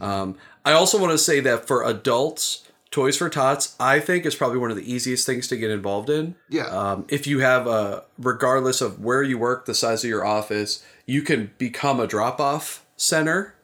Um, 0.00 0.36
I 0.64 0.72
also 0.72 0.98
want 0.98 1.12
to 1.12 1.18
say 1.18 1.40
that 1.40 1.66
for 1.66 1.82
adults, 1.84 2.68
Toys 2.92 3.16
for 3.16 3.30
Tots, 3.30 3.74
I 3.80 4.00
think 4.00 4.26
is 4.26 4.34
probably 4.34 4.58
one 4.58 4.70
of 4.70 4.76
the 4.76 4.92
easiest 4.92 5.26
things 5.26 5.48
to 5.48 5.56
get 5.56 5.70
involved 5.70 6.10
in. 6.10 6.36
Yeah. 6.48 6.66
Um, 6.66 7.06
if 7.08 7.26
you 7.26 7.40
have 7.40 7.66
a, 7.66 8.04
regardless 8.18 8.80
of 8.80 9.00
where 9.00 9.22
you 9.22 9.38
work, 9.38 9.64
the 9.64 9.74
size 9.74 10.04
of 10.04 10.10
your 10.10 10.24
office, 10.24 10.84
you 11.06 11.22
can 11.22 11.52
become 11.56 11.98
a 11.98 12.06
drop 12.06 12.38
off 12.38 12.84
center 12.96 13.54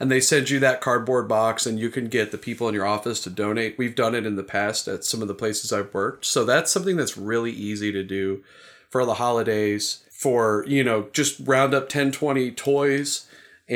and 0.00 0.10
they 0.10 0.20
send 0.20 0.50
you 0.50 0.58
that 0.58 0.80
cardboard 0.80 1.28
box 1.28 1.66
and 1.66 1.78
you 1.78 1.90
can 1.90 2.08
get 2.08 2.32
the 2.32 2.38
people 2.38 2.66
in 2.66 2.74
your 2.74 2.86
office 2.86 3.20
to 3.20 3.30
donate. 3.30 3.78
We've 3.78 3.94
done 3.94 4.14
it 4.14 4.26
in 4.26 4.36
the 4.36 4.42
past 4.42 4.88
at 4.88 5.04
some 5.04 5.20
of 5.22 5.28
the 5.28 5.34
places 5.34 5.70
I've 5.70 5.92
worked. 5.92 6.24
So 6.24 6.44
that's 6.44 6.72
something 6.72 6.96
that's 6.96 7.16
really 7.16 7.52
easy 7.52 7.92
to 7.92 8.02
do 8.02 8.42
for 8.88 9.04
the 9.04 9.14
holidays 9.14 10.02
for, 10.10 10.64
you 10.66 10.82
know, 10.82 11.08
just 11.12 11.38
round 11.46 11.74
up 11.74 11.88
10, 11.88 12.10
20 12.10 12.50
toys 12.52 13.28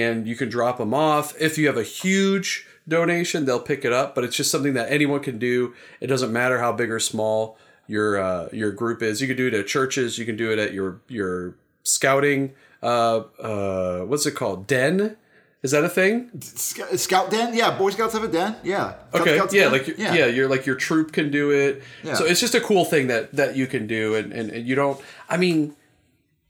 and 0.03 0.27
you 0.29 0.37
can 0.37 0.49
drop 0.49 0.77
them 0.79 0.93
off. 0.93 1.27
If 1.41 1.59
you 1.59 1.67
have 1.71 1.79
a 1.79 1.89
huge 2.03 2.67
donation, 2.87 3.47
they'll 3.47 3.67
pick 3.73 3.85
it 3.85 3.93
up, 3.93 4.15
but 4.15 4.23
it's 4.25 4.37
just 4.37 4.51
something 4.51 4.75
that 4.75 4.91
anyone 4.91 5.21
can 5.21 5.39
do. 5.39 5.75
It 6.01 6.09
doesn't 6.09 6.33
matter 6.33 6.59
how 6.65 6.73
big 6.73 6.91
or 6.91 7.01
small 7.01 7.57
your 7.87 8.09
uh, 8.29 8.49
your 8.53 8.73
group 8.73 9.03
is. 9.03 9.21
You 9.21 9.29
can 9.29 9.37
do 9.37 9.47
it 9.49 9.55
at 9.55 9.67
churches, 9.67 10.19
you 10.19 10.27
can 10.27 10.37
do 10.37 10.53
it 10.53 10.59
at 10.59 10.73
your 10.73 11.01
your 11.09 11.55
scouting 11.85 12.53
uh 12.83 13.23
uh 13.41 14.01
what's 14.11 14.27
it 14.27 14.35
called? 14.35 14.67
Den? 14.67 15.17
Is 15.63 15.71
that 15.73 15.85
a 15.85 15.89
thing? 15.89 16.31
Sc- 16.41 16.97
Scout 16.97 17.31
den, 17.31 17.55
yeah. 17.55 17.77
Boy 17.77 17.91
Scouts 17.91 18.13
have 18.13 18.23
a 18.23 18.29
den, 18.29 18.55
yeah. 18.63 18.95
Cub 19.13 19.23
Okay, 19.23 19.37
Scouts 19.37 19.55
yeah, 19.55 19.63
den? 19.65 19.73
like 19.73 19.87
your, 19.89 19.97
yeah. 19.97 20.27
you're 20.27 20.49
like 20.49 20.67
your 20.67 20.77
troop 20.77 21.13
can 21.13 21.31
do 21.31 21.51
it. 21.51 21.83
Yeah. 22.05 22.15
So 22.15 22.25
it's 22.25 22.41
just 22.41 22.55
a 22.55 22.61
cool 22.61 22.85
thing 22.85 23.09
that 23.09 23.33
that 23.33 23.57
you 23.57 23.67
can 23.67 23.87
do, 23.87 24.15
and, 24.15 24.33
and, 24.33 24.51
and 24.51 24.67
you 24.69 24.75
don't. 24.75 25.01
I 25.29 25.37
mean, 25.39 25.75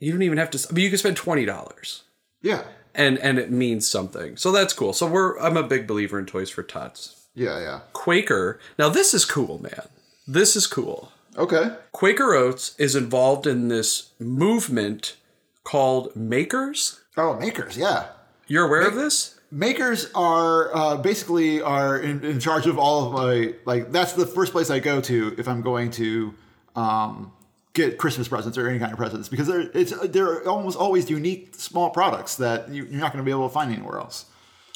you 0.01 0.13
don't 0.13 0.23
even 0.23 0.39
have 0.39 0.51
to. 0.51 0.59
I 0.69 0.73
mean, 0.75 0.85
you 0.85 0.91
can 0.91 0.99
spend 0.99 1.17
twenty 1.17 1.47
dollars, 1.47 2.03
yeah, 2.43 2.65
and 2.97 3.19
and 3.19 3.39
it 3.39 3.51
means 3.51 3.87
something. 3.87 4.37
So 4.37 4.51
that's 4.51 4.73
cool. 4.73 4.93
So 4.93 5.07
we're 5.07 5.39
I'm 5.39 5.57
a 5.57 5.63
big 5.63 5.87
believer 5.87 6.19
in 6.19 6.27
Toys 6.27 6.51
for 6.51 6.63
Tots. 6.63 7.27
yeah, 7.35 7.61
yeah. 7.61 7.81
Quaker. 7.93 8.59
Now 8.79 8.89
this 8.89 9.15
is 9.15 9.25
cool, 9.25 9.63
man. 9.63 9.89
This 10.27 10.57
is 10.57 10.67
cool. 10.67 11.13
Okay. 11.37 11.77
Quaker 11.93 12.35
Oats 12.35 12.75
is 12.79 12.97
involved 12.97 13.47
in 13.47 13.69
this 13.69 14.11
movement 14.19 15.17
called 15.65 16.17
Makers. 16.17 17.01
Oh, 17.17 17.35
makers, 17.35 17.77
yeah. 17.77 18.09
You're 18.47 18.67
aware 18.67 18.87
of 18.87 18.95
this? 18.95 19.39
Makers 19.51 20.11
are 20.15 20.75
uh, 20.75 20.97
basically 20.97 21.61
are 21.63 21.99
in, 21.99 22.25
in 22.25 22.41
charge 22.41 22.67
of 22.67 22.79
all 22.79 23.07
of 23.07 23.13
my 23.13 23.55
like. 23.65 23.93
That's 23.93 24.13
the 24.15 24.27
first 24.27 24.53
place 24.53 24.71
I 24.71 24.81
go 24.81 25.01
to 25.03 25.35
if 25.39 25.47
I'm 25.47 25.63
going 25.63 25.91
to 25.93 26.35
um, 26.75 27.33
get 27.77 27.99
Christmas 27.99 28.27
presents 28.27 28.59
or 28.59 28.69
any 28.69 28.79
kind 28.79 28.91
of 28.91 28.99
presents 28.99 29.29
because 29.29 29.47
they're 29.47 29.71
it's 29.73 29.93
they're 30.09 30.49
almost 30.49 30.77
always 30.77 31.09
unique 31.09 31.55
small 31.55 31.91
products 31.91 32.37
that 32.37 32.69
you, 32.69 32.85
you're 32.85 33.01
not 33.01 33.13
going 33.13 33.23
to 33.23 33.27
be 33.27 33.31
able 33.31 33.49
to 33.49 33.53
find 33.53 33.73
anywhere 33.73 33.99
else. 33.99 34.25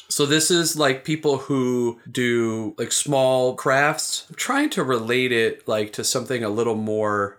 So 0.07 0.25
this 0.25 0.51
is 0.51 0.77
like 0.77 1.03
people 1.03 1.37
who 1.37 1.99
do 2.09 2.75
like 2.77 2.91
small 2.91 3.55
crafts. 3.55 4.25
I'm 4.29 4.35
trying 4.35 4.69
to 4.71 4.83
relate 4.83 5.31
it 5.31 5.67
like 5.67 5.93
to 5.93 6.03
something 6.03 6.43
a 6.43 6.49
little 6.49 6.75
more 6.75 7.37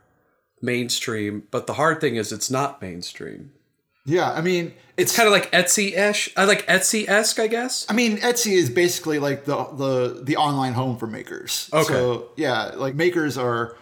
mainstream, 0.60 1.44
but 1.50 1.66
the 1.66 1.74
hard 1.74 2.00
thing 2.00 2.16
is 2.16 2.32
it's 2.32 2.50
not 2.50 2.82
mainstream. 2.82 3.52
Yeah, 4.04 4.32
I 4.32 4.40
mean 4.40 4.74
it's 4.96 5.16
Kind 5.16 5.26
of 5.26 5.32
like 5.32 5.50
Etsy-ish. 5.52 6.32
I 6.36 6.44
like 6.44 6.66
Etsy-esque, 6.66 7.38
I 7.38 7.46
guess. 7.46 7.86
I 7.88 7.94
mean, 7.94 8.18
Etsy 8.18 8.52
is 8.52 8.68
basically 8.68 9.18
like 9.18 9.46
the 9.46 9.64
the 9.64 10.20
the 10.22 10.36
online 10.36 10.74
home 10.74 10.98
for 10.98 11.06
makers. 11.06 11.70
Okay. 11.72 11.84
So 11.84 12.30
yeah, 12.36 12.72
like 12.76 12.94
makers 12.94 13.38
are 13.38 13.76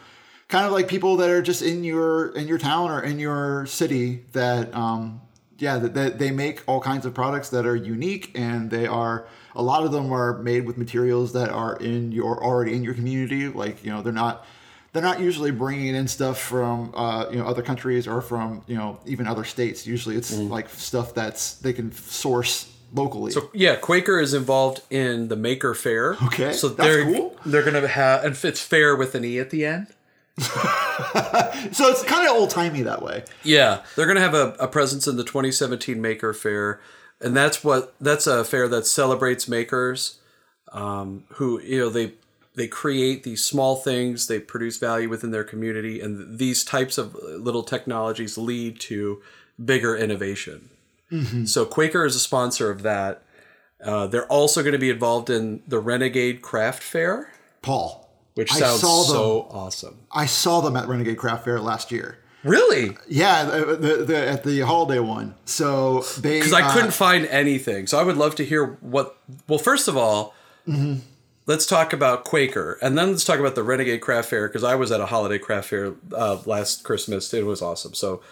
kind 0.51 0.67
of 0.67 0.73
like 0.73 0.89
people 0.89 1.17
that 1.17 1.31
are 1.31 1.41
just 1.41 1.63
in 1.63 1.85
your 1.85 2.31
in 2.37 2.47
your 2.47 2.59
town 2.59 2.91
or 2.91 3.01
in 3.03 3.19
your 3.19 3.65
city 3.67 4.25
that 4.33 4.75
um 4.75 5.21
yeah 5.59 5.79
that, 5.79 5.95
that 5.95 6.19
they 6.19 6.31
make 6.31 6.63
all 6.67 6.81
kinds 6.81 7.07
of 7.07 7.15
products 7.15 7.49
that 7.51 7.65
are 7.65 7.77
unique 7.77 8.33
and 8.35 8.71
they 8.71 8.87
are 8.87 9.27
a 9.55 9.63
lot 9.63 9.85
of 9.85 9.93
them 9.93 10.13
are 10.13 10.39
made 10.39 10.67
with 10.67 10.77
materials 10.77 11.33
that 11.33 11.51
are 11.51 11.77
in 11.77 12.13
your 12.13 12.43
already 12.45 12.75
in 12.75 12.83
your 12.83 12.95
community 12.95 13.49
like 13.49 13.83
you 13.85 13.91
know 13.91 14.03
they're 14.03 14.13
not 14.13 14.45
they're 14.93 15.03
not 15.03 15.21
usually 15.21 15.53
bringing 15.53 15.95
in 15.95 16.09
stuff 16.09 16.39
from 16.39 16.93
uh, 16.97 17.27
you 17.31 17.39
know 17.39 17.47
other 17.47 17.63
countries 17.63 18.09
or 18.09 18.21
from 18.21 18.63
you 18.67 18.77
know 18.77 18.99
even 19.07 19.27
other 19.27 19.45
states 19.45 19.87
usually 19.87 20.17
it's 20.17 20.33
like 20.37 20.69
stuff 20.69 21.15
that's 21.15 21.55
they 21.55 21.73
can 21.73 21.93
source 21.93 22.67
locally 22.93 23.31
So 23.31 23.51
Yeah, 23.53 23.77
Quaker 23.77 24.19
is 24.19 24.35
involved 24.35 24.83
in 24.91 25.29
the 25.29 25.37
Maker 25.37 25.75
Faire. 25.75 26.17
Okay, 26.25 26.53
so 26.53 26.69
that's 26.69 26.89
they're 26.89 27.05
cool. 27.05 27.37
they're 27.47 27.63
gonna 27.63 27.87
have 27.87 28.25
and 28.25 28.37
it's 28.45 28.61
fair 28.61 28.97
with 28.97 29.15
an 29.15 29.25
e 29.25 29.39
at 29.39 29.51
the 29.51 29.65
end. 29.65 29.87
So 31.73 31.88
it's 31.88 32.03
kind 32.03 32.27
of 32.27 32.35
old 32.35 32.51
timey 32.51 32.83
that 32.83 33.03
way. 33.03 33.25
Yeah, 33.43 33.83
they're 33.95 34.07
going 34.07 34.16
to 34.16 34.23
have 34.23 34.35
a, 34.35 34.57
a 34.59 34.66
presence 34.66 35.07
in 35.07 35.16
the 35.16 35.25
2017 35.25 36.01
Maker 36.01 36.33
Faire, 36.33 36.81
and 37.21 37.37
that's 37.37 37.62
what 37.62 37.95
that's 38.01 38.27
a 38.27 38.45
fair 38.45 38.66
that 38.69 38.87
celebrates 38.87 39.47
makers, 39.47 40.19
um, 40.73 41.25
who 41.35 41.61
you 41.61 41.79
know 41.79 41.90
they 41.90 42.14
they 42.55 42.66
create 42.66 43.23
these 43.23 43.45
small 43.45 43.77
things, 43.77 44.27
they 44.27 44.40
produce 44.40 44.79
value 44.79 45.09
within 45.09 45.31
their 45.31 45.45
community, 45.45 46.01
and 46.01 46.38
these 46.38 46.64
types 46.64 46.99
of 46.99 47.14
little 47.14 47.62
technologies 47.62 48.37
lead 48.38 48.81
to 48.81 49.21
bigger 49.62 49.97
innovation. 49.97 50.71
So 51.47 51.64
Quaker 51.64 52.05
is 52.05 52.14
a 52.14 52.21
sponsor 52.21 52.71
of 52.71 52.83
that. 52.83 53.23
Uh, 53.83 54.07
they're 54.07 54.27
also 54.27 54.62
going 54.62 54.75
to 54.75 54.79
be 54.79 54.90
involved 54.90 55.29
in 55.29 55.62
the 55.66 55.81
Renegade 55.81 56.40
Craft 56.40 56.83
Fair, 56.83 57.33
Paul, 57.62 58.10
which 58.35 58.53
I 58.53 58.59
sounds 58.59 58.81
so 58.81 59.49
awesome. 59.51 59.99
I 60.12 60.27
saw 60.27 60.61
them 60.61 60.77
at 60.77 60.88
Renegade 60.88 61.19
Craft 61.19 61.45
Fair 61.45 61.61
last 61.61 61.90
year. 61.90 62.19
Really? 62.43 62.97
Yeah, 63.07 63.45
the, 63.45 63.77
the, 63.77 64.05
the, 64.05 64.29
at 64.29 64.45
the 64.45 64.61
holiday 64.61 64.99
one. 64.99 65.35
So 65.45 66.01
they 66.19 66.38
because 66.38 66.53
I 66.53 66.62
uh, 66.62 66.73
couldn't 66.73 66.93
find 66.93 67.27
anything. 67.27 67.87
So 67.87 67.99
I 67.99 68.03
would 68.03 68.16
love 68.16 68.35
to 68.37 68.45
hear 68.45 68.79
what. 68.81 69.19
Well, 69.47 69.59
first 69.59 69.88
of 69.88 69.97
all, 69.97 70.35
let's 71.47 71.66
talk 71.66 71.93
about 71.93 72.25
Quaker, 72.25 72.79
and 72.81 72.97
then 72.97 73.11
let's 73.11 73.25
talk 73.25 73.40
about 73.40 73.57
the 73.57 73.62
Renegade 73.62 74.01
Craft 74.01 74.31
Fair 74.31 74.49
because 74.49 74.64
I 74.64 74.75
was 74.75 74.90
at 74.90 75.01
a 75.01 75.07
holiday 75.07 75.38
craft 75.38 75.69
fair 75.69 75.95
uh, 76.16 76.38
last 76.47 76.83
Christmas. 76.85 77.33
It 77.35 77.45
was 77.45 77.61
awesome. 77.61 77.93
So, 77.93 78.23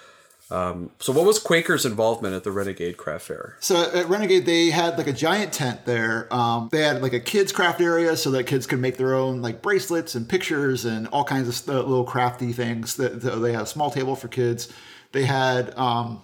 um, 0.51 0.91
so 0.99 1.13
what 1.13 1.27
was 1.27 1.39
Quaker's 1.39 1.85
involvement 1.85 2.35
at 2.35 2.43
the 2.43 2.51
Renegade 2.51 2.97
Craft 2.97 3.27
Fair? 3.27 3.57
So 3.61 3.91
at 3.93 4.09
Renegade, 4.09 4.47
they 4.47 4.71
had 4.71 4.97
like 4.97 5.07
a 5.07 5.13
giant 5.13 5.53
tent 5.53 5.85
there. 5.85 6.33
Um, 6.33 6.71
they 6.73 6.83
had 6.83 7.03
like 7.03 7.13
a 7.13 7.21
kids 7.21 7.53
craft 7.53 7.81
area 7.83 8.17
so 8.17 8.31
that 8.31 8.45
kids 8.45 8.67
could 8.67 8.81
make 8.81 8.97
their 8.97 9.15
own 9.15 9.43
like 9.43 9.61
bracelets 9.61 10.15
and 10.15 10.27
pictures 10.27 10.87
and 10.87 11.07
all 11.09 11.25
kinds 11.25 11.49
of 11.49 11.55
st- 11.55 11.87
little 11.87 12.05
crafty 12.05 12.53
things. 12.53 12.97
That 12.97 13.21
that 13.21 13.37
they 13.37 13.53
had 13.53 13.63
a 13.63 13.67
small 13.67 13.91
table 13.91 14.17
for 14.17 14.29
kids. 14.29 14.73
They 15.13 15.25
had 15.25 15.77
um, 15.77 16.23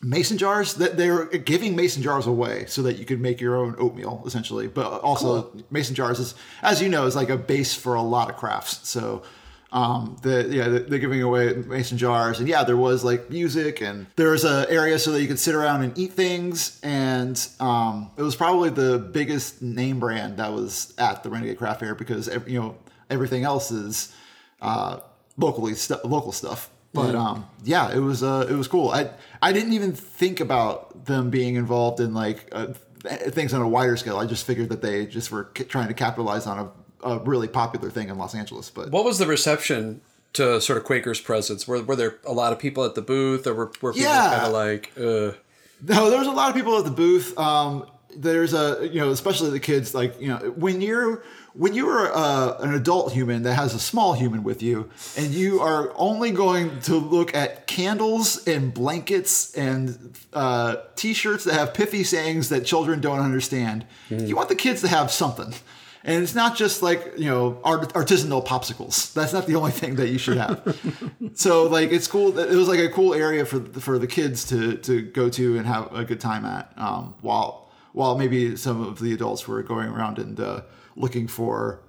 mason 0.00 0.38
jars 0.38 0.74
that 0.74 0.96
they 0.96 1.10
were 1.10 1.26
giving 1.26 1.76
mason 1.76 2.02
jars 2.02 2.26
away 2.26 2.64
so 2.66 2.80
that 2.82 2.96
you 2.96 3.04
could 3.04 3.20
make 3.20 3.42
your 3.42 3.56
own 3.56 3.74
oatmeal 3.78 4.22
essentially. 4.24 4.68
But 4.68 5.02
also 5.02 5.52
mason 5.70 5.94
jars 5.94 6.18
is, 6.18 6.34
as 6.62 6.80
you 6.80 6.88
know, 6.88 7.04
is 7.04 7.14
like 7.14 7.28
a 7.28 7.36
base 7.36 7.74
for 7.74 7.94
a 7.94 8.02
lot 8.02 8.30
of 8.30 8.36
crafts. 8.36 8.88
So. 8.88 9.22
Um, 9.72 10.16
the 10.22 10.48
yeah, 10.50 10.68
they're 10.68 10.98
giving 10.98 11.22
away 11.22 11.52
mason 11.54 11.96
jars, 11.96 12.40
and 12.40 12.48
yeah, 12.48 12.64
there 12.64 12.76
was 12.76 13.04
like 13.04 13.30
music, 13.30 13.80
and 13.80 14.06
there 14.16 14.30
was 14.30 14.44
a 14.44 14.66
area 14.68 14.98
so 14.98 15.12
that 15.12 15.22
you 15.22 15.28
could 15.28 15.38
sit 15.38 15.54
around 15.54 15.82
and 15.82 15.96
eat 15.96 16.12
things, 16.14 16.80
and 16.82 17.40
um, 17.60 18.10
it 18.16 18.22
was 18.22 18.34
probably 18.34 18.70
the 18.70 18.98
biggest 18.98 19.62
name 19.62 20.00
brand 20.00 20.38
that 20.38 20.52
was 20.52 20.92
at 20.98 21.22
the 21.22 21.30
Renegade 21.30 21.58
Craft 21.58 21.80
Fair 21.80 21.94
because 21.94 22.28
you 22.46 22.60
know 22.60 22.76
everything 23.08 23.44
else 23.44 23.70
is 23.70 24.12
uh, 24.60 24.98
locally 25.36 25.74
stu- 25.74 26.00
local 26.04 26.32
stuff. 26.32 26.68
But 26.92 27.14
um, 27.14 27.46
yeah, 27.62 27.92
it 27.94 28.00
was 28.00 28.24
uh, 28.24 28.46
it 28.50 28.54
was 28.54 28.66
cool. 28.66 28.90
I 28.90 29.10
I 29.40 29.52
didn't 29.52 29.74
even 29.74 29.92
think 29.92 30.40
about 30.40 31.04
them 31.04 31.30
being 31.30 31.54
involved 31.54 32.00
in 32.00 32.12
like 32.12 32.48
uh, 32.50 32.68
th- 33.04 33.32
things 33.32 33.54
on 33.54 33.62
a 33.62 33.68
wider 33.68 33.96
scale. 33.96 34.18
I 34.18 34.26
just 34.26 34.44
figured 34.44 34.70
that 34.70 34.82
they 34.82 35.06
just 35.06 35.30
were 35.30 35.44
trying 35.44 35.86
to 35.86 35.94
capitalize 35.94 36.48
on 36.48 36.58
a, 36.58 36.70
a 37.02 37.18
really 37.18 37.48
popular 37.48 37.90
thing 37.90 38.08
in 38.08 38.18
Los 38.18 38.34
Angeles. 38.34 38.70
But 38.70 38.90
What 38.90 39.04
was 39.04 39.18
the 39.18 39.26
reception 39.26 40.00
to 40.34 40.60
sort 40.60 40.78
of 40.78 40.84
Quaker's 40.84 41.20
presence? 41.20 41.66
Were, 41.66 41.82
were 41.82 41.96
there 41.96 42.18
a 42.26 42.32
lot 42.32 42.52
of 42.52 42.58
people 42.58 42.84
at 42.84 42.94
the 42.94 43.02
booth, 43.02 43.46
or 43.46 43.54
were, 43.54 43.72
were 43.80 43.92
people 43.92 44.10
Yeah. 44.10 44.30
kind 44.30 44.46
of 44.46 44.52
like, 44.52 44.92
uh, 44.96 45.36
No, 45.82 46.10
there 46.10 46.18
was 46.18 46.28
a 46.28 46.32
lot 46.32 46.50
of 46.50 46.54
people 46.54 46.76
at 46.78 46.84
the 46.84 46.90
booth. 46.90 47.36
Um, 47.38 47.86
there's 48.16 48.54
a 48.54 48.88
you 48.92 48.98
know 48.98 49.10
especially 49.10 49.50
the 49.50 49.60
kids 49.60 49.94
like 49.94 50.20
you 50.20 50.26
know 50.26 50.38
when 50.56 50.80
you're 50.80 51.22
when 51.54 51.74
you're 51.74 52.10
uh, 52.12 52.56
an 52.58 52.74
adult 52.74 53.12
human 53.12 53.44
that 53.44 53.54
has 53.54 53.72
a 53.72 53.78
small 53.78 54.14
human 54.14 54.42
with 54.42 54.60
you 54.64 54.90
and 55.16 55.32
you 55.32 55.60
are 55.60 55.92
only 55.94 56.32
going 56.32 56.80
to 56.80 56.96
look 56.96 57.32
at 57.36 57.68
candles 57.68 58.44
and 58.48 58.74
blankets 58.74 59.54
and 59.54 60.18
uh, 60.32 60.74
t-shirts 60.96 61.44
that 61.44 61.54
have 61.54 61.72
pithy 61.72 62.02
sayings 62.02 62.48
that 62.48 62.66
children 62.66 63.00
don't 63.00 63.20
understand 63.20 63.86
you 64.08 64.34
want 64.34 64.48
the 64.48 64.56
kids 64.56 64.80
to 64.80 64.88
have 64.88 65.12
something 65.12 65.54
and 66.04 66.22
it's 66.22 66.34
not 66.34 66.56
just 66.56 66.82
like 66.82 67.14
you 67.16 67.26
know 67.26 67.60
art- 67.64 67.92
artisanal 67.94 68.44
popsicles. 68.46 69.12
That's 69.12 69.32
not 69.32 69.46
the 69.46 69.56
only 69.56 69.70
thing 69.72 69.96
that 69.96 70.08
you 70.08 70.18
should 70.18 70.36
have. 70.38 70.76
So 71.34 71.64
like 71.64 71.92
it's 71.92 72.08
cool. 72.08 72.36
It 72.38 72.54
was 72.56 72.68
like 72.68 72.80
a 72.80 72.88
cool 72.88 73.14
area 73.14 73.46
for 73.46 73.60
for 73.60 73.98
the 73.98 74.06
kids 74.06 74.44
to 74.46 74.76
to 74.78 75.00
go 75.02 75.28
to 75.30 75.56
and 75.56 75.66
have 75.66 75.94
a 75.94 76.04
good 76.04 76.20
time 76.20 76.44
at 76.44 76.72
um, 76.76 77.14
while 77.20 77.70
while 77.92 78.18
maybe 78.18 78.56
some 78.56 78.82
of 78.82 78.98
the 78.98 79.12
adults 79.12 79.46
were 79.48 79.62
going 79.62 79.88
around 79.88 80.18
and 80.18 80.38
uh, 80.40 80.62
looking 80.96 81.28
for 81.28 81.80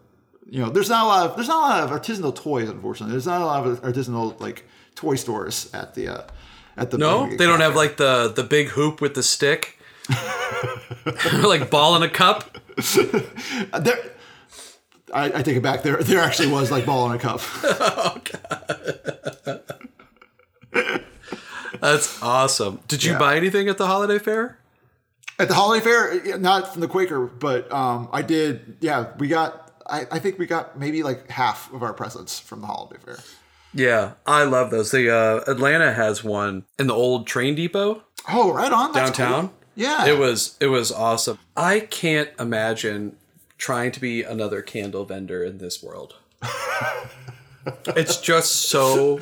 you 0.47 0.60
know 0.62 0.69
there's 0.69 0.89
not 0.89 1.04
a 1.04 1.08
lot 1.08 1.30
of 1.30 1.36
there's 1.36 1.47
not 1.47 1.58
a 1.58 1.67
lot 1.67 1.84
of 1.84 2.02
artisanal 2.02 2.36
toys 2.36 2.69
unfortunately. 2.69 3.12
There's 3.13 3.26
not 3.26 3.41
a 3.41 3.45
lot 3.45 3.65
of 3.65 3.82
artisanal 3.82 4.39
like 4.39 4.65
toy 4.95 5.15
stores 5.15 5.69
at 5.74 5.95
the 5.95 6.08
uh, 6.08 6.24
at 6.78 6.91
the 6.91 6.97
No, 6.97 7.28
they 7.28 7.45
don't 7.45 7.62
have 7.62 7.76
like 7.76 7.97
the 7.97 8.32
the 8.34 8.43
big 8.43 8.67
hoop 8.69 9.02
with 9.02 9.15
the 9.15 9.24
stick, 9.24 9.80
like 11.43 11.69
ball 11.69 11.95
in 11.95 12.04
a 12.04 12.10
cup. 12.10 12.58
there 13.79 13.97
I, 15.13 15.25
I 15.25 15.41
take 15.43 15.57
it 15.57 15.63
back 15.63 15.84
there 15.84 15.97
there 15.97 16.19
actually 16.21 16.49
was 16.51 16.71
like 16.71 16.86
ball 16.86 17.10
in 17.12 17.15
a 17.15 17.19
cup 17.19 17.41
That's 21.79 22.21
awesome. 22.21 22.79
Did 22.88 23.03
you 23.03 23.13
Yeah. 23.13 23.17
buy 23.17 23.38
anything 23.38 23.67
at 23.67 23.77
the 23.77 23.88
holiday 23.88 24.19
fair? 24.19 24.60
At 25.39 25.47
the 25.47 25.55
holiday 25.55 25.84
fair, 25.84 26.38
not 26.38 26.71
from 26.73 26.81
the 26.81 26.88
Quaker, 26.88 27.25
but 27.25 27.71
um, 27.73 28.07
I 28.13 28.21
did. 28.21 28.77
Yeah, 28.81 29.07
we 29.17 29.27
got. 29.27 29.71
I, 29.88 30.05
I 30.12 30.19
think 30.19 30.38
we 30.38 30.45
got 30.45 30.77
maybe 30.77 31.01
like 31.01 31.29
half 31.31 31.73
of 31.73 31.81
our 31.81 31.93
presents 31.93 32.39
from 32.39 32.62
the 32.62 32.67
holiday 32.67 32.97
fair. 33.03 33.17
Yeah, 33.73 34.12
I 34.27 34.43
love 34.43 34.69
those. 34.69 34.91
The 34.91 35.10
uh, 35.10 35.51
Atlanta 35.51 35.93
has 35.93 36.23
one 36.23 36.65
in 36.77 36.86
the 36.88 36.93
old 36.93 37.25
train 37.25 37.55
depot 37.55 38.03
Oh, 38.29 38.53
right 38.53 38.71
on 38.71 38.91
That's 38.91 39.17
downtown. 39.17 39.47
cool. 39.47 39.57
Yeah, 39.75 40.05
It 40.05 40.19
was 40.19 40.57
it 40.60 40.67
was 40.67 40.91
awesome. 40.91 41.39
I 41.55 41.79
can't 41.79 42.29
imagine 42.39 43.15
trying 43.57 43.91
to 43.91 43.99
be 43.99 44.23
another 44.23 44.62
candle 44.62 45.05
vendor 45.05 45.43
in 45.43 45.60
this 45.60 45.81
world. 45.81 46.15
it's 47.95 48.19
just 48.19 48.51
so 48.69 49.19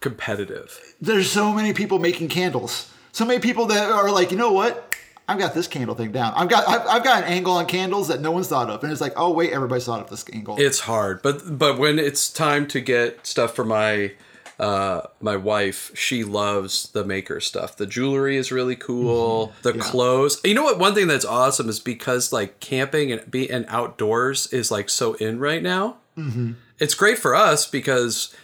competitive. 0.00 0.78
There's 1.00 1.30
so 1.30 1.52
many 1.52 1.72
people 1.72 1.98
making 1.98 2.28
candles. 2.28 2.92
So 3.12 3.24
many 3.24 3.40
people 3.40 3.66
that 3.66 3.90
are 3.90 4.10
like, 4.10 4.30
you 4.30 4.36
know 4.36 4.52
what? 4.52 4.94
I've 5.28 5.38
got 5.38 5.54
this 5.54 5.68
candle 5.68 5.94
thing 5.94 6.10
down. 6.10 6.32
I've 6.34 6.48
got 6.48 6.68
I've, 6.68 6.86
I've 6.88 7.04
got 7.04 7.22
an 7.22 7.28
angle 7.32 7.52
on 7.52 7.66
candles 7.66 8.08
that 8.08 8.20
no 8.20 8.32
one's 8.32 8.48
thought 8.48 8.68
of, 8.68 8.82
and 8.82 8.90
it's 8.90 9.00
like, 9.00 9.12
oh 9.16 9.30
wait, 9.30 9.52
everybody's 9.52 9.86
thought 9.86 10.00
of 10.00 10.10
this 10.10 10.24
angle. 10.32 10.56
It's 10.58 10.80
hard, 10.80 11.22
but 11.22 11.56
but 11.56 11.78
when 11.78 12.00
it's 12.00 12.28
time 12.28 12.66
to 12.68 12.80
get 12.80 13.24
stuff 13.26 13.54
for 13.54 13.64
my 13.64 14.12
uh, 14.60 15.06
my 15.22 15.36
wife, 15.36 15.90
she 15.96 16.22
loves 16.22 16.90
the 16.90 17.02
maker 17.02 17.40
stuff. 17.40 17.78
The 17.78 17.86
jewelry 17.86 18.36
is 18.36 18.52
really 18.52 18.76
cool. 18.76 19.54
The 19.62 19.72
clothes. 19.72 20.38
You 20.44 20.52
know 20.52 20.64
what? 20.64 20.78
One 20.78 20.94
thing 20.94 21.06
that's 21.06 21.24
awesome 21.24 21.70
is 21.70 21.80
because 21.80 22.30
like 22.30 22.60
camping 22.60 23.10
and 23.10 23.28
be 23.30 23.50
and 23.50 23.64
outdoors 23.68 24.48
is 24.52 24.70
like 24.70 24.90
so 24.90 25.14
in 25.14 25.40
right 25.40 25.62
now. 25.62 25.96
Mm-hmm. 26.14 26.52
It's 26.78 26.94
great 26.94 27.18
for 27.18 27.34
us 27.34 27.66
because 27.66 28.34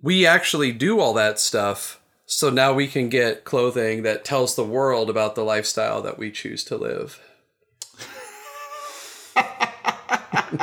we 0.00 0.24
actually 0.24 0.70
do 0.70 1.00
all 1.00 1.12
that 1.14 1.40
stuff. 1.40 2.00
So 2.24 2.50
now 2.50 2.72
we 2.72 2.86
can 2.86 3.08
get 3.08 3.42
clothing 3.42 4.04
that 4.04 4.24
tells 4.24 4.54
the 4.54 4.64
world 4.64 5.10
about 5.10 5.34
the 5.34 5.44
lifestyle 5.44 6.00
that 6.02 6.18
we 6.18 6.30
choose 6.30 6.62
to 6.64 6.76
live. 6.76 7.20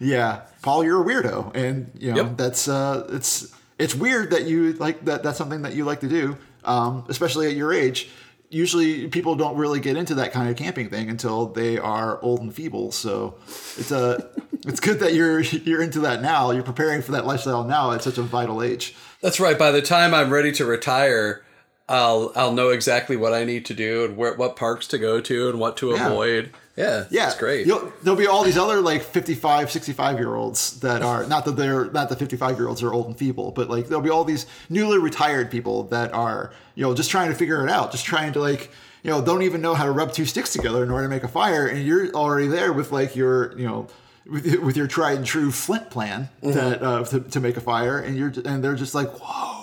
yeah, 0.00 0.42
Paul, 0.62 0.84
you're 0.84 1.02
a 1.02 1.04
weirdo, 1.04 1.54
and 1.54 1.90
you 1.98 2.12
know 2.12 2.24
Yep. 2.24 2.36
that's 2.36 2.68
uh, 2.68 3.06
it's 3.12 3.54
it's 3.78 3.94
weird 3.94 4.30
that 4.30 4.44
you 4.44 4.72
like 4.74 5.04
that. 5.04 5.22
That's 5.22 5.38
something 5.38 5.62
that 5.62 5.74
you 5.74 5.84
like 5.84 6.00
to 6.00 6.08
do, 6.08 6.36
um, 6.64 7.04
especially 7.08 7.46
at 7.48 7.54
your 7.54 7.72
age. 7.72 8.08
Usually, 8.50 9.08
people 9.08 9.34
don't 9.34 9.56
really 9.56 9.80
get 9.80 9.96
into 9.96 10.14
that 10.16 10.32
kind 10.32 10.48
of 10.48 10.56
camping 10.56 10.88
thing 10.88 11.10
until 11.10 11.46
they 11.46 11.76
are 11.78 12.20
old 12.22 12.40
and 12.40 12.54
feeble. 12.54 12.92
So, 12.92 13.34
it's 13.76 13.90
a 13.90 14.28
it's 14.66 14.80
good 14.80 15.00
that 15.00 15.14
you're 15.14 15.40
you're 15.40 15.82
into 15.82 16.00
that 16.00 16.22
now. 16.22 16.50
You're 16.52 16.62
preparing 16.62 17.02
for 17.02 17.12
that 17.12 17.26
lifestyle 17.26 17.64
now 17.64 17.92
at 17.92 18.02
such 18.02 18.18
a 18.18 18.22
vital 18.22 18.62
age. 18.62 18.94
That's 19.20 19.40
right. 19.40 19.58
By 19.58 19.70
the 19.72 19.82
time 19.82 20.14
I'm 20.14 20.32
ready 20.32 20.52
to 20.52 20.64
retire, 20.64 21.42
I'll 21.88 22.32
I'll 22.36 22.52
know 22.52 22.70
exactly 22.70 23.16
what 23.16 23.32
I 23.32 23.44
need 23.44 23.64
to 23.66 23.74
do 23.74 24.04
and 24.04 24.16
where 24.16 24.34
what 24.34 24.54
parks 24.56 24.86
to 24.88 24.98
go 24.98 25.20
to 25.20 25.48
and 25.50 25.58
what 25.58 25.76
to 25.78 25.90
Yeah. 25.90 26.06
avoid. 26.06 26.50
Yeah, 26.76 27.04
Yeah, 27.10 27.26
it's 27.26 27.36
great. 27.36 27.66
You'll, 27.66 27.92
there'll 28.02 28.18
be 28.18 28.26
all 28.26 28.42
these 28.42 28.58
other 28.58 28.80
like 28.80 29.02
55, 29.02 29.70
65 29.70 30.18
year 30.18 30.34
olds 30.34 30.80
that 30.80 31.02
are 31.02 31.24
not 31.26 31.44
that 31.44 31.52
they're 31.52 31.84
not 31.86 32.08
the 32.08 32.16
55 32.16 32.58
year 32.58 32.68
olds 32.68 32.82
are 32.82 32.92
old 32.92 33.06
and 33.06 33.16
feeble, 33.16 33.52
but 33.52 33.70
like 33.70 33.86
there'll 33.86 34.02
be 34.02 34.10
all 34.10 34.24
these 34.24 34.46
newly 34.68 34.98
retired 34.98 35.50
people 35.50 35.84
that 35.84 36.12
are, 36.12 36.52
you 36.74 36.82
know, 36.82 36.92
just 36.94 37.10
trying 37.10 37.30
to 37.30 37.36
figure 37.36 37.64
it 37.64 37.70
out, 37.70 37.92
just 37.92 38.04
trying 38.04 38.32
to 38.32 38.40
like, 38.40 38.70
you 39.04 39.10
know, 39.10 39.22
don't 39.24 39.42
even 39.42 39.60
know 39.60 39.74
how 39.74 39.84
to 39.84 39.92
rub 39.92 40.12
two 40.12 40.24
sticks 40.24 40.52
together 40.52 40.82
in 40.82 40.90
order 40.90 41.04
to 41.04 41.10
make 41.10 41.22
a 41.22 41.28
fire. 41.28 41.66
And 41.66 41.84
you're 41.86 42.08
already 42.12 42.48
there 42.48 42.72
with 42.72 42.90
like 42.90 43.14
your, 43.14 43.56
you 43.56 43.66
know, 43.66 43.86
with, 44.26 44.56
with 44.56 44.76
your 44.76 44.86
tried 44.88 45.18
and 45.18 45.26
true 45.26 45.52
flint 45.52 45.90
plan 45.90 46.28
that 46.42 46.82
uh, 46.82 47.04
to, 47.04 47.20
to 47.20 47.40
make 47.40 47.56
a 47.56 47.60
fire. 47.60 47.98
And 47.98 48.16
you're, 48.16 48.32
and 48.44 48.64
they're 48.64 48.74
just 48.74 48.94
like, 48.94 49.10
whoa. 49.20 49.60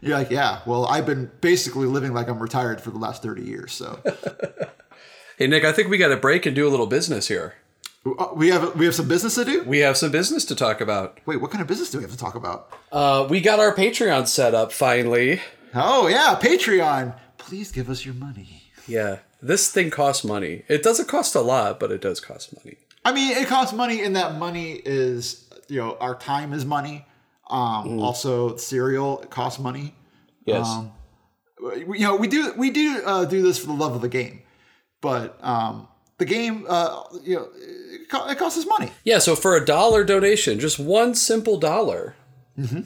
You're 0.00 0.16
like, 0.16 0.30
yeah, 0.30 0.62
well, 0.64 0.86
I've 0.86 1.04
been 1.04 1.30
basically 1.42 1.86
living 1.86 2.14
like 2.14 2.28
I'm 2.28 2.38
retired 2.40 2.80
for 2.80 2.90
the 2.90 2.96
last 2.96 3.22
30 3.22 3.42
years. 3.42 3.72
So 3.72 4.00
Hey 5.40 5.46
Nick, 5.46 5.64
I 5.64 5.72
think 5.72 5.88
we 5.88 5.96
got 5.96 6.08
to 6.08 6.18
break 6.18 6.44
and 6.44 6.54
do 6.54 6.68
a 6.68 6.70
little 6.70 6.86
business 6.86 7.28
here. 7.28 7.54
Uh, 8.04 8.26
we 8.34 8.48
have, 8.48 8.76
we 8.76 8.84
have 8.84 8.94
some 8.94 9.08
business 9.08 9.36
to 9.36 9.44
do. 9.46 9.64
We 9.64 9.78
have 9.78 9.96
some 9.96 10.10
business 10.10 10.44
to 10.44 10.54
talk 10.54 10.82
about. 10.82 11.18
Wait, 11.24 11.40
what 11.40 11.50
kind 11.50 11.62
of 11.62 11.66
business 11.66 11.90
do 11.90 11.96
we 11.96 12.04
have 12.04 12.10
to 12.10 12.18
talk 12.18 12.34
about? 12.34 12.70
Uh, 12.92 13.26
we 13.30 13.40
got 13.40 13.58
our 13.58 13.74
Patreon 13.74 14.26
set 14.26 14.54
up 14.54 14.70
finally. 14.70 15.40
Oh 15.74 16.08
yeah, 16.08 16.38
Patreon. 16.38 17.18
Please 17.38 17.72
give 17.72 17.88
us 17.88 18.04
your 18.04 18.14
money. 18.16 18.64
Yeah, 18.86 19.20
this 19.40 19.72
thing 19.72 19.88
costs 19.88 20.24
money. 20.24 20.64
It 20.68 20.82
doesn't 20.82 21.08
cost 21.08 21.34
a 21.34 21.40
lot, 21.40 21.80
but 21.80 21.90
it 21.90 22.02
does 22.02 22.20
cost 22.20 22.54
money. 22.62 22.76
I 23.06 23.12
mean, 23.12 23.34
it 23.34 23.48
costs 23.48 23.72
money, 23.72 24.04
and 24.04 24.14
that 24.16 24.34
money 24.34 24.72
is 24.72 25.48
you 25.68 25.80
know 25.80 25.96
our 26.00 26.16
time 26.16 26.52
is 26.52 26.66
money. 26.66 27.06
Um, 27.48 27.98
Also, 27.98 28.56
cereal 28.56 29.16
costs 29.30 29.58
money. 29.58 29.94
Yes. 30.44 30.68
Um, 30.68 30.92
you 31.88 32.00
know, 32.00 32.16
we 32.16 32.28
do 32.28 32.52
we 32.58 32.68
do 32.68 33.00
uh, 33.06 33.24
do 33.24 33.40
this 33.40 33.58
for 33.58 33.68
the 33.68 33.72
love 33.72 33.94
of 33.94 34.02
the 34.02 34.08
game, 34.10 34.42
but 35.00 35.38
um, 35.42 35.88
the 36.18 36.24
game, 36.24 36.66
uh, 36.68 37.02
you 37.22 37.36
know, 37.36 37.48
it, 37.56 38.08
co- 38.08 38.28
it 38.28 38.38
costs 38.38 38.58
us 38.58 38.66
money. 38.66 38.90
Yeah, 39.04 39.18
so 39.18 39.34
for 39.36 39.56
a 39.56 39.64
dollar 39.64 40.04
donation, 40.04 40.60
just 40.60 40.78
one 40.78 41.14
simple 41.14 41.58
dollar, 41.58 42.14
Mm-hmm. 42.58 42.80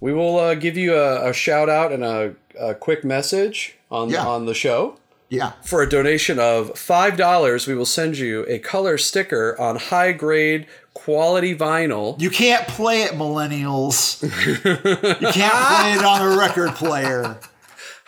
we 0.00 0.12
will 0.12 0.38
uh, 0.38 0.54
give 0.54 0.76
you 0.76 0.94
a, 0.94 1.30
a 1.30 1.32
shout 1.32 1.68
out 1.70 1.92
and 1.92 2.04
a, 2.04 2.34
a 2.60 2.74
quick 2.74 3.04
message 3.04 3.76
on 3.90 4.10
Yeah. 4.10 4.26
on 4.26 4.44
the 4.46 4.54
show. 4.54 4.98
Yeah, 5.30 5.52
For 5.64 5.82
a 5.82 5.88
donation 5.88 6.38
of 6.38 6.78
five 6.78 7.16
dollars, 7.16 7.66
we 7.66 7.74
will 7.74 7.86
send 7.86 8.18
you 8.18 8.44
a 8.46 8.58
color 8.58 8.98
sticker 8.98 9.58
on 9.58 9.76
high 9.76 10.12
grade 10.12 10.66
quality 10.92 11.56
vinyl. 11.56 12.20
you 12.20 12.28
can't 12.30 12.68
play 12.68 13.02
it, 13.02 13.12
millennials. 13.12 14.22
you 14.22 15.28
can't 15.32 15.54
play 15.54 15.92
it 15.94 16.04
on 16.04 16.20
a 16.32 16.36
record 16.36 16.72
player. 16.76 17.38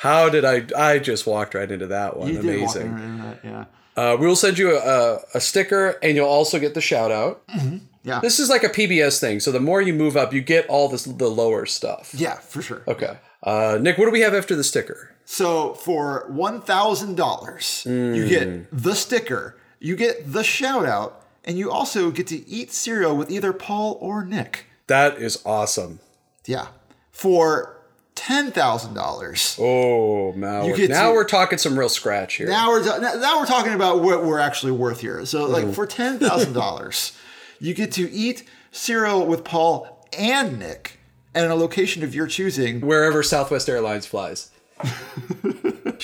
How 0.07 0.29
did 0.29 0.45
I? 0.45 0.67
I 0.77 0.99
just 0.99 1.27
walked 1.27 1.55
right 1.55 1.71
into 1.71 1.89
that 1.89 2.17
one. 2.17 2.29
You 2.29 2.41
did 2.41 2.63
walk 2.63 2.77
Amazing. 2.77 2.99
in 2.99 3.19
that, 3.19 3.39
yeah. 3.45 3.65
Uh, 3.97 4.17
we 4.21 4.27
will 4.27 4.37
send 4.37 4.59
you 4.59 4.77
a, 4.77 5.19
a 5.35 5.41
sticker, 5.41 5.99
and 6.03 6.17
you'll 6.17 6.29
also 6.29 6.59
get 6.59 6.75
the 6.75 6.81
shout 6.81 7.11
out. 7.11 7.43
Yeah. 8.05 8.21
This 8.21 8.39
is 8.39 8.49
like 8.49 8.63
a 8.63 8.69
PBS 8.69 9.19
thing. 9.19 9.41
So 9.41 9.51
the 9.51 9.59
more 9.59 9.83
you 9.83 9.93
move 9.93 10.17
up, 10.17 10.33
you 10.33 10.41
get 10.43 10.67
all 10.69 10.89
this 10.89 11.05
the 11.05 11.29
lower 11.29 11.67
stuff. 11.67 12.15
Yeah, 12.15 12.35
for 12.35 12.63
sure. 12.63 12.83
Okay. 12.87 13.19
Uh, 13.43 13.79
Nick, 13.81 13.99
what 13.99 14.05
do 14.05 14.13
we 14.13 14.21
have 14.21 14.33
after 14.33 14.55
the 14.55 14.63
sticker? 14.63 15.13
So 15.25 15.75
for 15.75 16.27
one 16.29 16.61
thousand 16.61 17.17
dollars, 17.17 17.83
you 17.85 18.29
get 18.29 18.69
the 18.71 18.95
sticker, 18.95 19.59
you 19.81 19.97
get 19.97 20.33
the 20.33 20.45
shout 20.45 20.87
out, 20.87 21.25
and 21.45 21.59
you 21.59 21.71
also 21.71 22.13
get 22.13 22.29
to 22.29 22.49
eat 22.49 22.71
cereal 22.71 23.17
with 23.17 23.31
either 23.31 23.53
Paul 23.53 23.99
or 24.01 24.25
Nick. 24.25 24.67
That 24.87 25.19
is 25.19 25.43
awesome. 25.45 25.99
Yeah. 26.47 26.69
For 27.11 27.76
ten 28.17 28.51
thousand 28.51 28.95
dollars, 28.95 29.57
Oh, 29.61 30.33
now, 30.35 30.65
You 30.65 30.73
we're, 30.73 30.77
get 30.77 30.91
now 30.91 31.09
to- 31.11 31.13
we're 31.15 31.25
talking 31.25 31.59
some 31.59 31.79
real 31.79 31.89
scratch 31.89 32.35
here. 32.35 32.49
now 32.49 32.71
we're 32.71 32.83
now 33.21 33.39
we're 33.39 33.47
talking 33.47 33.73
about 33.75 34.01
what 34.03 34.25
we're 34.25 34.41
actually 34.41 34.73
worth 34.73 35.01
here. 35.01 35.25
So 35.25 35.45
like 35.47 35.73
for 35.73 35.87
ten 35.87 36.19
thousand 36.19 36.53
dollars, 36.55 37.17
you 37.61 37.73
get 37.75 37.93
to 37.93 38.11
eat 38.11 38.43
cereal 38.73 39.25
with 39.27 39.45
Paul 39.45 40.07
and 40.19 40.59
Nick 40.59 40.99
at 41.35 41.49
a 41.49 41.55
location 41.55 42.03
of 42.03 42.15
your 42.15 42.27
choosing. 42.27 42.81
Wherever 42.81 43.23
Southwest 43.23 43.69
Airlines 43.69 44.07
flies. 44.07 44.51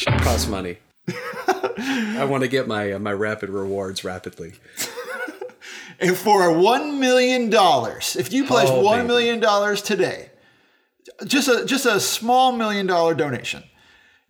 Costs 0.06 0.46
money. 0.48 0.78
I 1.78 2.26
want 2.28 2.42
to 2.42 2.48
get 2.48 2.66
my 2.68 2.92
uh, 2.92 2.98
my 2.98 3.12
rapid 3.12 3.50
rewards 3.50 4.04
rapidly. 4.04 4.54
And 6.00 6.16
for 6.16 6.50
one 6.56 6.98
million 6.98 7.48
dollars, 7.50 8.16
if 8.16 8.32
you 8.32 8.44
pledge 8.44 8.68
Oh, 8.68 8.80
one 8.82 9.00
baby. 9.00 9.08
million 9.08 9.40
dollars 9.40 9.82
today, 9.82 10.30
just 11.26 11.48
a 11.48 11.64
just 11.64 11.86
a 11.86 12.00
small 12.00 12.52
million 12.52 12.86
dollar 12.86 13.14
donation, 13.14 13.62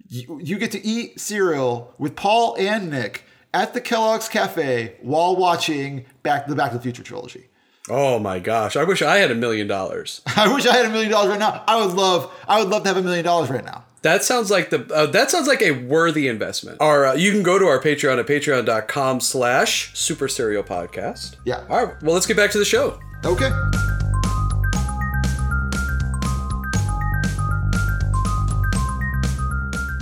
you, 0.09 0.41
you 0.43 0.59
get 0.59 0.73
to 0.73 0.85
eat 0.85 1.21
cereal 1.21 1.95
with 1.99 2.17
Paul 2.17 2.57
and 2.59 2.91
Nick 2.91 3.25
at 3.55 3.75
the 3.75 3.81
Kellogg's 3.81 4.29
Cafe 4.29 4.97
while 5.01 5.37
watching 5.37 6.05
Back 6.23 6.47
the 6.47 6.55
Back 6.55 6.71
to 6.73 6.77
the 6.79 6.83
Future 6.83 7.03
trilogy. 7.03 7.49
Oh 7.89 8.19
my 8.19 8.39
gosh! 8.39 8.77
I 8.77 8.85
wish 8.85 9.03
I 9.03 9.17
had 9.17 9.31
a 9.31 9.35
million 9.35 9.67
dollars. 9.67 10.23
I 10.37 10.53
wish 10.53 10.67
I 10.67 10.75
had 10.77 10.87
a 10.87 10.91
million 10.91 11.11
dollars 11.11 11.31
right 11.31 11.39
now. 11.39 11.65
I 11.67 11.85
would 11.85 11.95
love, 11.95 12.33
I 12.47 12.61
would 12.61 12.69
love 12.69 12.83
to 12.85 12.89
have 12.89 12.97
a 12.97 13.03
million 13.03 13.25
dollars 13.25 13.51
right 13.51 13.65
now. 13.65 13.85
That 14.03 14.25
sounds 14.25 14.51
like 14.51 14.71
the 14.71 14.93
uh, 14.93 15.07
that 15.07 15.31
sounds 15.31 15.47
like 15.47 15.63
a 15.63 15.73
worthy 15.73 16.29
investment. 16.29 16.81
Our 16.81 17.07
uh, 17.07 17.15
you 17.15 17.31
can 17.31 17.43
go 17.43 17.59
to 17.59 17.67
our 17.67 17.81
Patreon 17.81 18.19
at 18.19 18.27
patreon.com 18.27 19.21
slash 19.21 19.97
super 19.99 20.29
cereal 20.29 20.63
podcast. 20.65 21.37
Yeah. 21.45 21.65
All 21.69 21.87
right. 21.87 22.03
Well, 22.03 22.15
let's 22.15 22.27
get 22.27 22.37
back 22.37 22.51
to 22.53 22.59
the 22.59 22.65
show. 22.65 22.99
Okay. 23.25 23.51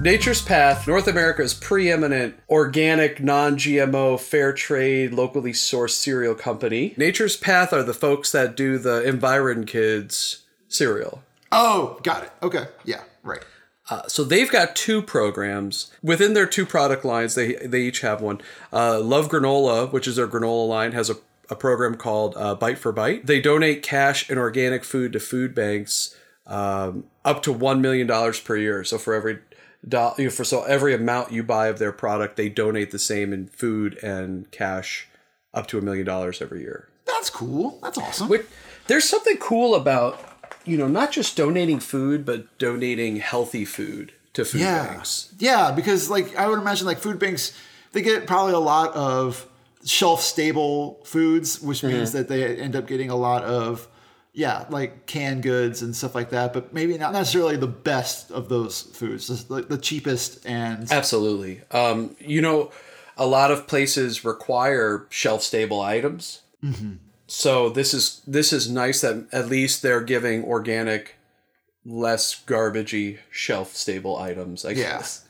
Nature's 0.03 0.41
Path, 0.41 0.89
North 0.89 1.07
America's 1.07 1.53
preeminent 1.53 2.35
organic, 2.49 3.23
non 3.23 3.57
GMO, 3.57 4.19
fair 4.19 4.51
trade, 4.55 5.13
locally 5.13 5.53
sourced 5.53 5.91
cereal 5.91 6.35
company. 6.35 6.95
Nature's 6.97 7.37
Path 7.37 7.75
are 7.75 7.83
the 7.83 7.93
folks 7.93 8.33
that 8.33 8.57
do 8.57 8.79
the 8.79 9.03
EnviroKids 9.03 10.41
cereal. 10.69 11.23
Oh, 11.53 12.01
got 12.03 12.25
it. 12.25 12.33
Okay. 12.43 12.65
Yeah. 12.83 13.03
Right. 13.23 13.45
Uh, 13.91 14.07
so 14.09 14.25
they've 14.25 14.51
got 14.51 14.75
two 14.75 15.03
programs 15.03 15.93
within 16.03 16.33
their 16.33 16.47
two 16.47 16.65
product 16.65 17.05
lines. 17.05 17.35
They 17.35 17.57
they 17.57 17.83
each 17.83 18.01
have 18.01 18.23
one. 18.23 18.41
Uh, 18.73 19.01
Love 19.01 19.29
Granola, 19.29 19.93
which 19.93 20.09
is 20.09 20.17
their 20.17 20.29
granola 20.29 20.67
line, 20.67 20.93
has 20.93 21.11
a, 21.11 21.17
a 21.51 21.57
program 21.57 21.97
called 21.97 22.35
uh, 22.39 22.55
Bite 22.55 22.79
for 22.79 22.93
Bite. 22.93 23.27
They 23.27 23.41
donate 23.41 23.83
cash 23.83 24.31
and 24.31 24.39
organic 24.39 24.83
food 24.83 25.13
to 25.13 25.21
food 25.21 25.55
banks 25.55 26.17
um, 26.47 27.05
up 27.25 27.43
to 27.43 27.53
one 27.53 27.83
million 27.83 28.07
dollars 28.07 28.41
per 28.41 28.57
year. 28.57 28.83
So 28.85 28.97
for 28.97 29.13
every 29.13 29.41
do, 29.87 30.11
you 30.19 30.25
know, 30.25 30.31
for 30.31 30.45
so 30.45 30.63
every 30.65 30.95
amount 30.95 31.33
you 31.33 31.43
buy 31.43 31.69
of 31.69 31.79
their 31.79 31.93
product, 31.93 32.37
they 32.37 32.49
donate 32.49 32.91
the 32.91 32.99
same 32.99 33.33
in 33.33 33.47
food 33.47 33.97
and 34.03 34.51
cash 34.51 35.09
up 35.55 35.67
to 35.69 35.79
a 35.79 35.83
million 35.83 36.07
dollars 36.07 36.43
every 36.43 36.61
year. 36.61 36.89
That's 37.07 37.31
cool. 37.31 37.79
That's 37.83 37.99
awesome. 37.99 38.29
Which, 38.29 38.47
there's 38.87 39.09
something 39.09 39.37
cool 39.39 39.75
about 39.75 40.21
you 40.65 40.77
know 40.77 40.89
not 40.89 41.13
just 41.13 41.37
donating 41.37 41.81
food, 41.81 42.25
but 42.25 42.59
donating 42.59 43.17
healthy 43.17 43.65
food 43.65 44.13
to 44.35 44.45
food 44.45 44.61
yeah. 44.61 44.87
banks. 44.87 45.33
Yeah, 45.39 45.73
because 45.73 46.11
like 46.11 46.37
I 46.37 46.49
would 46.49 46.59
imagine 46.59 46.87
like 46.87 46.99
food 46.99 47.19
banks 47.19 47.57
they 47.93 48.03
get 48.03 48.27
probably 48.27 48.53
a 48.53 48.59
lot 48.59 48.95
of 48.95 49.47
shelf 49.85 50.21
stable 50.21 51.01
foods, 51.05 51.61
which 51.61 51.79
mm-hmm. 51.79 51.97
means 51.97 52.13
that 52.13 52.29
they 52.29 52.57
end 52.57 52.77
up 52.77 52.87
getting 52.87 53.11
a 53.11 53.17
lot 53.17 53.43
of 53.45 53.89
yeah, 54.33 54.67
like 54.71 55.07
canned 55.07 55.43
goods 55.43 55.83
and 55.83 55.95
stuff 55.95 56.15
like 56.15 56.31
that, 56.31 56.53
but 56.53 56.73
maybe 56.73 56.97
not 56.97 57.13
necessarily 57.13 57.57
the 57.57 57.67
best 57.67 58.31
of 58.31 58.49
those 58.49 58.83
foods, 58.83 59.27
just 59.27 59.51
like 59.51 59.69
the 59.69 59.79
cheapest 59.79 60.47
and 60.47 60.91
Absolutely. 60.91 61.63
Um, 61.73 62.17
you 62.21 62.41
know, 62.41 62.71
a 63.17 63.27
lot 63.27 63.51
of 63.51 63.67
places 63.67 64.25
require 64.25 65.07
shelf 65.11 65.43
stable 65.43 65.81
items. 65.81 66.43
So 67.27 67.69
this 67.71 67.95
is 67.95 68.23
this 68.27 68.53
is 68.53 68.71
nice 68.71 69.01
that 69.03 69.27
at 69.33 69.49
least 69.49 69.83
they're 69.83 70.01
giving 70.01 70.45
organic, 70.45 71.17
less 71.85 72.43
garbagey 72.45 73.19
shelf 73.31 73.75
stable 73.75 74.17
items. 74.17 74.65
I 74.65 74.71
Yeah. 74.71 74.99
guess. 74.99 75.25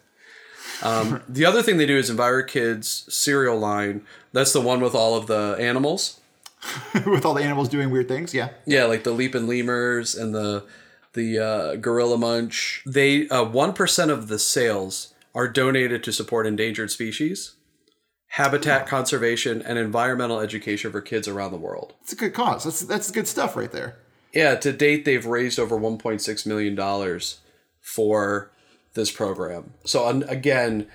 Um, 0.82 1.22
the 1.28 1.44
other 1.44 1.62
thing 1.62 1.76
they 1.76 1.86
do 1.86 1.96
is 1.98 2.10
EnviroKids 2.10 3.10
cereal 3.10 3.58
line. 3.58 4.02
That's 4.32 4.52
the 4.52 4.60
one 4.60 4.80
with 4.80 4.94
all 4.94 5.14
of 5.16 5.26
the 5.26 5.56
animals. 5.58 6.19
with 7.06 7.24
all 7.24 7.34
the 7.34 7.42
animals 7.42 7.68
doing 7.68 7.90
weird 7.90 8.08
things. 8.08 8.34
Yeah. 8.34 8.50
Yeah, 8.66 8.84
like 8.84 9.04
the 9.04 9.12
leaping 9.12 9.46
lemurs 9.46 10.14
and 10.14 10.34
the 10.34 10.66
the 11.12 11.38
uh, 11.38 11.76
gorilla 11.76 12.18
munch. 12.18 12.82
They 12.86 13.28
uh, 13.28 13.44
one 13.44 13.74
of 14.10 14.28
the 14.28 14.38
sales 14.38 15.14
are 15.34 15.48
donated 15.48 16.02
to 16.04 16.12
support 16.12 16.46
endangered 16.46 16.90
species, 16.90 17.54
habitat 18.28 18.86
conservation, 18.86 19.62
and 19.62 19.78
environmental 19.78 20.40
education 20.40 20.92
for 20.92 21.00
kids 21.00 21.28
around 21.28 21.52
the 21.52 21.58
world. 21.58 21.94
It's 22.02 22.12
a 22.12 22.16
good 22.16 22.34
cause. 22.34 22.64
That's 22.64 22.80
that's 22.80 23.10
good 23.10 23.28
stuff 23.28 23.56
right 23.56 23.72
there. 23.72 23.96
Yeah, 24.32 24.54
to 24.56 24.72
date 24.72 25.04
they've 25.04 25.26
raised 25.26 25.58
over 25.58 25.76
1.6 25.76 26.46
million 26.46 26.74
dollars 26.74 27.40
for 27.80 28.50
this 28.94 29.10
program. 29.10 29.74
So 29.84 30.08
again, 30.08 30.86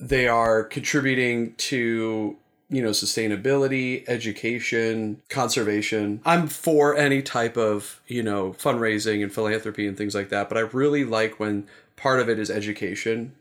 they 0.00 0.26
are 0.26 0.64
contributing 0.64 1.54
to 1.56 2.36
you 2.74 2.82
know 2.82 2.90
sustainability, 2.90 4.04
education, 4.08 5.22
conservation. 5.28 6.20
I'm 6.24 6.48
for 6.48 6.96
any 6.96 7.22
type 7.22 7.56
of 7.56 8.00
you 8.06 8.22
know 8.22 8.52
fundraising 8.54 9.22
and 9.22 9.32
philanthropy 9.32 9.86
and 9.86 9.96
things 9.96 10.14
like 10.14 10.28
that, 10.30 10.48
but 10.48 10.58
I 10.58 10.62
really 10.62 11.04
like 11.04 11.38
when 11.38 11.66
part 11.96 12.20
of 12.20 12.28
it 12.28 12.38
is 12.38 12.50
education. 12.50 13.34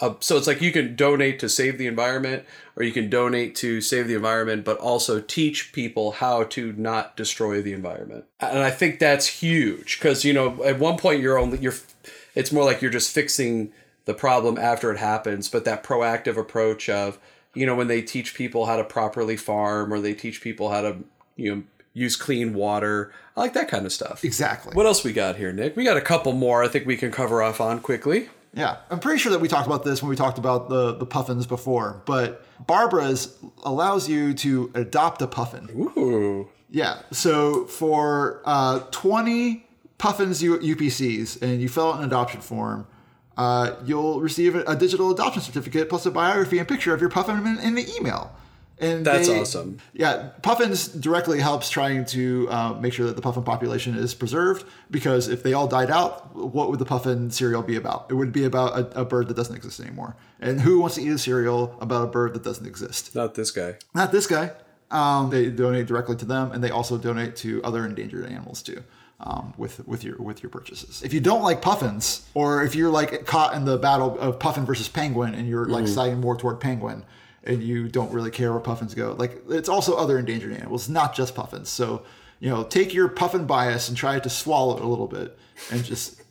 Uh, 0.00 0.14
so 0.20 0.36
it's 0.36 0.46
like 0.46 0.60
you 0.60 0.72
can 0.72 0.94
donate 0.96 1.38
to 1.38 1.48
save 1.48 1.78
the 1.78 1.86
environment, 1.86 2.44
or 2.76 2.82
you 2.82 2.92
can 2.92 3.08
donate 3.08 3.54
to 3.54 3.80
save 3.80 4.06
the 4.06 4.14
environment, 4.14 4.64
but 4.64 4.76
also 4.78 5.20
teach 5.20 5.72
people 5.72 6.12
how 6.12 6.44
to 6.44 6.72
not 6.72 7.16
destroy 7.16 7.62
the 7.62 7.72
environment. 7.72 8.24
And 8.40 8.58
I 8.58 8.70
think 8.70 8.98
that's 8.98 9.26
huge 9.26 9.98
because 9.98 10.24
you 10.24 10.32
know 10.32 10.62
at 10.64 10.78
one 10.78 10.96
point 10.96 11.20
you're 11.20 11.38
only 11.38 11.58
you're 11.58 11.74
it's 12.34 12.52
more 12.52 12.64
like 12.64 12.80
you're 12.80 12.90
just 12.90 13.12
fixing 13.12 13.72
the 14.04 14.14
problem 14.14 14.56
after 14.56 14.90
it 14.90 14.98
happens, 14.98 15.50
but 15.50 15.66
that 15.66 15.84
proactive 15.84 16.38
approach 16.38 16.88
of 16.88 17.18
you 17.58 17.66
know 17.66 17.74
when 17.74 17.88
they 17.88 18.02
teach 18.02 18.34
people 18.34 18.66
how 18.66 18.76
to 18.76 18.84
properly 18.84 19.36
farm 19.36 19.92
or 19.92 20.00
they 20.00 20.14
teach 20.14 20.40
people 20.40 20.70
how 20.70 20.80
to 20.82 20.96
you 21.36 21.54
know 21.54 21.62
use 21.94 22.16
clean 22.16 22.54
water, 22.54 23.12
I 23.36 23.40
like 23.40 23.54
that 23.54 23.68
kind 23.68 23.84
of 23.84 23.92
stuff. 23.92 24.24
Exactly. 24.24 24.74
What 24.74 24.86
else 24.86 25.02
we 25.02 25.12
got 25.12 25.36
here, 25.36 25.52
Nick? 25.52 25.76
We 25.76 25.84
got 25.84 25.96
a 25.96 26.00
couple 26.00 26.32
more. 26.32 26.62
I 26.62 26.68
think 26.68 26.86
we 26.86 26.96
can 26.96 27.10
cover 27.10 27.42
off 27.42 27.60
on 27.60 27.80
quickly. 27.80 28.28
Yeah, 28.54 28.76
I'm 28.90 28.98
pretty 29.00 29.18
sure 29.18 29.30
that 29.32 29.40
we 29.40 29.48
talked 29.48 29.66
about 29.66 29.84
this 29.84 30.02
when 30.02 30.08
we 30.08 30.16
talked 30.16 30.38
about 30.38 30.68
the 30.68 30.94
the 30.94 31.06
puffins 31.06 31.46
before, 31.46 32.02
but 32.06 32.44
Barbara's 32.66 33.36
allows 33.64 34.08
you 34.08 34.32
to 34.34 34.70
adopt 34.74 35.22
a 35.22 35.26
puffin. 35.26 35.68
Ooh. 35.70 36.48
Yeah, 36.70 37.00
so 37.12 37.64
for 37.64 38.42
uh, 38.44 38.80
20 38.90 39.66
puffins 39.96 40.42
U- 40.42 40.58
UPCs 40.58 41.40
and 41.40 41.62
you 41.62 41.68
fill 41.68 41.92
out 41.92 41.98
an 42.00 42.04
adoption 42.04 42.40
form, 42.42 42.86
uh, 43.38 43.76
you'll 43.86 44.20
receive 44.20 44.54
a, 44.54 44.62
a 44.64 44.76
digital 44.76 45.10
adoption 45.10 45.40
certificate 45.40 45.88
plus 45.88 46.04
a 46.04 46.10
biography 46.10 46.58
and 46.58 46.68
picture 46.68 46.92
of 46.92 47.00
your 47.00 47.08
puffin 47.08 47.46
in, 47.46 47.58
in 47.60 47.74
the 47.74 47.86
email. 47.96 48.34
And 48.80 49.04
That's 49.04 49.26
they- 49.26 49.40
awesome. 49.40 49.78
Yeah, 49.92 50.30
puffins 50.42 50.86
directly 50.86 51.40
helps 51.40 51.68
trying 51.68 52.04
to 52.06 52.48
uh, 52.48 52.72
make 52.74 52.92
sure 52.92 53.06
that 53.06 53.16
the 53.16 53.22
puffin 53.22 53.42
population 53.42 53.96
is 53.96 54.14
preserved 54.14 54.64
because 54.88 55.26
if 55.28 55.42
they 55.42 55.52
all 55.52 55.66
died 55.66 55.90
out, 55.90 56.34
what 56.36 56.70
would 56.70 56.78
the 56.78 56.84
puffin 56.84 57.30
cereal 57.32 57.62
be 57.62 57.74
about? 57.74 58.06
It 58.08 58.14
would 58.14 58.32
be 58.32 58.44
about 58.44 58.78
a, 58.78 59.00
a 59.00 59.04
bird 59.04 59.26
that 59.28 59.34
doesn't 59.36 59.56
exist 59.56 59.80
anymore. 59.80 60.14
And 60.40 60.60
who 60.60 60.78
wants 60.78 60.94
to 60.94 61.02
eat 61.02 61.08
a 61.10 61.18
cereal 61.18 61.76
about 61.80 62.04
a 62.04 62.06
bird 62.06 62.34
that 62.34 62.44
doesn't 62.44 62.66
exist? 62.66 63.16
Not 63.16 63.34
this 63.34 63.50
guy. 63.50 63.78
Not 63.94 64.12
this 64.12 64.28
guy. 64.28 64.52
Um, 64.90 65.30
they 65.30 65.50
donate 65.50 65.86
directly 65.86 66.16
to 66.16 66.24
them, 66.24 66.52
and 66.52 66.64
they 66.64 66.70
also 66.70 66.96
donate 66.96 67.36
to 67.36 67.62
other 67.62 67.84
endangered 67.84 68.26
animals 68.26 68.62
too. 68.62 68.82
Um, 69.20 69.52
with 69.56 69.86
with 69.86 70.04
your 70.04 70.16
with 70.18 70.44
your 70.44 70.50
purchases. 70.50 71.02
If 71.02 71.12
you 71.12 71.20
don't 71.20 71.42
like 71.42 71.60
puffins, 71.60 72.24
or 72.34 72.62
if 72.62 72.76
you're 72.76 72.88
like 72.88 73.26
caught 73.26 73.54
in 73.54 73.64
the 73.64 73.76
battle 73.76 74.16
of 74.20 74.38
puffin 74.38 74.64
versus 74.64 74.88
penguin, 74.88 75.34
and 75.34 75.48
you're 75.48 75.66
like 75.66 75.88
siding 75.88 76.20
more 76.20 76.36
toward 76.36 76.60
penguin, 76.60 77.04
and 77.42 77.60
you 77.60 77.88
don't 77.88 78.12
really 78.12 78.30
care 78.30 78.52
where 78.52 78.60
puffins 78.60 78.94
go, 78.94 79.16
like 79.18 79.42
it's 79.48 79.68
also 79.68 79.96
other 79.96 80.20
endangered 80.20 80.52
animals, 80.52 80.88
not 80.88 81.16
just 81.16 81.34
puffins. 81.34 81.68
So 81.68 82.04
you 82.40 82.48
know, 82.48 82.62
take 82.62 82.94
your 82.94 83.08
puffin 83.08 83.44
bias 83.44 83.88
and 83.88 83.96
try 83.96 84.20
to 84.20 84.30
swallow 84.30 84.76
it 84.76 84.84
a 84.84 84.86
little 84.86 85.08
bit, 85.08 85.36
and 85.72 85.84
just 85.84 86.22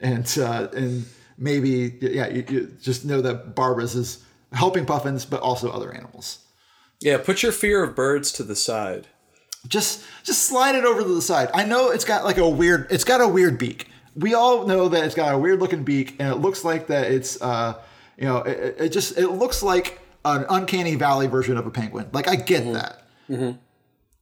and 0.00 0.38
uh, 0.38 0.68
and 0.72 1.04
maybe 1.38 1.98
yeah, 2.00 2.28
you, 2.28 2.44
you 2.48 2.76
just 2.80 3.04
know 3.04 3.20
that 3.22 3.54
Barbara's 3.54 3.94
is 3.94 4.24
helping 4.52 4.86
puffins, 4.86 5.24
but 5.24 5.40
also 5.40 5.70
other 5.70 5.92
animals. 5.92 6.45
Yeah, 7.00 7.18
put 7.18 7.42
your 7.42 7.52
fear 7.52 7.82
of 7.82 7.94
birds 7.94 8.32
to 8.32 8.42
the 8.42 8.56
side. 8.56 9.06
just 9.68 10.02
just 10.24 10.44
slide 10.44 10.74
it 10.74 10.84
over 10.84 11.02
to 11.02 11.08
the 11.14 11.22
side. 11.22 11.50
I 11.54 11.64
know 11.64 11.90
it's 11.90 12.04
got 12.04 12.24
like 12.24 12.38
a 12.38 12.48
weird 12.48 12.86
it's 12.90 13.04
got 13.04 13.20
a 13.20 13.28
weird 13.28 13.58
beak. 13.58 13.88
We 14.14 14.32
all 14.34 14.66
know 14.66 14.88
that 14.88 15.04
it's 15.04 15.14
got 15.14 15.34
a 15.34 15.38
weird 15.38 15.60
looking 15.60 15.82
beak 15.84 16.16
and 16.18 16.28
it 16.32 16.36
looks 16.36 16.64
like 16.64 16.86
that 16.86 17.10
it's 17.10 17.40
uh 17.42 17.74
you 18.16 18.24
know 18.24 18.38
it, 18.38 18.76
it- 18.78 18.88
just 18.92 19.18
it 19.18 19.28
looks 19.28 19.62
like 19.62 20.00
an 20.24 20.44
uncanny 20.48 20.94
valley 20.96 21.26
version 21.26 21.56
of 21.56 21.66
a 21.66 21.70
penguin. 21.70 22.08
Like 22.12 22.28
I 22.28 22.36
get 22.36 22.72
that. 22.72 23.02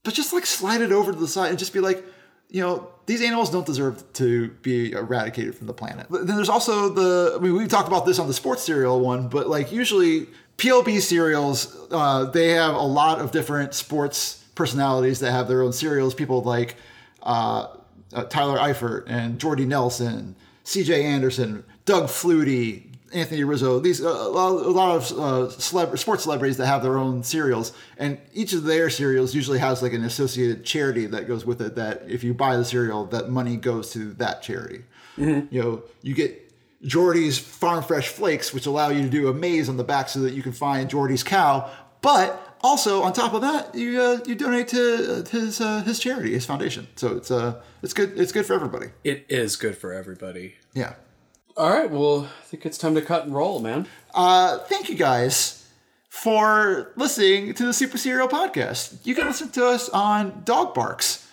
But 0.03 0.13
just 0.15 0.33
like 0.33 0.45
slide 0.47 0.81
it 0.83 0.93
over 0.93 1.13
to 1.13 1.19
the 1.19 1.29
side 1.29 1.49
and 1.51 1.59
just 1.59 1.73
be 1.73 1.81
like, 1.81 2.05
you 2.51 2.61
know, 2.61 2.89
these 3.07 3.23
animals 3.23 3.51
don't 3.51 3.67
deserve 3.67 4.03
to 4.15 4.49
be 4.63 4.93
eradicated 4.93 5.55
from 5.55 5.67
the 5.67 5.75
planet. 5.75 6.07
Then 6.11 6.27
there's 6.27 6.49
also 6.49 6.89
the, 6.89 7.35
I 7.37 7.39
mean, 7.43 7.55
we 7.55 7.67
talked 7.67 7.89
about 7.89 8.07
this 8.07 8.19
on 8.19 8.27
the 8.27 8.35
sports 8.35 8.63
cereal 8.63 9.01
one, 9.01 9.29
but 9.29 9.49
like 9.49 9.73
usually 9.73 10.27
PLB 10.59 11.01
cereals, 11.01 11.77
uh, 11.91 12.25
they 12.27 12.51
have 12.51 12.75
a 12.75 12.83
lot 12.83 13.21
of 13.21 13.31
different 13.31 13.75
sports 13.75 14.45
personalities 14.55 15.21
that 15.21 15.33
have 15.33 15.49
their 15.49 15.63
own 15.63 15.73
cereals. 15.73 16.15
People 16.15 16.43
like 16.43 16.77
uh, 17.23 17.69
uh, 18.13 18.25
Tyler 18.25 18.59
Eifert 18.59 19.05
and 19.07 19.39
Jordy 19.39 19.67
Nelson, 19.67 20.37
CJ 20.65 21.03
Anderson, 21.03 21.65
Doug 21.85 22.05
Flutie, 22.05 22.94
Anthony 23.15 23.45
Rizzo. 23.45 23.79
These 23.79 24.03
uh, 24.03 24.09
a 24.09 24.29
lot, 24.29 24.97
of 24.97 25.13
uh, 25.13 25.55
celeb- 25.55 25.97
sports 25.99 26.25
celebrities 26.25 26.57
that 26.57 26.67
have 26.67 26.83
their 26.83 26.99
own 26.99 27.23
cereals, 27.23 27.73
and 27.97 28.19
each 28.33 28.53
of 28.53 28.65
their 28.65 28.91
cereals 28.91 29.35
usually 29.35 29.59
has 29.59 29.83
like 29.83 29.93
an 29.93 30.05
associated 30.05 30.65
charity 30.65 31.07
that 31.07 31.29
goes 31.29 31.47
with 31.47 31.63
it. 31.63 31.77
That 31.77 32.03
if 32.09 32.25
you 32.25 32.35
buy 32.35 32.57
the 32.57 32.65
cereal, 32.65 33.07
that 33.07 33.31
money 33.31 33.57
goes 33.57 33.93
to 33.93 34.13
that 34.15 34.43
charity. 34.43 34.85
You 35.17 35.49
know, 35.51 35.83
you 36.03 36.13
get 36.15 36.53
Jordy's 36.83 37.39
Farm 37.39 37.83
Fresh 37.83 38.09
Flakes, 38.09 38.53
which 38.53 38.67
allow 38.67 38.89
you 38.89 39.03
to 39.03 39.09
do 39.09 39.29
a 39.29 39.35
maze 39.35 39.69
on 39.69 39.77
the 39.77 39.85
back 39.85 40.09
so 40.09 40.21
that 40.21 40.35
you 40.35 40.43
can 40.43 40.53
find 40.53 40.91
Jordy's 40.91 41.23
cow. 41.23 41.71
But 42.03 42.59
also 42.61 43.03
on 43.03 43.13
top 43.13 43.33
of 43.33 43.43
that, 43.43 43.75
you 43.75 44.01
uh, 44.01 44.19
you 44.27 44.35
donate 44.35 44.69
to 44.69 45.21
uh, 45.21 45.25
his 45.25 45.61
uh, 45.61 45.83
his 45.83 45.99
charity, 45.99 46.33
his 46.33 46.45
foundation. 46.45 46.89
So 46.97 47.17
it's 47.17 47.31
uh 47.31 47.63
it's 47.83 47.93
good 47.95 48.19
it's 48.19 48.33
good 48.33 48.45
for 48.45 48.55
everybody. 48.55 48.89
It 49.05 49.25
is 49.29 49.57
good 49.57 49.79
for 49.79 49.93
everybody. 49.93 50.57
Yeah. 50.75 50.95
All 51.57 51.71
right, 51.71 51.89
well, 51.91 52.25
I 52.25 52.45
think 52.47 52.67
it's 52.67 52.79
time 52.79 52.95
to 52.97 53.03
cut 53.03 53.25
and 53.25 53.35
roll, 53.35 53.61
man. 53.61 53.87
Uh, 54.13 54.59
thank 54.59 54.89
you 54.89 54.97
guys 54.97 55.65
for 56.09 56.93
listening 56.97 57.55
to 57.55 57.67
the 57.67 57.73
Super 57.73 57.97
Cereal 57.97 58.27
podcast. 58.27 58.97
You 59.07 59.15
can 59.15 59.27
listen 59.29 59.51
to 59.51 59.67
us 59.67 59.89
on 59.89 60.43
Dog 60.45 60.75
Barks. 60.75 61.29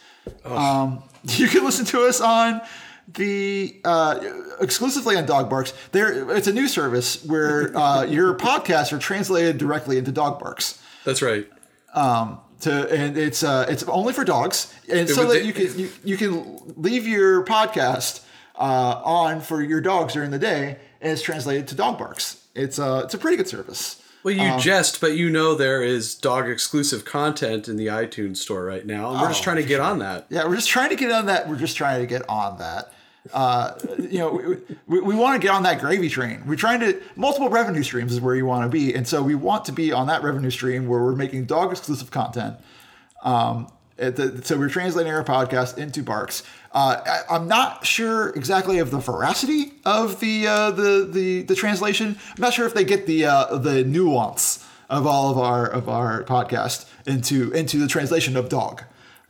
Um, 0.45 1.01
you 1.23 1.47
can 1.47 1.63
listen 1.63 1.85
to 1.85 2.03
us 2.05 2.21
on 2.21 2.61
the 3.07 3.81
uh, 3.83 4.19
exclusively 4.59 5.17
on 5.17 5.25
Dog 5.25 5.49
Barks. 5.49 5.73
There, 5.91 6.29
it's 6.37 6.47
a 6.47 6.53
new 6.53 6.67
service 6.67 7.25
where 7.25 7.75
uh, 7.75 8.03
your 8.03 8.35
podcasts 8.37 8.93
are 8.93 8.99
translated 8.99 9.57
directly 9.57 9.97
into 9.97 10.11
Dog 10.11 10.39
Barks. 10.39 10.79
That's 11.03 11.23
right. 11.23 11.47
Um, 11.95 12.39
to 12.61 12.87
and 12.93 13.17
it's 13.17 13.43
uh, 13.43 13.65
it's 13.67 13.81
only 13.83 14.13
for 14.13 14.23
dogs, 14.23 14.71
and 14.87 15.09
so 15.09 15.25
would- 15.27 15.37
that 15.37 15.45
you 15.45 15.51
can 15.51 15.79
you, 15.79 15.89
you 16.03 16.15
can 16.15 16.61
leave 16.77 17.07
your 17.07 17.43
podcast 17.43 18.23
uh, 18.55 19.01
on 19.03 19.41
for 19.41 19.61
your 19.61 19.81
dogs 19.81 20.13
during 20.13 20.31
the 20.31 20.39
day, 20.39 20.77
and 21.01 21.11
it's 21.11 21.21
translated 21.21 21.67
to 21.69 21.75
Dog 21.75 21.97
Barks. 21.97 22.45
It's 22.55 22.79
uh, 22.79 23.01
it's 23.05 23.13
a 23.13 23.17
pretty 23.17 23.37
good 23.37 23.47
service. 23.47 24.01
Well, 24.23 24.35
you 24.35 24.59
jest, 24.59 25.01
but 25.01 25.13
you 25.17 25.31
know 25.31 25.55
there 25.55 25.81
is 25.81 26.13
dog 26.13 26.47
exclusive 26.47 27.05
content 27.05 27.67
in 27.67 27.75
the 27.75 27.87
iTunes 27.87 28.37
store 28.37 28.63
right 28.63 28.85
now, 28.85 29.09
and 29.11 29.19
we're 29.19 29.29
just 29.29 29.41
Oh, 29.41 29.45
trying 29.45 29.55
to 29.55 29.63
get 29.63 29.79
on 29.79 29.97
that. 29.99 30.27
Yeah, 30.29 30.45
we're 30.47 30.55
just 30.55 30.69
trying 30.69 30.89
to 30.89 30.95
get 30.95 31.11
on 31.11 31.25
that. 31.25 31.49
We're 31.49 31.55
just 31.55 31.75
trying 31.75 32.01
to 32.01 32.05
get 32.05 32.21
on 32.29 32.59
that. 32.59 32.93
Uh, 33.33 33.73
you 33.97 34.19
know, 34.19 34.31
we, 34.31 34.57
we, 34.87 34.99
we 35.01 35.15
want 35.15 35.41
to 35.41 35.47
get 35.47 35.53
on 35.55 35.63
that 35.63 35.79
gravy 35.79 36.07
train. 36.09 36.43
We're 36.45 36.55
trying 36.55 36.81
to 36.81 37.01
multiple 37.15 37.49
revenue 37.49 37.81
streams 37.81 38.11
is 38.13 38.21
where 38.21 38.35
you 38.35 38.45
want 38.45 38.63
to 38.63 38.69
be, 38.69 38.93
and 38.93 39.07
so 39.07 39.23
we 39.23 39.33
want 39.33 39.65
to 39.65 39.71
be 39.71 39.91
on 39.91 40.05
that 40.07 40.21
revenue 40.21 40.51
stream 40.51 40.87
where 40.87 41.01
we're 41.01 41.15
making 41.15 41.45
dog 41.45 41.71
exclusive 41.71 42.11
content. 42.11 42.57
Um, 43.23 43.71
the, 44.09 44.41
so 44.43 44.57
we're 44.57 44.69
translating 44.69 45.11
our 45.13 45.23
podcast 45.23 45.77
into 45.77 46.01
Barks. 46.01 46.43
Uh, 46.73 47.01
I, 47.29 47.35
I'm 47.35 47.47
not 47.47 47.85
sure 47.85 48.29
exactly 48.29 48.79
of 48.79 48.89
the 48.91 48.97
veracity 48.99 49.73
of 49.85 50.19
the 50.19 50.47
uh, 50.47 50.71
the, 50.71 51.07
the 51.11 51.41
the 51.43 51.55
translation. 51.55 52.17
I'm 52.29 52.41
not 52.41 52.53
sure 52.53 52.65
if 52.65 52.73
they 52.73 52.83
get 52.85 53.05
the 53.05 53.25
uh, 53.25 53.57
the 53.57 53.83
nuance 53.83 54.65
of 54.89 55.05
all 55.05 55.29
of 55.29 55.37
our 55.37 55.65
of 55.67 55.87
our 55.89 56.23
podcast 56.23 56.85
into 57.05 57.51
into 57.51 57.77
the 57.77 57.87
translation 57.87 58.35
of 58.37 58.49
dog. 58.49 58.83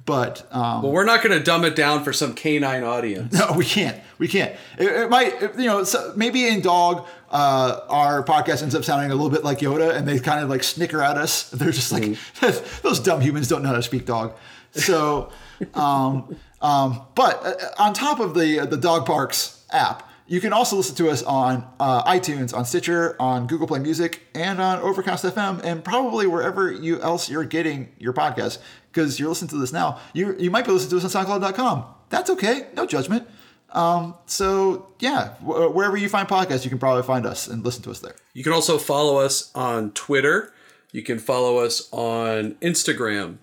But 0.03 0.47
um, 0.51 0.81
Well, 0.81 0.91
we're 0.91 1.05
not 1.05 1.21
going 1.23 1.37
to 1.37 1.43
dumb 1.43 1.63
it 1.63 1.75
down 1.75 2.03
for 2.03 2.11
some 2.11 2.33
canine 2.33 2.83
audience. 2.83 3.31
no, 3.33 3.53
we 3.55 3.63
can't. 3.65 4.01
We 4.17 4.27
can't. 4.27 4.51
It, 4.79 4.87
it 4.87 5.09
might, 5.11 5.39
it- 5.39 5.55
you 5.59 5.67
know, 5.67 5.83
so 5.83 6.11
maybe 6.15 6.47
in 6.47 6.61
dog, 6.61 7.05
uh, 7.29 7.81
our 7.87 8.23
podcast 8.23 8.63
ends 8.63 8.73
up 8.73 8.83
sounding 8.83 9.11
a 9.11 9.13
little 9.15 9.29
bit 9.29 9.43
like 9.43 9.59
Yoda, 9.59 9.95
and 9.95 10.07
they 10.07 10.17
kind 10.19 10.43
of 10.43 10.49
like 10.49 10.63
snicker 10.63 11.03
at 11.03 11.17
us. 11.17 11.51
They're 11.51 11.69
just 11.71 11.91
like, 11.91 12.17
those 12.81 12.99
dumb 12.99 13.21
humans 13.21 13.47
don't 13.47 13.61
know 13.61 13.69
how 13.69 13.75
to 13.75 13.83
speak 13.83 14.07
dog. 14.07 14.33
So, 14.71 15.31
um, 15.73 16.35
um, 16.61 17.01
but 17.15 17.45
uh, 17.45 17.53
on 17.83 17.93
top 17.93 18.19
of 18.19 18.33
the 18.33 18.65
the 18.65 18.77
Dog 18.77 19.05
Barks 19.05 19.63
app, 19.71 20.09
you 20.27 20.39
can 20.39 20.53
also 20.53 20.77
listen 20.77 20.95
to 20.95 21.09
us 21.09 21.23
on 21.23 21.67
uh, 21.79 22.03
iTunes, 22.03 22.53
on 22.55 22.63
Stitcher, 22.65 23.15
on 23.19 23.47
Google 23.47 23.67
Play 23.67 23.79
Music, 23.79 24.21
and 24.33 24.61
on 24.61 24.79
Overcast 24.79 25.25
FM, 25.25 25.61
and 25.63 25.83
probably 25.83 26.25
wherever 26.25 26.71
you 26.71 27.01
else 27.01 27.29
you're 27.29 27.43
getting 27.43 27.89
your 27.99 28.13
podcast. 28.13 28.59
Because 28.91 29.19
you're 29.19 29.29
listening 29.29 29.49
to 29.49 29.57
this 29.57 29.73
now, 29.73 29.99
you 30.13 30.35
you 30.37 30.49
might 30.51 30.65
be 30.65 30.71
listening 30.71 30.99
to 30.99 31.05
us 31.05 31.15
on 31.15 31.25
SoundCloud.com. 31.25 31.85
That's 32.09 32.29
okay, 32.29 32.67
no 32.75 32.85
judgment. 32.85 33.27
Um, 33.71 34.15
so 34.25 34.87
yeah, 34.99 35.29
wh- 35.35 35.73
wherever 35.73 35.95
you 35.97 36.09
find 36.09 36.27
podcasts, 36.27 36.63
you 36.63 36.69
can 36.69 36.79
probably 36.79 37.03
find 37.03 37.25
us 37.25 37.47
and 37.47 37.63
listen 37.63 37.83
to 37.83 37.91
us 37.91 37.99
there. 37.99 38.15
You 38.33 38.43
can 38.43 38.51
also 38.53 38.77
follow 38.77 39.17
us 39.17 39.51
on 39.55 39.91
Twitter. 39.91 40.53
You 40.91 41.03
can 41.03 41.19
follow 41.19 41.57
us 41.59 41.87
on 41.91 42.55
Instagram. 42.55 43.37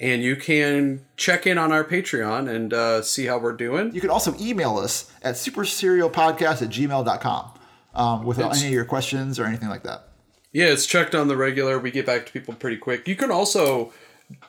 And 0.00 0.22
you 0.22 0.34
can 0.34 1.04
check 1.16 1.46
in 1.46 1.56
on 1.56 1.70
our 1.70 1.84
Patreon 1.84 2.48
and 2.52 2.74
uh, 2.74 3.02
see 3.02 3.26
how 3.26 3.38
we're 3.38 3.52
doing. 3.56 3.94
You 3.94 4.00
can 4.00 4.10
also 4.10 4.34
email 4.40 4.76
us 4.76 5.10
at 5.22 5.36
supercerealpodcast 5.36 6.62
at 6.62 6.68
gmail.com 6.68 7.50
um, 7.94 8.24
with 8.24 8.38
It's- 8.38 8.58
any 8.58 8.68
of 8.68 8.74
your 8.74 8.84
questions 8.84 9.38
or 9.38 9.44
anything 9.44 9.68
like 9.68 9.84
that. 9.84 10.08
Yeah, 10.52 10.66
it's 10.66 10.86
checked 10.86 11.14
on 11.16 11.26
the 11.28 11.36
regular. 11.36 11.78
We 11.80 11.90
get 11.90 12.06
back 12.06 12.26
to 12.26 12.32
people 12.32 12.54
pretty 12.54 12.76
quick. 12.76 13.08
You 13.08 13.16
can 13.16 13.30
also 13.32 13.92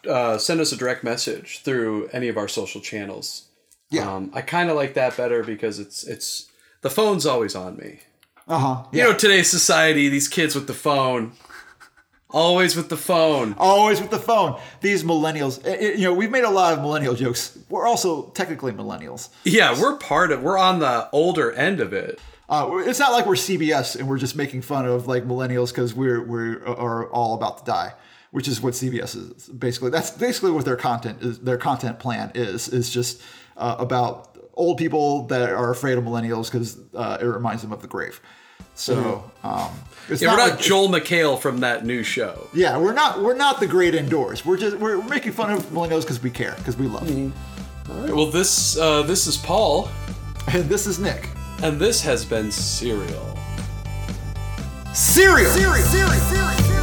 uh, 0.07 0.37
send 0.37 0.59
us 0.61 0.71
a 0.71 0.77
direct 0.77 1.03
message 1.03 1.61
through 1.63 2.07
any 2.09 2.27
of 2.27 2.37
our 2.37 2.47
social 2.47 2.79
channels. 2.79 3.45
Yeah. 3.89 4.11
Um, 4.13 4.29
I 4.33 4.41
kind 4.41 4.69
of 4.69 4.75
like 4.75 4.93
that 4.95 5.17
better 5.17 5.43
because 5.43 5.79
it's 5.79 6.03
it's 6.03 6.47
the 6.81 6.89
phone's 6.91 7.25
always 7.25 7.55
on 7.55 7.77
me. 7.77 8.01
Uh 8.47 8.59
huh. 8.59 8.83
You 8.91 9.01
know, 9.03 9.13
today's 9.13 9.49
society, 9.49 10.07
these 10.09 10.27
kids 10.27 10.53
with 10.53 10.67
the 10.67 10.73
phone, 10.75 11.31
always 12.35 12.75
with 12.75 12.89
the 12.89 12.97
phone. 12.97 13.55
Always 13.57 14.01
with 14.01 14.11
the 14.11 14.19
phone. 14.19 14.59
These 14.81 15.03
millennials, 15.03 15.65
eh, 15.65 15.75
eh, 15.79 15.91
you 15.93 16.03
know, 16.03 16.13
we've 16.13 16.29
made 16.29 16.43
a 16.43 16.49
lot 16.49 16.73
of 16.73 16.81
millennial 16.81 17.15
jokes. 17.15 17.57
We're 17.69 17.87
also 17.87 18.29
technically 18.31 18.73
millennials. 18.73 19.29
Yeah, 19.45 19.79
we're 19.79 19.97
part 19.97 20.31
of. 20.31 20.43
We're 20.43 20.57
on 20.57 20.79
the 20.79 21.09
older 21.11 21.51
end 21.53 21.79
of 21.79 21.93
it. 21.93 22.19
Uh, 22.47 22.83
it's 22.85 22.99
not 22.99 23.11
like 23.11 23.25
we're 23.25 23.33
CBS 23.33 23.95
and 23.95 24.07
we're 24.07 24.19
just 24.19 24.35
making 24.35 24.61
fun 24.61 24.85
of 24.85 25.07
like 25.07 25.23
millennials 25.23 25.69
because 25.69 25.95
we're 25.95 26.21
we're 26.21 26.63
are 26.67 27.09
all 27.09 27.33
about 27.33 27.59
to 27.59 27.63
die, 27.63 27.93
which 28.29 28.47
is 28.47 28.61
what 28.61 28.73
CBS 28.73 29.15
is 29.15 29.49
basically. 29.49 29.89
That's 29.89 30.11
basically 30.11 30.51
what 30.51 30.65
their 30.65 30.75
content 30.75 31.23
is. 31.23 31.39
Their 31.39 31.57
content 31.57 31.97
plan 31.97 32.31
is 32.35 32.67
is 32.67 32.91
just 32.91 33.21
uh, 33.57 33.77
about 33.79 34.37
old 34.53 34.77
people 34.77 35.25
that 35.27 35.49
are 35.49 35.71
afraid 35.71 35.97
of 35.97 36.03
millennials 36.03 36.51
because 36.51 36.77
uh, 36.93 37.17
it 37.19 37.25
reminds 37.25 37.63
them 37.63 37.71
of 37.71 37.81
the 37.81 37.87
grave. 37.87 38.21
So 38.75 39.29
um, 39.43 39.69
it's 40.09 40.21
Yeah, 40.21 40.31
we're 40.31 40.37
not 40.37 40.49
like- 40.51 40.59
Joel 40.59 40.89
McHale 40.89 41.39
from 41.39 41.59
that 41.61 41.85
new 41.85 42.03
show. 42.03 42.47
Yeah, 42.53 42.77
we're 42.77 42.93
not 42.93 43.21
we're 43.21 43.35
not 43.35 43.59
the 43.59 43.67
great 43.67 43.95
indoors. 43.95 44.45
We're 44.45 44.57
just 44.57 44.77
we're 44.77 45.01
making 45.03 45.31
fun 45.31 45.51
of 45.51 45.63
millennials 45.67 46.01
because 46.01 46.21
we 46.21 46.29
care 46.29 46.55
because 46.57 46.75
we 46.77 46.87
love. 46.87 47.09
All 47.09 47.95
right, 48.01 48.13
well, 48.13 48.31
this 48.31 48.77
uh, 48.77 49.03
this 49.03 49.27
is 49.27 49.37
Paul, 49.37 49.89
And 50.53 50.65
this 50.69 50.87
is 50.87 50.99
Nick. 50.99 51.29
and 51.63 51.79
this 51.79 52.01
has 52.01 52.25
been 52.25 52.51
Serial. 52.51 53.37
Serial. 54.93 55.51
Cereal. 55.51 55.85
Cereal. 55.85 56.11
Cereal. 56.13 56.74